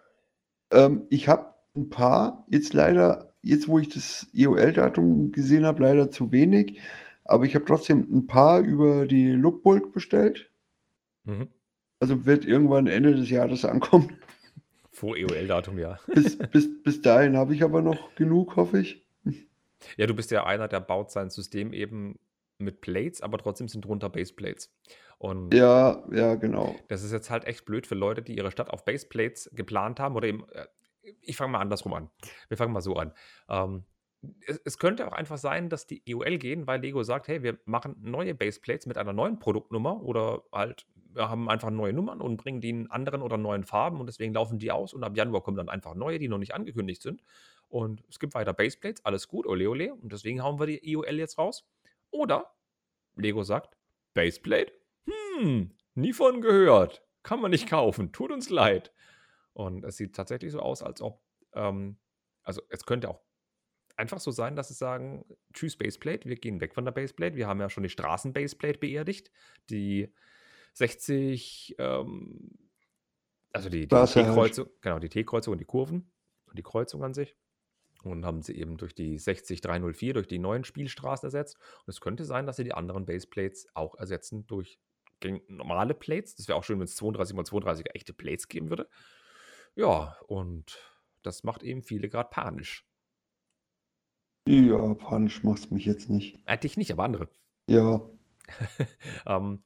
[0.72, 6.11] Ähm, ich habe ein paar, jetzt leider, jetzt wo ich das EOL-Datum gesehen habe, leider
[6.11, 6.80] zu wenig,
[7.24, 10.51] aber ich habe trotzdem ein paar über die Lookbolt bestellt.
[11.24, 11.49] Mhm.
[12.03, 14.18] Also wird irgendwann Ende des Jahres ankommen.
[14.90, 16.00] Vor EOL-Datum, ja.
[16.12, 19.07] Bis, bis, bis dahin habe ich aber noch genug, hoffe ich.
[19.96, 22.18] Ja, du bist ja einer, der baut sein System eben
[22.59, 24.74] mit Plates, aber trotzdem sind drunter Baseplates.
[25.18, 26.74] Und Ja, ja, genau.
[26.88, 30.16] das ist jetzt halt echt blöd für Leute, die ihre Stadt auf Baseplates geplant haben
[30.16, 30.66] oder eben, äh,
[31.20, 32.11] ich fange mal andersrum an.
[32.48, 33.12] Wir fangen mal so an.
[33.48, 33.84] Ähm,
[34.44, 37.61] es, es könnte auch einfach sein, dass die EOL gehen, weil Lego sagt, hey, wir
[37.64, 40.86] machen neue Baseplates mit einer neuen Produktnummer oder halt,
[41.16, 44.58] haben einfach neue Nummern und bringen die in anderen oder neuen Farben und deswegen laufen
[44.58, 47.22] die aus und ab Januar kommen dann einfach neue, die noch nicht angekündigt sind.
[47.68, 49.94] Und es gibt weiter Baseplates, alles gut, ole ole.
[49.94, 51.66] Und deswegen hauen wir die EOL jetzt raus.
[52.10, 52.54] Oder
[53.16, 53.76] Lego sagt,
[54.14, 54.72] Baseplate?
[55.06, 57.02] Hm, nie von gehört.
[57.22, 58.12] Kann man nicht kaufen.
[58.12, 58.92] Tut uns leid.
[59.54, 61.22] Und es sieht tatsächlich so aus, als ob,
[61.54, 61.98] ähm,
[62.42, 63.22] also es könnte auch
[63.96, 67.36] einfach so sein, dass sie sagen, tschüss Baseplate, wir gehen weg von der Baseplate.
[67.36, 69.30] Wir haben ja schon die Straßen-Baseplate beerdigt.
[69.70, 70.12] Die
[70.74, 72.50] 60, ähm,
[73.52, 74.06] also die, die.
[74.06, 76.10] T-Kreuzung, genau, die T-Kreuzung und die Kurven
[76.46, 77.36] und die Kreuzung an sich.
[78.02, 81.56] Und haben sie eben durch die 60304, durch die neuen Spielstraßen ersetzt.
[81.86, 84.80] Und es könnte sein, dass sie die anderen Baseplates auch ersetzen durch
[85.46, 86.34] normale Plates.
[86.34, 88.88] Das wäre auch schön, wenn es 32x32 echte Plates geben würde.
[89.76, 90.78] Ja, und
[91.22, 92.84] das macht eben viele gerade panisch.
[94.48, 96.40] Ja, panisch macht's mich jetzt nicht.
[96.46, 97.28] Äh, dich nicht, aber andere.
[97.68, 98.00] Ja,
[99.26, 99.62] ähm,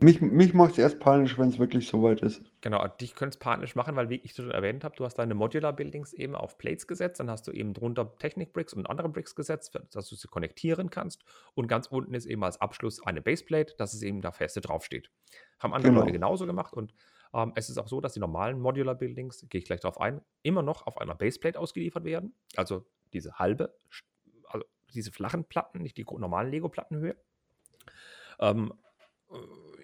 [0.00, 2.42] mich, mich macht's erst panisch, wenn es wirklich soweit ist.
[2.60, 5.34] Genau, dich könnte es panisch machen, weil, wie ich schon erwähnt habe, du hast deine
[5.34, 9.78] Modular-Buildings eben auf Plates gesetzt, dann hast du eben drunter Technik-Bricks und andere Bricks gesetzt,
[9.92, 11.24] dass du sie konnektieren kannst.
[11.54, 15.10] Und ganz unten ist eben als Abschluss eine Baseplate, dass es eben da feste draufsteht.
[15.58, 16.00] Haben andere Genau.
[16.00, 16.94] Leute genauso gemacht und
[17.34, 20.62] ähm, es ist auch so, dass die normalen Modular-Buildings, gehe ich gleich darauf ein, immer
[20.62, 22.34] noch auf einer Baseplate ausgeliefert werden.
[22.56, 23.76] Also diese halbe,
[24.48, 27.16] also diese flachen Platten, nicht die normalen Lego-Plattenhöhe.
[28.38, 28.72] Ähm,
[29.30, 29.36] äh,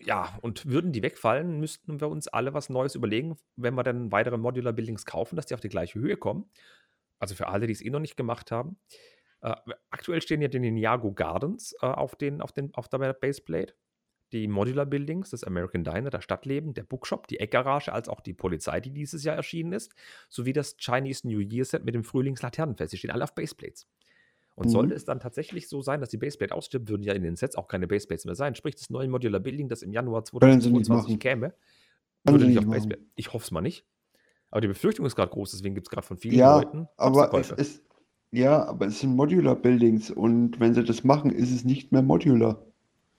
[0.05, 4.13] ja, und würden die wegfallen, müssten wir uns alle was Neues überlegen, wenn wir dann
[4.13, 6.51] weitere Modular Buildings kaufen, dass die auf die gleiche Höhe kommen.
[7.19, 8.77] Also für alle, die es eh noch nicht gemacht haben.
[9.43, 9.55] Äh,
[9.91, 13.75] aktuell stehen ja die Ninjago Gardens äh, auf, den, auf, den, auf der Baseplate.
[14.33, 18.33] die Modular Buildings, das American Diner, das Stadtleben, der Bookshop, die Eckgarage, als auch die
[18.33, 19.95] Polizei, die dieses Jahr erschienen ist,
[20.29, 22.93] sowie das Chinese New Year Set mit dem Frühlingslaternenfest.
[22.93, 23.87] Die stehen alle auf Baseplates.
[24.55, 24.71] Und Mhm.
[24.71, 27.57] sollte es dann tatsächlich so sein, dass die Baseplate ausstirbt, würden ja in den Sets
[27.57, 28.55] auch keine Baseplates mehr sein.
[28.55, 31.19] Sprich, das neue Modular Building, das im Januar Können sie nicht 2022 machen.
[31.19, 31.55] käme,
[32.25, 32.73] Können würde nicht auf.
[32.75, 33.03] Baseplate.
[33.17, 33.87] Ich hoffe es mal nicht.
[34.51, 37.33] Aber die Befürchtung ist gerade groß, deswegen gibt es gerade von vielen Ja, Leuten aber
[37.35, 37.83] es, es,
[38.33, 42.03] ja, aber es sind Modular Buildings und wenn sie das machen, ist es nicht mehr
[42.03, 42.67] modular.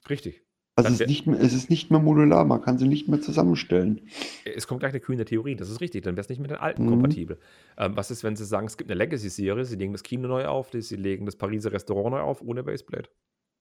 [0.08, 0.43] Richtig.
[0.76, 3.20] Also es ist nicht mehr, es ist nicht mehr modular, man kann sie nicht mehr
[3.20, 4.00] zusammenstellen.
[4.44, 6.56] Es kommt gleich eine kühne Theorie, das ist richtig, dann wäre es nicht mit den
[6.58, 6.90] alten Mhm.
[6.90, 7.38] kompatibel.
[7.78, 10.46] Ähm, was ist, wenn sie sagen, es gibt eine Legacy-Serie, sie legen das Kino neu
[10.46, 13.08] auf, sie legen das Pariser Restaurant neu auf, ohne Baseplate?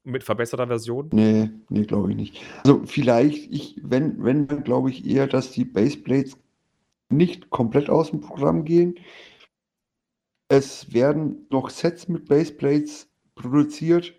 [0.06, 1.10] Mit verbesserter Version?
[1.14, 2.42] Nee, nee, glaube ich nicht.
[2.66, 6.36] Also vielleicht, ich, wenn, wenn, dann glaube ich eher, dass die Baseplates
[7.10, 8.96] nicht komplett aus dem Programm gehen.
[10.50, 14.14] Es werden noch Sets mit Baseplates produziert,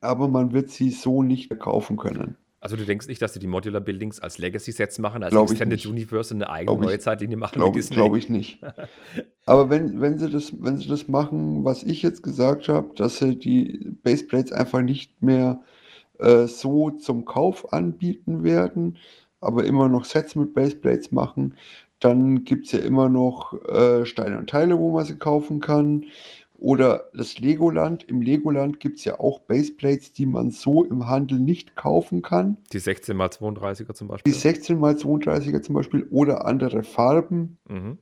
[0.00, 2.36] aber man wird sie so nicht mehr kaufen können.
[2.62, 5.52] Also du denkst nicht, dass sie die Modular Buildings als Legacy-Sets machen, als Glaub ich
[5.52, 5.86] Extended.
[5.86, 8.60] Universe eine eigene Glaub ich- neue Zeitlinie machen Glaube glaub ich nicht.
[9.46, 13.18] Aber wenn, wenn sie das, wenn sie das machen, was ich jetzt gesagt habe, dass
[13.18, 15.62] sie die Baseplates einfach nicht mehr
[16.18, 18.98] äh, so zum Kauf anbieten werden,
[19.40, 21.54] aber immer noch Sets mit Baseplates machen,
[21.98, 26.04] dann gibt es ja immer noch äh, Steine und Teile, wo man sie kaufen kann.
[26.60, 28.04] Oder das Legoland.
[28.04, 32.58] Im Legoland gibt es ja auch Baseplates, die man so im Handel nicht kaufen kann.
[32.72, 34.32] Die 16x32er zum Die Beispiel.
[34.32, 37.98] 16x32er zum Beispiel oder andere Farben, Mhm.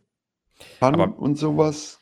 [0.80, 2.00] Pannen und sowas.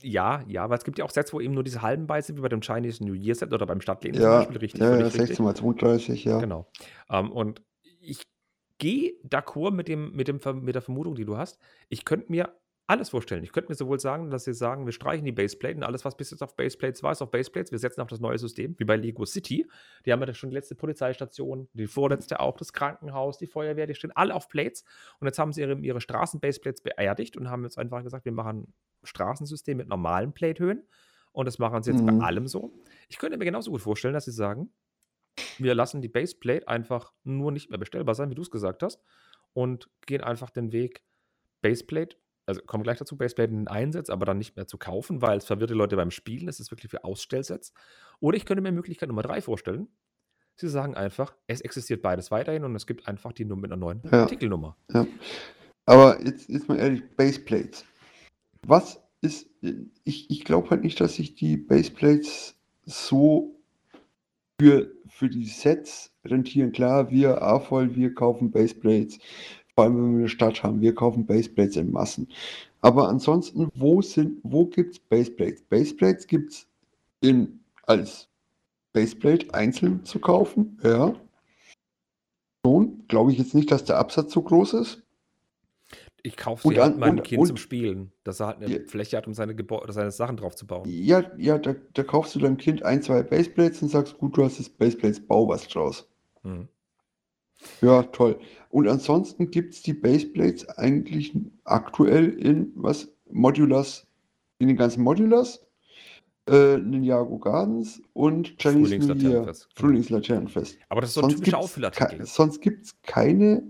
[0.00, 2.36] Ja, ja, weil es gibt ja auch Sets, wo eben nur diese halben bei sind,
[2.36, 4.58] wie bei dem Chinese New Year Set oder beim Stadtleben zum Ja, Beispiel.
[4.58, 5.28] Richtig, ja, ja, völlig richtig.
[5.28, 6.38] 16 mal 32, ja.
[6.38, 6.66] Genau.
[7.10, 7.62] Ähm, und
[8.00, 8.22] ich
[8.78, 11.58] gehe d'accord mit, dem, mit, dem, mit der Vermutung, die du hast.
[11.88, 12.54] Ich könnte mir
[12.88, 13.42] alles vorstellen.
[13.42, 16.16] Ich könnte mir sowohl sagen, dass sie sagen, wir streichen die Baseplate und alles, was
[16.16, 17.72] bis jetzt auf Baseplates war, ist auf Baseplates.
[17.72, 19.66] Wir setzen auf das neue System, wie bei Lego City.
[20.04, 23.94] Die haben ja schon die letzte Polizeistation, die vorletzte auch, das Krankenhaus, die Feuerwehr, die
[23.94, 24.84] stehen alle auf Plates.
[25.18, 28.58] Und jetzt haben sie ihre, ihre Straßen-Baseplates beerdigt und haben jetzt einfach gesagt, wir machen
[28.60, 30.86] ein Straßensystem mit normalen Platehöhen.
[31.32, 32.18] Und das machen sie jetzt Mhm.
[32.18, 32.72] bei allem so.
[33.08, 34.70] Ich könnte mir genauso gut vorstellen, dass sie sagen,
[35.58, 39.02] wir lassen die Baseplate einfach nur nicht mehr bestellbar sein, wie du es gesagt hast,
[39.52, 41.02] und gehen einfach den Weg
[41.62, 42.16] Baseplate,
[42.46, 45.38] also kommen gleich dazu, Baseplate in den Einsatz, aber dann nicht mehr zu kaufen, weil
[45.38, 47.72] es verwirrt die Leute beim Spielen, es ist wirklich für Ausstellsets.
[48.20, 49.88] Oder ich könnte mir Möglichkeit Nummer drei vorstellen.
[50.54, 53.80] Sie sagen einfach, es existiert beides weiterhin und es gibt einfach die Nummer mit einer
[53.80, 54.22] neuen Ja.
[54.22, 54.76] Artikelnummer.
[55.84, 57.84] Aber jetzt, jetzt mal ehrlich, Baseplates.
[58.66, 59.48] Was ist,
[60.04, 63.60] ich, ich glaube halt nicht, dass sich die Baseplates so
[64.60, 66.72] für, für die Sets rentieren.
[66.72, 69.18] Klar, wir AFOL, wir kaufen Baseplates.
[69.76, 72.28] Vor allem, wenn wir eine Stadt haben, wir kaufen Baseplates in Massen.
[72.80, 75.62] Aber ansonsten, wo sind, wo gibt es Baseplates?
[75.62, 76.66] Baseplates gibt es
[77.20, 78.28] in, als
[78.94, 81.14] Baseplate einzeln zu kaufen, ja.
[82.64, 85.02] Schon, glaube ich jetzt nicht, dass der Absatz so groß ist.
[86.22, 88.84] Ich kaufe sie halt meinem und- Kind und- zum Spielen, dass er halt eine Ja.
[88.86, 90.88] Fläche hat, um seine, Gebäu oder seine Sachen drauf zu bauen.
[90.88, 94.42] Ja, ja, da, da kaufst du deinem Kind ein, zwei Baseplates und sagst, gut, du
[94.44, 96.08] hast das Baseplates, bau was draus.
[96.42, 96.66] Mhm.
[97.80, 98.38] Ja, toll.
[98.76, 101.32] Und ansonsten gibt es die Baseplates eigentlich
[101.64, 103.08] aktuell in was?
[103.30, 104.06] Modulars,
[104.58, 105.66] in den ganzen Modulars,
[106.46, 109.68] äh, Ninjago Gardens und Chinese New Year, Frühlingslaternenfest.
[109.76, 110.78] Frühlingslaternenfest.
[110.90, 112.18] Aber das ist so ein Sonst typischer gibt's Auffüllartikel.
[112.18, 113.62] kei- sonst gibt es keine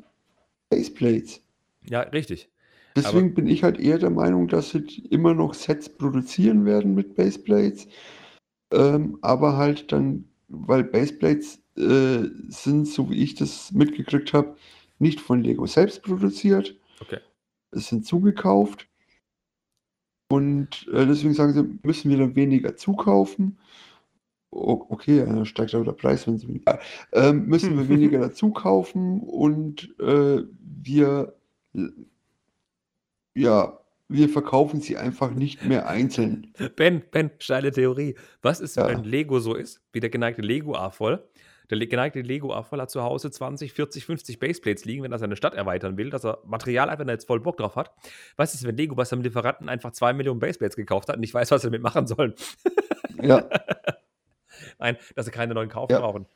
[0.70, 1.40] Baseplates.
[1.88, 2.50] Ja, richtig.
[2.96, 7.14] Deswegen bin ich halt eher der Meinung, dass sie immer noch Sets produzieren werden mit
[7.14, 7.86] Baseplates.
[8.72, 14.56] Ähm, aber halt dann, weil Baseplates äh, sind, so wie ich das mitgekriegt habe,
[14.98, 16.76] nicht von Lego selbst produziert.
[17.00, 17.18] Okay.
[17.70, 18.88] Es sind zugekauft.
[20.28, 23.58] Und äh, deswegen sagen sie, müssen wir dann weniger zukaufen.
[24.50, 26.80] O okay, dann steigt aber der Preis, wenn sie weniger.
[27.12, 31.34] Ähm, müssen wir weniger dazu kaufen und äh, wir
[33.34, 33.78] ja,
[34.08, 36.52] wir verkaufen sie einfach nicht mehr einzeln.
[36.76, 38.14] Ben, Ben, steile Theorie.
[38.40, 38.88] Was ist, Ja.
[38.88, 41.22] wenn Lego so ist, wie der geneigte Lego-A-Voll?
[41.70, 45.54] Der geneigte Lego-A-Voll hat zu Hause 20, 40, 50 Baseplates liegen, wenn er seine Stadt
[45.54, 47.92] erweitern will, dass er Material er jetzt voll Bock drauf hat.
[48.36, 51.34] Was ist, wenn Lego bei seinem Lieferanten einfach 2 Millionen Baseplates gekauft hat und nicht
[51.34, 52.34] weiß, was sie damit machen sollen?
[53.20, 53.48] Ja,
[54.78, 56.00] Nein, dass sie keine neuen kaufen Ja.
[56.00, 56.26] brauchen.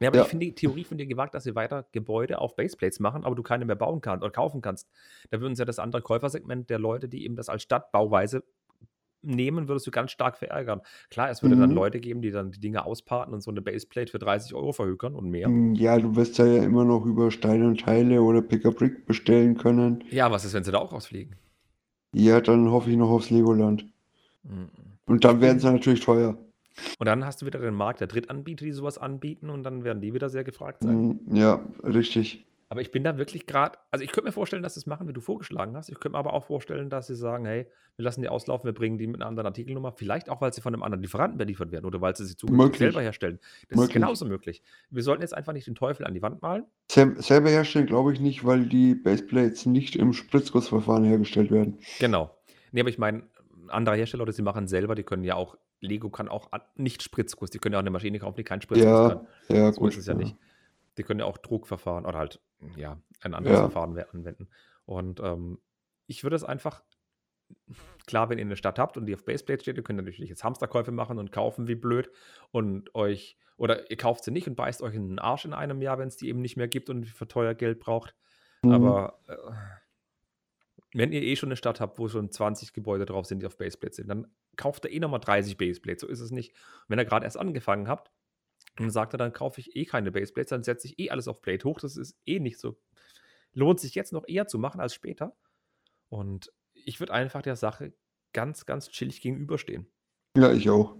[0.00, 0.22] Ja, aber Ja.
[0.24, 3.34] ich finde die Theorie von dir gewagt, dass sie weiter Gebäude auf Baseplates machen, aber
[3.36, 4.88] du keine mehr bauen kannst oder kaufen kannst.
[5.30, 8.42] Da würden sie ja das andere Käufersegment der Leute, die eben das als Stadtbauweise
[9.22, 10.80] nehmen, würdest du ganz stark verärgern.
[11.10, 11.76] Klar, es würde dann Mhm.
[11.76, 15.14] Leute geben, die dann die Dinge ausparten und so eine Baseplate für 30 Euro verhökern
[15.14, 15.48] und mehr.
[15.48, 20.04] Mm, ja, du wirst ja immer noch über Steine und Teile oder Pick-a-Brick bestellen können.
[20.10, 21.36] Ja, was ist, wenn sie da auch rausfliegen?
[22.14, 23.86] Ja, dann hoffe ich noch aufs Legoland.
[24.42, 24.68] Mhm.
[25.06, 26.36] Und dann werden sie natürlich teuer.
[26.98, 30.00] Und dann hast du wieder den Markt der Drittanbieter, die sowas anbieten und dann werden
[30.00, 31.20] die wieder sehr gefragt sein.
[31.26, 32.46] Mhm, Ja, richtig.
[32.72, 35.06] Aber ich bin da wirklich gerade, also ich könnte mir vorstellen, dass sie es machen,
[35.06, 35.90] wie du vorgeschlagen hast.
[35.90, 37.66] Ich könnte mir aber auch vorstellen, dass sie sagen, hey,
[37.96, 39.92] wir lassen die auslaufen, wir bringen die mit einer anderen Artikelnummer.
[39.92, 42.78] Vielleicht auch, weil sie von einem anderen Lieferanten beliefert werden oder weil sie sie zukünftig
[42.78, 43.38] selber herstellen.
[43.68, 43.92] Das ist Möglich.
[43.92, 44.62] genauso möglich.
[44.88, 46.64] Wir sollten jetzt einfach nicht den Teufel an die Wand malen.
[46.90, 51.76] Sel selber herstellen glaube ich nicht, weil die Baseplates nicht im Spritzgussverfahren hergestellt werden.
[52.00, 52.30] Genau.
[52.70, 53.24] Nee, aber ich meine,
[53.68, 57.50] andere Hersteller oder sie machen selber, die können ja auch, Lego kann auch nicht Spritzguss,
[57.50, 59.26] die können ja auch eine Maschine kaufen, die keinen Spritzguss Ja, kann.
[59.54, 59.90] ja, So gut.
[59.92, 60.18] ist es ja ja.
[60.20, 60.36] nicht.
[60.98, 62.40] Die können ja auch Druckverfahren oder halt,
[62.76, 63.62] ja, ein anderes Ja.
[63.62, 64.48] Verfahren we- anwenden.
[64.84, 65.58] Und ähm,
[66.06, 66.82] ich würde es einfach,
[68.06, 70.44] klar, wenn ihr eine Stadt habt und die auf Baseplate steht, ihr könnt natürlich jetzt
[70.44, 72.10] Hamsterkäufe machen und kaufen wie blöd
[72.50, 75.80] und euch, oder ihr kauft sie nicht und beißt euch in den Arsch in einem
[75.82, 78.14] Jahr, wenn es die eben nicht mehr gibt und für teuer Geld braucht.
[78.62, 78.72] Mhm.
[78.72, 79.36] Aber äh,
[80.94, 83.56] wenn ihr eh schon eine Stadt habt, wo schon 20 Gebäude drauf sind, die auf
[83.56, 86.02] Baseplate sind, dann kauft ihr eh nochmal 30 Baseplates.
[86.02, 86.54] So ist es nicht.
[86.88, 88.10] Wenn ihr gerade erst angefangen habt
[88.78, 91.42] und sagt er, dann kaufe ich eh keine Baseplates, dann setze ich eh alles auf
[91.42, 91.80] Plate hoch.
[91.80, 92.78] Das ist eh nicht so.
[93.52, 95.36] Lohnt sich jetzt noch eher zu machen als später.
[96.08, 97.92] Und ich würde einfach der Sache
[98.32, 99.86] ganz, ganz chillig gegenüberstehen.
[100.36, 100.96] Ja, ich auch.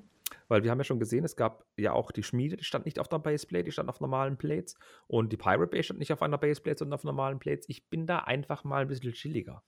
[0.49, 2.99] Weil wir haben ja schon gesehen, es gab ja auch die Schmiede, die stand nicht
[2.99, 4.75] auf der Baseplate, die stand auf normalen Plates.
[5.07, 7.67] Und die Pirate Bay stand nicht auf einer Baseplate, sondern auf normalen Plates.
[7.69, 9.63] Ich bin da einfach mal ein bisschen chilliger.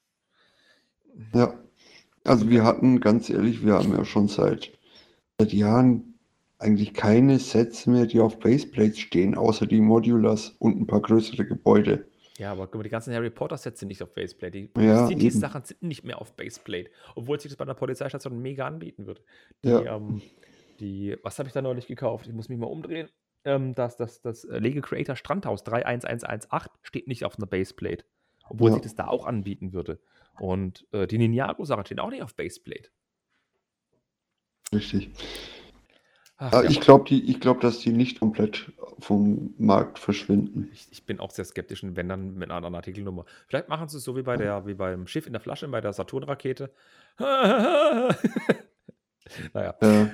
[1.33, 1.59] Ja.
[2.25, 4.73] Also wir hatten, ganz ehrlich, wir haben ja schon seit,
[5.39, 6.14] seit Jahren
[6.65, 11.45] eigentlich keine Sets mehr, die auf Baseplates stehen, außer die Modulars und ein paar größere
[11.45, 12.07] Gebäude.
[12.39, 14.69] Ja, aber guck mal, die ganzen Harry Potter-Sets sind nicht auf Baseplate.
[14.69, 15.09] Die Ja.
[15.31, 16.91] Sachen sind nicht mehr auf Baseplate.
[17.15, 19.21] Obwohl sich das bei einer Polizeistation mega anbieten würde.
[19.65, 19.97] Die, Ja.
[19.97, 20.21] ähm,
[20.81, 22.27] die, was habe ich da neulich gekauft?
[22.27, 23.09] Ich muss mich mal umdrehen.
[23.45, 28.05] Ähm, das, das, das äh, Lego Creator Strandhaus 31118 steht nicht auf einer Baseplate.
[28.49, 28.75] Obwohl Ja.
[28.75, 30.01] sich das da auch anbieten würde.
[30.41, 32.89] Und äh, die Ninjago-Sachen stehen auch nicht auf Baseplate.
[34.75, 35.11] Richtig.
[36.37, 37.05] Ach, Ja, ich glaube,
[37.41, 40.69] glaube, dass die nicht komplett vom Markt verschwinden.
[40.73, 43.25] Ich, ich bin auch sehr skeptisch, wenn dann mit einer anderen Artikelnummer.
[43.47, 45.81] Vielleicht machen sie es so wie bei der, wie beim Schiff in der Flasche, bei
[45.81, 46.73] der Saturn-Rakete.
[47.19, 48.17] naja,
[49.81, 50.11] Ja,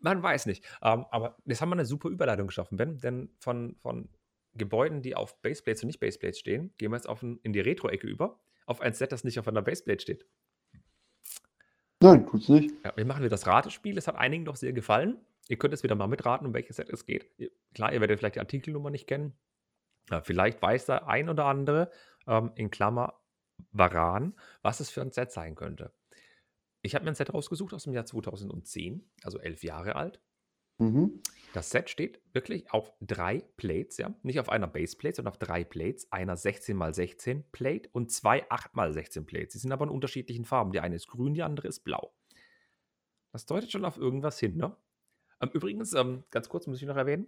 [0.00, 0.64] man weiß nicht.
[0.82, 2.98] Ähm, aber jetzt haben wir eine super Überleitung geschaffen, Ben.
[2.98, 4.08] Denn von, von
[4.54, 7.60] Gebäuden, die auf Baseplates und nicht Baseplates stehen, gehen wir jetzt auf ein, in die
[7.60, 8.40] Retro-Ecke über.
[8.66, 10.26] Auf ein Set, das nicht auf einer Baseplate steht.
[12.00, 12.74] nein, tut's nicht.
[12.84, 13.96] Ja, wir machen wieder das Ratespiel.
[13.98, 15.18] Es hat einigen doch sehr gefallen.
[15.50, 17.28] Ihr könnt jetzt wieder mal mitraten, um welches Set es geht.
[17.74, 19.36] Klar, ihr werdet vielleicht die Artikelnummer nicht kennen.
[20.08, 21.90] Ja, vielleicht weiß der ein oder andere,
[22.28, 23.20] ähm, in Klammer
[23.72, 25.92] Varan, was es für ein Set sein könnte.
[26.82, 30.22] Ich habe mir ein Set rausgesucht aus dem Jahr 2010, also elf Jahre alt.
[30.78, 31.20] Mhm.
[31.52, 34.14] Das Set steht wirklich auf drei Plates, ja.
[34.22, 36.12] Nicht auf einer Baseplate, sondern auf drei Plates.
[36.12, 39.54] Einer 16x16 Plate und zwei 8x16 Plates.
[39.54, 40.70] Die sind aber in unterschiedlichen Farben.
[40.70, 42.14] Die eine ist grün, die andere ist blau.
[43.32, 44.76] Das deutet schon auf irgendwas hin, ne?
[45.40, 47.26] Ähm, übrigens, ähm, ganz kurz muss ich noch erwähnen,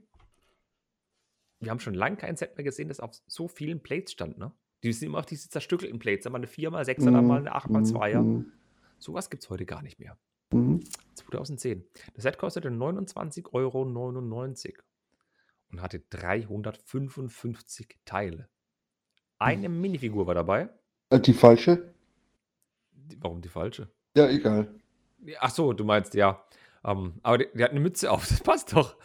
[1.61, 4.53] wir haben schon lange kein Set mehr gesehen, das auf so vielen Plates stand, ne?
[4.83, 6.27] Die sind immer auf diese zerstückelten Plates.
[6.27, 8.21] Einmal eine 4x6er, dann mal eine 8x2er.
[8.21, 8.53] Mhm.
[8.99, 10.19] Sowas gibt es heute gar nicht mehr.
[10.53, 10.81] Mhm.
[11.15, 11.85] 2010.
[12.15, 13.83] Das Set kostete 29,99 Euro
[15.71, 18.49] und hatte 355 Teile.
[19.39, 20.69] Eine Minifigur war dabei.
[21.11, 21.95] Äh, Die falsche?
[23.19, 23.89] Warum die falsche?
[24.17, 24.75] Ja, egal.
[25.39, 26.45] Ach so, du meinst ja.
[26.85, 28.97] Ähm, aber die, die hat eine Mütze auf, das passt doch.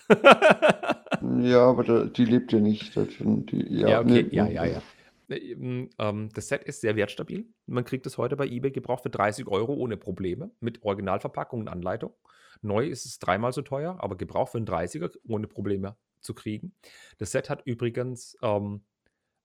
[1.40, 2.96] Ja, aber da, die lebt ja nicht.
[2.96, 4.24] Die, ja, Ja, okay.
[4.24, 4.82] nee, Ja, ja, ja.
[5.30, 7.48] Ähm, ähm, das Set ist sehr wertstabil.
[7.66, 11.68] Man kriegt es heute bei eBay gebraucht für 30 Euro ohne Probleme mit Originalverpackung und
[11.68, 12.14] Anleitung.
[12.62, 16.74] Neu ist es dreimal so teuer, aber gebraucht für einen 30er ohne Probleme zu kriegen.
[17.18, 18.84] Das Set hat übrigens ähm,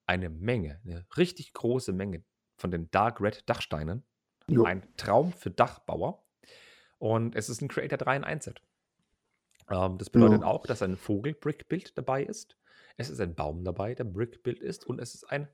[0.06, 2.22] eine Menge, eine richtig große Menge
[2.56, 4.04] von den Dark Red Dachsteinen.
[4.48, 4.64] Jo.
[4.64, 6.24] Ein Traum für Dachbauer.
[7.02, 8.62] Und es ist ein Creator 3 in 1 Set.
[9.68, 10.46] Ähm, das bedeutet Ja.
[10.46, 12.56] auch, dass ein Vogel-Brick-Bild dabei ist.
[12.96, 14.86] Es ist ein Baum dabei, der Brick-Bild ist.
[14.86, 15.48] Und es ist ein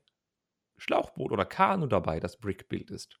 [0.77, 3.19] Schlauchboot oder Kanu dabei, das Brick-Bild ist.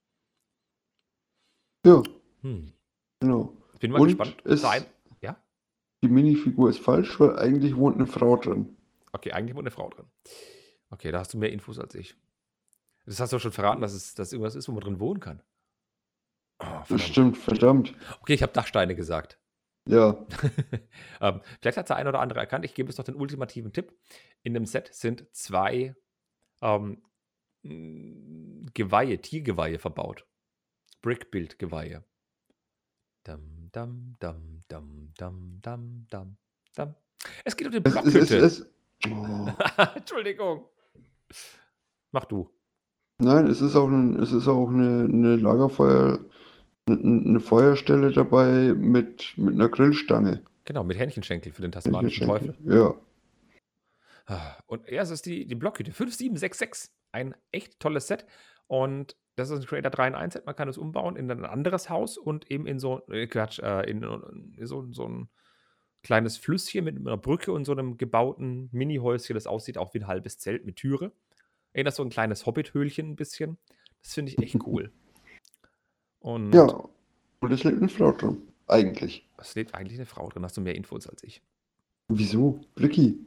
[1.83, 2.03] Ja,
[2.41, 2.71] Hm.
[3.19, 3.57] genau.
[3.73, 4.37] Ich bin mal Und gespannt.
[4.45, 4.85] es, Da ein-
[5.21, 5.41] ja?
[6.03, 8.77] die Minifigur ist falsch, weil eigentlich wohnt eine Frau drin.
[9.11, 10.05] Okay, eigentlich wohnt eine Frau drin.
[10.91, 12.15] Okay, da hast du mehr Infos als ich.
[13.07, 15.41] Das hast du schon verraten, dass es dass irgendwas ist, wo man drin wohnen kann.
[16.59, 17.01] Oh, verdammt.
[17.01, 17.95] stimmt, verdammt.
[18.21, 19.39] Okay, ich habe Dachsteine gesagt.
[19.87, 20.25] Ja,
[21.21, 22.65] ähm, vielleicht hat der ein oder andere erkannt.
[22.65, 23.93] Ich gebe jetzt noch den ultimativen Tipp.
[24.43, 25.95] In dem Set sind zwei
[26.61, 27.01] ähm,
[27.63, 30.25] mh, Geweihe, Tiergeweihe verbaut.
[31.01, 32.03] Brickbuild-Geweihe.
[33.23, 36.37] Dam, dam, dam, dam, dam, dam, dam,
[36.75, 36.95] dam.
[37.45, 38.37] Es geht um es, es, es, Blockhütte.
[38.37, 38.69] es,
[39.09, 39.47] oh.
[39.95, 40.65] Entschuldigung.
[42.11, 42.49] Mach du.
[43.19, 46.19] Nein, es ist auch, ein, es ist auch eine, eine Lagerfeuer,
[46.87, 50.41] eine Feuerstelle dabei mit, mit einer Grillstange.
[50.65, 52.55] Genau, mit Hähnchenschenkel für den tasmanischen Teufel.
[52.65, 52.95] Ja.
[54.25, 56.91] Ah, Und ja, es ist die, die Blockhütte 5766.
[57.11, 58.25] Ein echt tolles Set.
[58.67, 60.45] Und das ist ein Creator 3 in 1 Set.
[60.45, 63.89] Man kann es umbauen in ein anderes Haus und eben in so, äh, Quatsch, äh,
[63.89, 65.29] in, in so, so ein
[66.03, 70.07] kleines Flüsschen mit einer Brücke und so einem gebauten Mini-Häuschen, das aussieht auch wie ein
[70.07, 71.11] halbes Zelt mit Türe.
[71.73, 73.57] Erinnert so ein kleines Hobbit-Höhlchen ein bisschen.
[74.01, 74.91] Das finde ich echt cool.
[76.19, 76.83] Und Ja.
[77.41, 78.37] Und es lebt eine Frau drin.
[78.67, 79.27] Eigentlich.
[79.37, 80.43] es lebt eigentlich eine Frau drin.
[80.43, 81.41] Hast du mehr Infos als ich?
[82.09, 82.61] Wieso?
[82.75, 83.25] Blicky.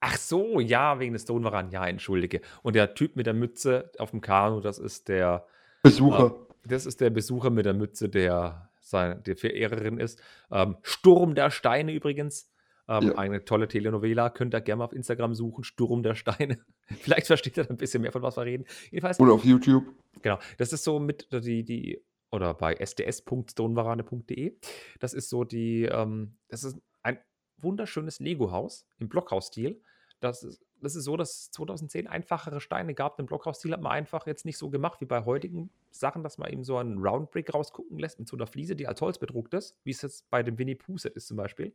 [0.00, 1.70] Ach so, ja, wegen des Stonewaran.
[1.70, 2.40] Ja, entschuldige.
[2.62, 5.46] Und der Typ mit der Mütze auf dem Kanu, das ist der,
[5.82, 6.34] Besucher.
[6.64, 10.20] das ist der Besucher mit der Mütze, der seine, der Verehrerin ist.
[10.50, 12.50] Ähm, Sturm der Steine übrigens.
[12.86, 13.14] Ähm, Ja.
[13.16, 14.28] Eine tolle Telenovela.
[14.28, 15.64] Könnt ihr gerne mal auf Instagram suchen.
[15.64, 16.58] Sturm der Steine.
[17.00, 18.66] Vielleicht versteht ihr dann ein bisschen mehr, von was wir reden.
[18.90, 19.84] Jedenfalls, Oder auf YouTube.
[20.20, 22.02] Genau, das ist so mit die, die,
[22.34, 24.58] oder bei sds.stonewarane.de.
[24.98, 27.18] Das ist so die, ähm, das ist ein
[27.58, 29.80] wunderschönes Lego-Haus im Blockhausstil.
[30.20, 33.16] Das ist, das ist so, dass es 2010 einfachere Steine gab.
[33.16, 36.50] Den Blockhausstil hat man einfach jetzt nicht so gemacht wie bei heutigen Sachen, dass man
[36.50, 39.76] eben so einen Roundbrick rausgucken lässt mit so einer Fliese, die als Holz bedruckt ist,
[39.84, 41.74] wie es jetzt bei dem Winnie Pooh-Set ist zum Beispiel.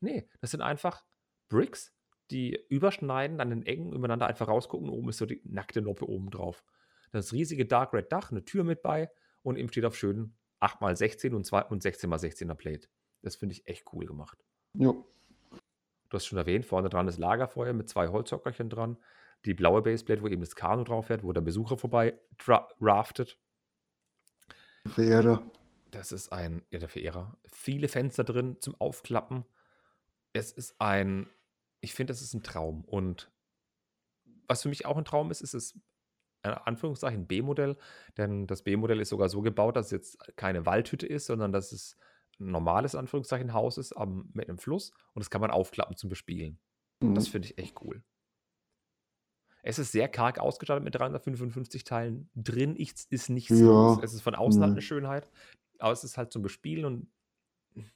[0.00, 1.04] Nee, das sind einfach
[1.48, 1.92] Bricks,
[2.30, 4.88] die überschneiden, an den Ecken übereinander einfach rausgucken.
[4.88, 6.64] Oben ist so die nackte Noppe oben drauf.
[7.12, 9.10] Das riesige Dark Red Dach, eine Tür mit bei
[9.48, 12.88] und eben steht auf schönen 8x16 und, 2 und 16x16er Plate.
[13.22, 14.38] Das finde ich echt cool gemacht.
[14.74, 14.92] Ja.
[14.92, 18.96] Du hast schon erwähnt, vorne dran ist Lagerfeuer mit zwei Holzhockerchen dran.
[19.44, 22.18] Die blaue Baseplate, wo eben das Kanu drauf fährt, wo der Besucher vorbei
[22.80, 23.38] raftet.
[24.86, 25.42] Verehrer.
[25.90, 27.36] Das ist ein, ja, der Verehrer.
[27.46, 29.44] Viele Fenster drin zum Aufklappen.
[30.32, 31.28] Es ist ein,
[31.80, 32.84] ich finde, das ist ein Traum.
[32.84, 33.30] Und
[34.46, 35.78] was für mich auch ein Traum ist, ist es,
[36.42, 37.76] Anführungszeichen, B-Modell.
[38.16, 41.72] Denn das B-Modell ist sogar so gebaut, dass es jetzt keine Waldhütte ist, sondern dass
[41.72, 41.96] es
[42.40, 44.90] ein normales, Anführungszeichen, Haus ist am, mit einem Fluss.
[45.14, 46.58] Und das kann man aufklappen zum Bespielen.
[47.00, 47.14] Mhm.
[47.14, 48.02] Das finde ich echt cool.
[49.62, 52.30] Es ist sehr karg ausgestattet mit 355 Teilen.
[52.36, 53.98] Drin ist, ist nichts Ja.
[54.02, 54.74] Es ist von außen halt Mhm.
[54.76, 55.30] eine Schönheit,
[55.78, 57.08] aber es ist halt zum Bespielen und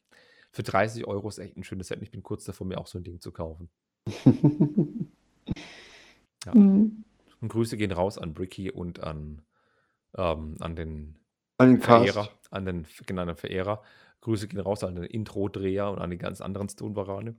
[0.52, 2.02] für 30 Euro ist echt ein schönes Set.
[2.02, 3.70] Ich bin kurz davor, mir auch so ein Ding zu kaufen.
[6.44, 6.54] Ja.
[6.56, 7.04] Mhm.
[7.42, 9.42] Und Grüße gehen raus an Bricky und an,
[10.16, 11.18] ähm, an den
[11.58, 11.82] An den.
[11.82, 13.82] Verehrer, an den genannten Verehrer.
[14.20, 17.36] Grüße gehen raus an den Intro-Dreher und an die ganz anderen Stone-Varane.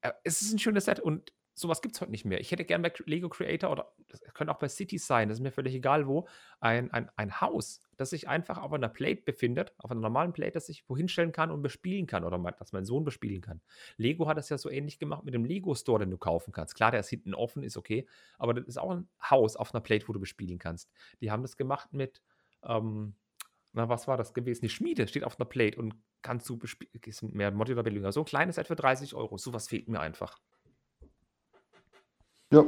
[0.00, 2.40] Äh, es ist ein schönes Set und sowas gibt es heute nicht mehr.
[2.40, 5.42] Ich hätte gerne bei Lego Creator oder das könnte auch bei Cities sein, das ist
[5.42, 6.26] mir völlig egal wo,
[6.60, 10.52] ein, ein, ein Haus, das sich einfach auf einer Plate befindet, auf einer normalen Plate,
[10.52, 13.60] das ich wohin stellen kann und bespielen kann oder mein, dass mein Sohn bespielen kann.
[13.96, 16.74] Lego hat das ja so ähnlich gemacht mit dem Lego Store, den du kaufen kannst.
[16.74, 18.06] Klar, der ist hinten offen, ist okay,
[18.38, 20.90] aber das ist auch ein Haus auf einer Plate, wo du bespielen kannst.
[21.20, 22.22] Die haben das gemacht mit,
[22.64, 23.14] ähm,
[23.72, 24.62] na, was war das gewesen?
[24.62, 26.92] Die Schmiede steht auf einer Plate und kannst du bespielen,
[27.32, 28.10] mehr Modular Building.
[28.12, 29.38] So ein kleines für 30 Euro.
[29.38, 30.38] Sowas fehlt mir einfach.
[32.52, 32.64] Ja.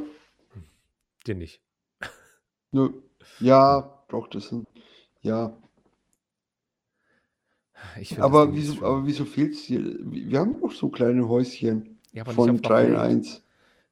[1.25, 1.61] Dir nicht.
[2.71, 2.89] Nö.
[3.39, 4.67] Ja, doch, das sind.
[5.21, 5.55] Ja.
[8.19, 9.81] Aber wieso, aber wieso fehlt es dir?
[10.01, 13.01] Wir haben doch so kleine Häuschen ja, aber von nicht auf einer 3 in Plate.
[13.09, 13.43] 1.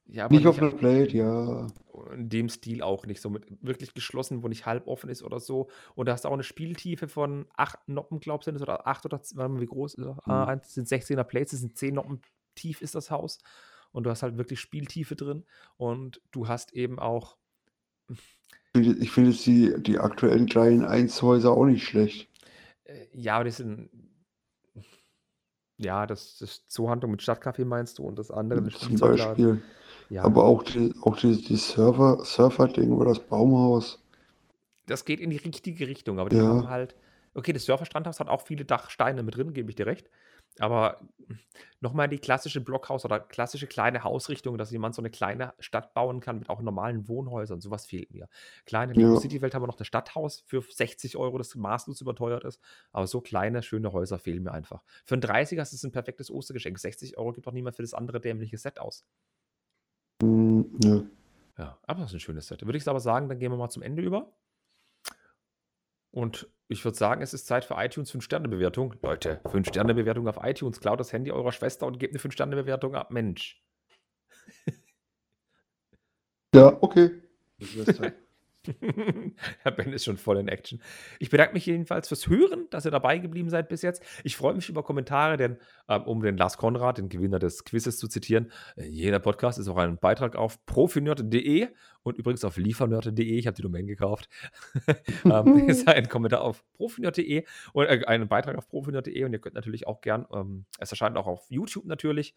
[0.07, 1.67] Ja, aber Nicht auf nicht einer Plate, ja.
[2.13, 3.21] in dem Stil auch nicht.
[3.21, 5.69] So mit wirklich geschlossen, wo nicht halb offen ist oder so.
[5.95, 9.21] Und da hast du auch eine Spieltiefe von acht Noppen, glaubst du, oder acht oder
[9.59, 10.17] wie groß ist das?
[10.25, 10.49] Ah, Mhm.
[10.49, 12.21] eins sind 16er Plates, das sind 10 Noppen
[12.55, 13.39] tief ist das Haus.
[13.93, 15.45] Und du hast halt wirklich Spieltiefe drin.
[15.77, 17.37] Und du hast eben auch,
[18.75, 22.27] Ich finde- jetzt die, die aktuellen 3 in 1 Häuser auch nicht schlecht.
[22.85, 23.89] äh, ja, aber das sind,
[25.77, 28.97] ja, das, das Zoohandlung mit Stadtcafé meinst du und das andere, der Zum.
[28.99, 29.61] Beispiel.
[30.09, 33.99] Ja, Aber auch die, auch die, die Surfer, Surfer-Ding oder das Baumhaus.
[34.85, 36.43] das geht in die richtige Richtung, aber die Ja.
[36.43, 36.95] haben halt.
[37.35, 40.09] Okay, das Surferstrandhaus hat auch viele Dachsteine mit drin, gebe ich dir recht.
[40.59, 41.01] Aber
[41.79, 46.19] nochmal die klassische Blockhaus- oder klassische kleine Hausrichtung, dass jemand so eine kleine Stadt bauen
[46.19, 47.59] kann mit auch normalen Wohnhäusern.
[47.59, 48.29] Sowas fehlt mir.
[48.65, 49.15] Kleine Ja.
[49.17, 52.61] City Welt haben wir noch das Stadthaus für 60 Euro, das maßlos überteuert ist.
[52.91, 54.83] Aber so kleine, schöne Häuser fehlen mir einfach.
[55.05, 56.77] Für einen 30er ist es ein perfektes Ostergeschenk.
[56.77, 59.05] 60 Euro gibt auch niemand für das andere dämliche Set aus.
[60.21, 61.03] Hm, ja.
[61.57, 62.65] Ja, aber das ist ein schönes Set.
[62.65, 64.33] Würde ich aber sagen, dann gehen wir mal zum Ende über.
[66.11, 68.95] Und ich würde sagen, es ist Zeit für iTunes 5-Sterne-Bewertung.
[69.01, 70.79] Leute, 5-Sterne-Bewertung auf iTunes.
[70.79, 73.11] Klaut das Handy eurer Schwester und gebt eine 5-Sterne-Bewertung ab.
[73.11, 73.63] Mensch.
[76.55, 77.11] Ja, okay.
[79.59, 80.81] Herr Ben ist schon voll in Action.
[81.19, 84.03] Ich bedanke mich jedenfalls fürs Hören, dass ihr dabei geblieben seid bis jetzt.
[84.23, 85.57] Ich freue mich über Kommentare, denn
[85.89, 89.67] ähm, um den Lars Konrad, den Gewinner des Quizzes, zu zitieren, äh, jeder Podcast ist
[89.67, 91.67] auch ein Beitrag auf profinörd.de
[92.03, 93.37] und übrigens auf liefernörd.de.
[93.37, 94.29] Ich habe die Domain gekauft.
[95.25, 99.55] ähm, ist ein Kommentar auf profinörd.de und äh, einen Beitrag auf profinörd.de und ihr könnt
[99.55, 102.35] natürlich auch gern, ähm, es erscheint auch auf YouTube natürlich.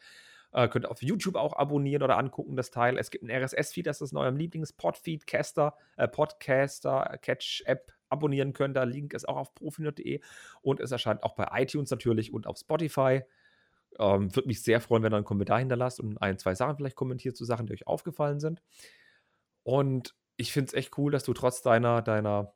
[0.52, 2.98] Äh, könnt auf YouTube auch abonnieren oder angucken, das Teil.
[2.98, 8.76] Es gibt ein RSS-Feed, das ist in eurem Lieblings-Podfeed-Caster, äh, Podcaster, Catch-App abonnieren könnt.
[8.76, 10.20] Der Link ist auch auf profinut.de
[10.62, 13.22] und es erscheint auch bei iTunes natürlich und auf Spotify.
[13.98, 16.96] Ähm, Würde mich sehr freuen, wenn ihr einen Kommentar hinterlasst und ein, zwei Sachen vielleicht
[16.96, 18.62] kommentiert zu Sachen, die euch aufgefallen sind.
[19.62, 22.52] Und ich finde es echt cool, dass du trotz deiner, deiner,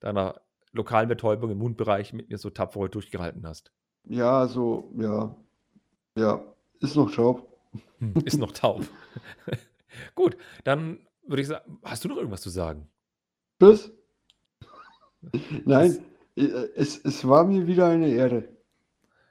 [0.00, 0.40] deiner
[0.72, 3.72] lokalen Betäubung im Mundbereich mit mir so tapfer durchgehalten hast.
[4.04, 5.36] Ja, so, ja.
[6.16, 6.53] Ja,
[6.84, 7.48] ist noch taub.
[7.98, 8.84] Hm, ist noch taub.
[10.14, 12.88] Gut, dann würde ich sagen, hast du noch irgendwas zu sagen?
[13.60, 13.92] Tschüss.
[15.64, 15.98] Nein,
[16.36, 16.42] äh,
[16.76, 18.48] es, es war mir wieder eine Ehre.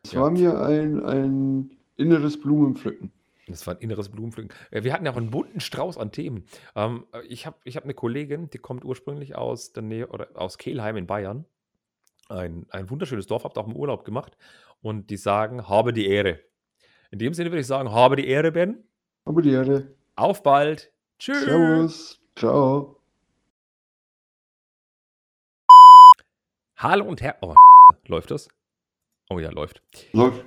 [0.04, 0.22] Es Ja.
[0.22, 3.12] war mir ein, ein inneres Blumenpflücken.
[3.48, 4.52] Das war ein inneres Blumenpflücken.
[4.72, 6.46] Äh, Wir hatten ja auch einen bunten Strauß an Themen.
[6.76, 10.30] Ähm, äh, ich habe ich hab eine Kollegin, die kommt ursprünglich aus der Nähe oder
[10.36, 11.46] aus Kelheim in Bayern.
[12.30, 14.38] Ein, ein wunderschönes Dorf, habt auch im Urlaub gemacht.
[14.82, 16.40] Und die sagen, habe die Ehre.
[17.14, 18.88] In dem Sinne würde ich sagen, habe die Ehre, Ben.
[19.26, 19.96] Aber die Ehre.
[20.16, 20.92] Auf bald.
[21.20, 21.44] Tschüss.
[21.44, 22.20] Servus.
[22.36, 23.00] Ciao.
[26.76, 27.38] Hallo und Herr.
[27.42, 27.54] Oh,
[28.08, 28.50] läuft das?
[29.30, 29.84] Oh ja, läuft.
[30.14, 30.44] Läuft.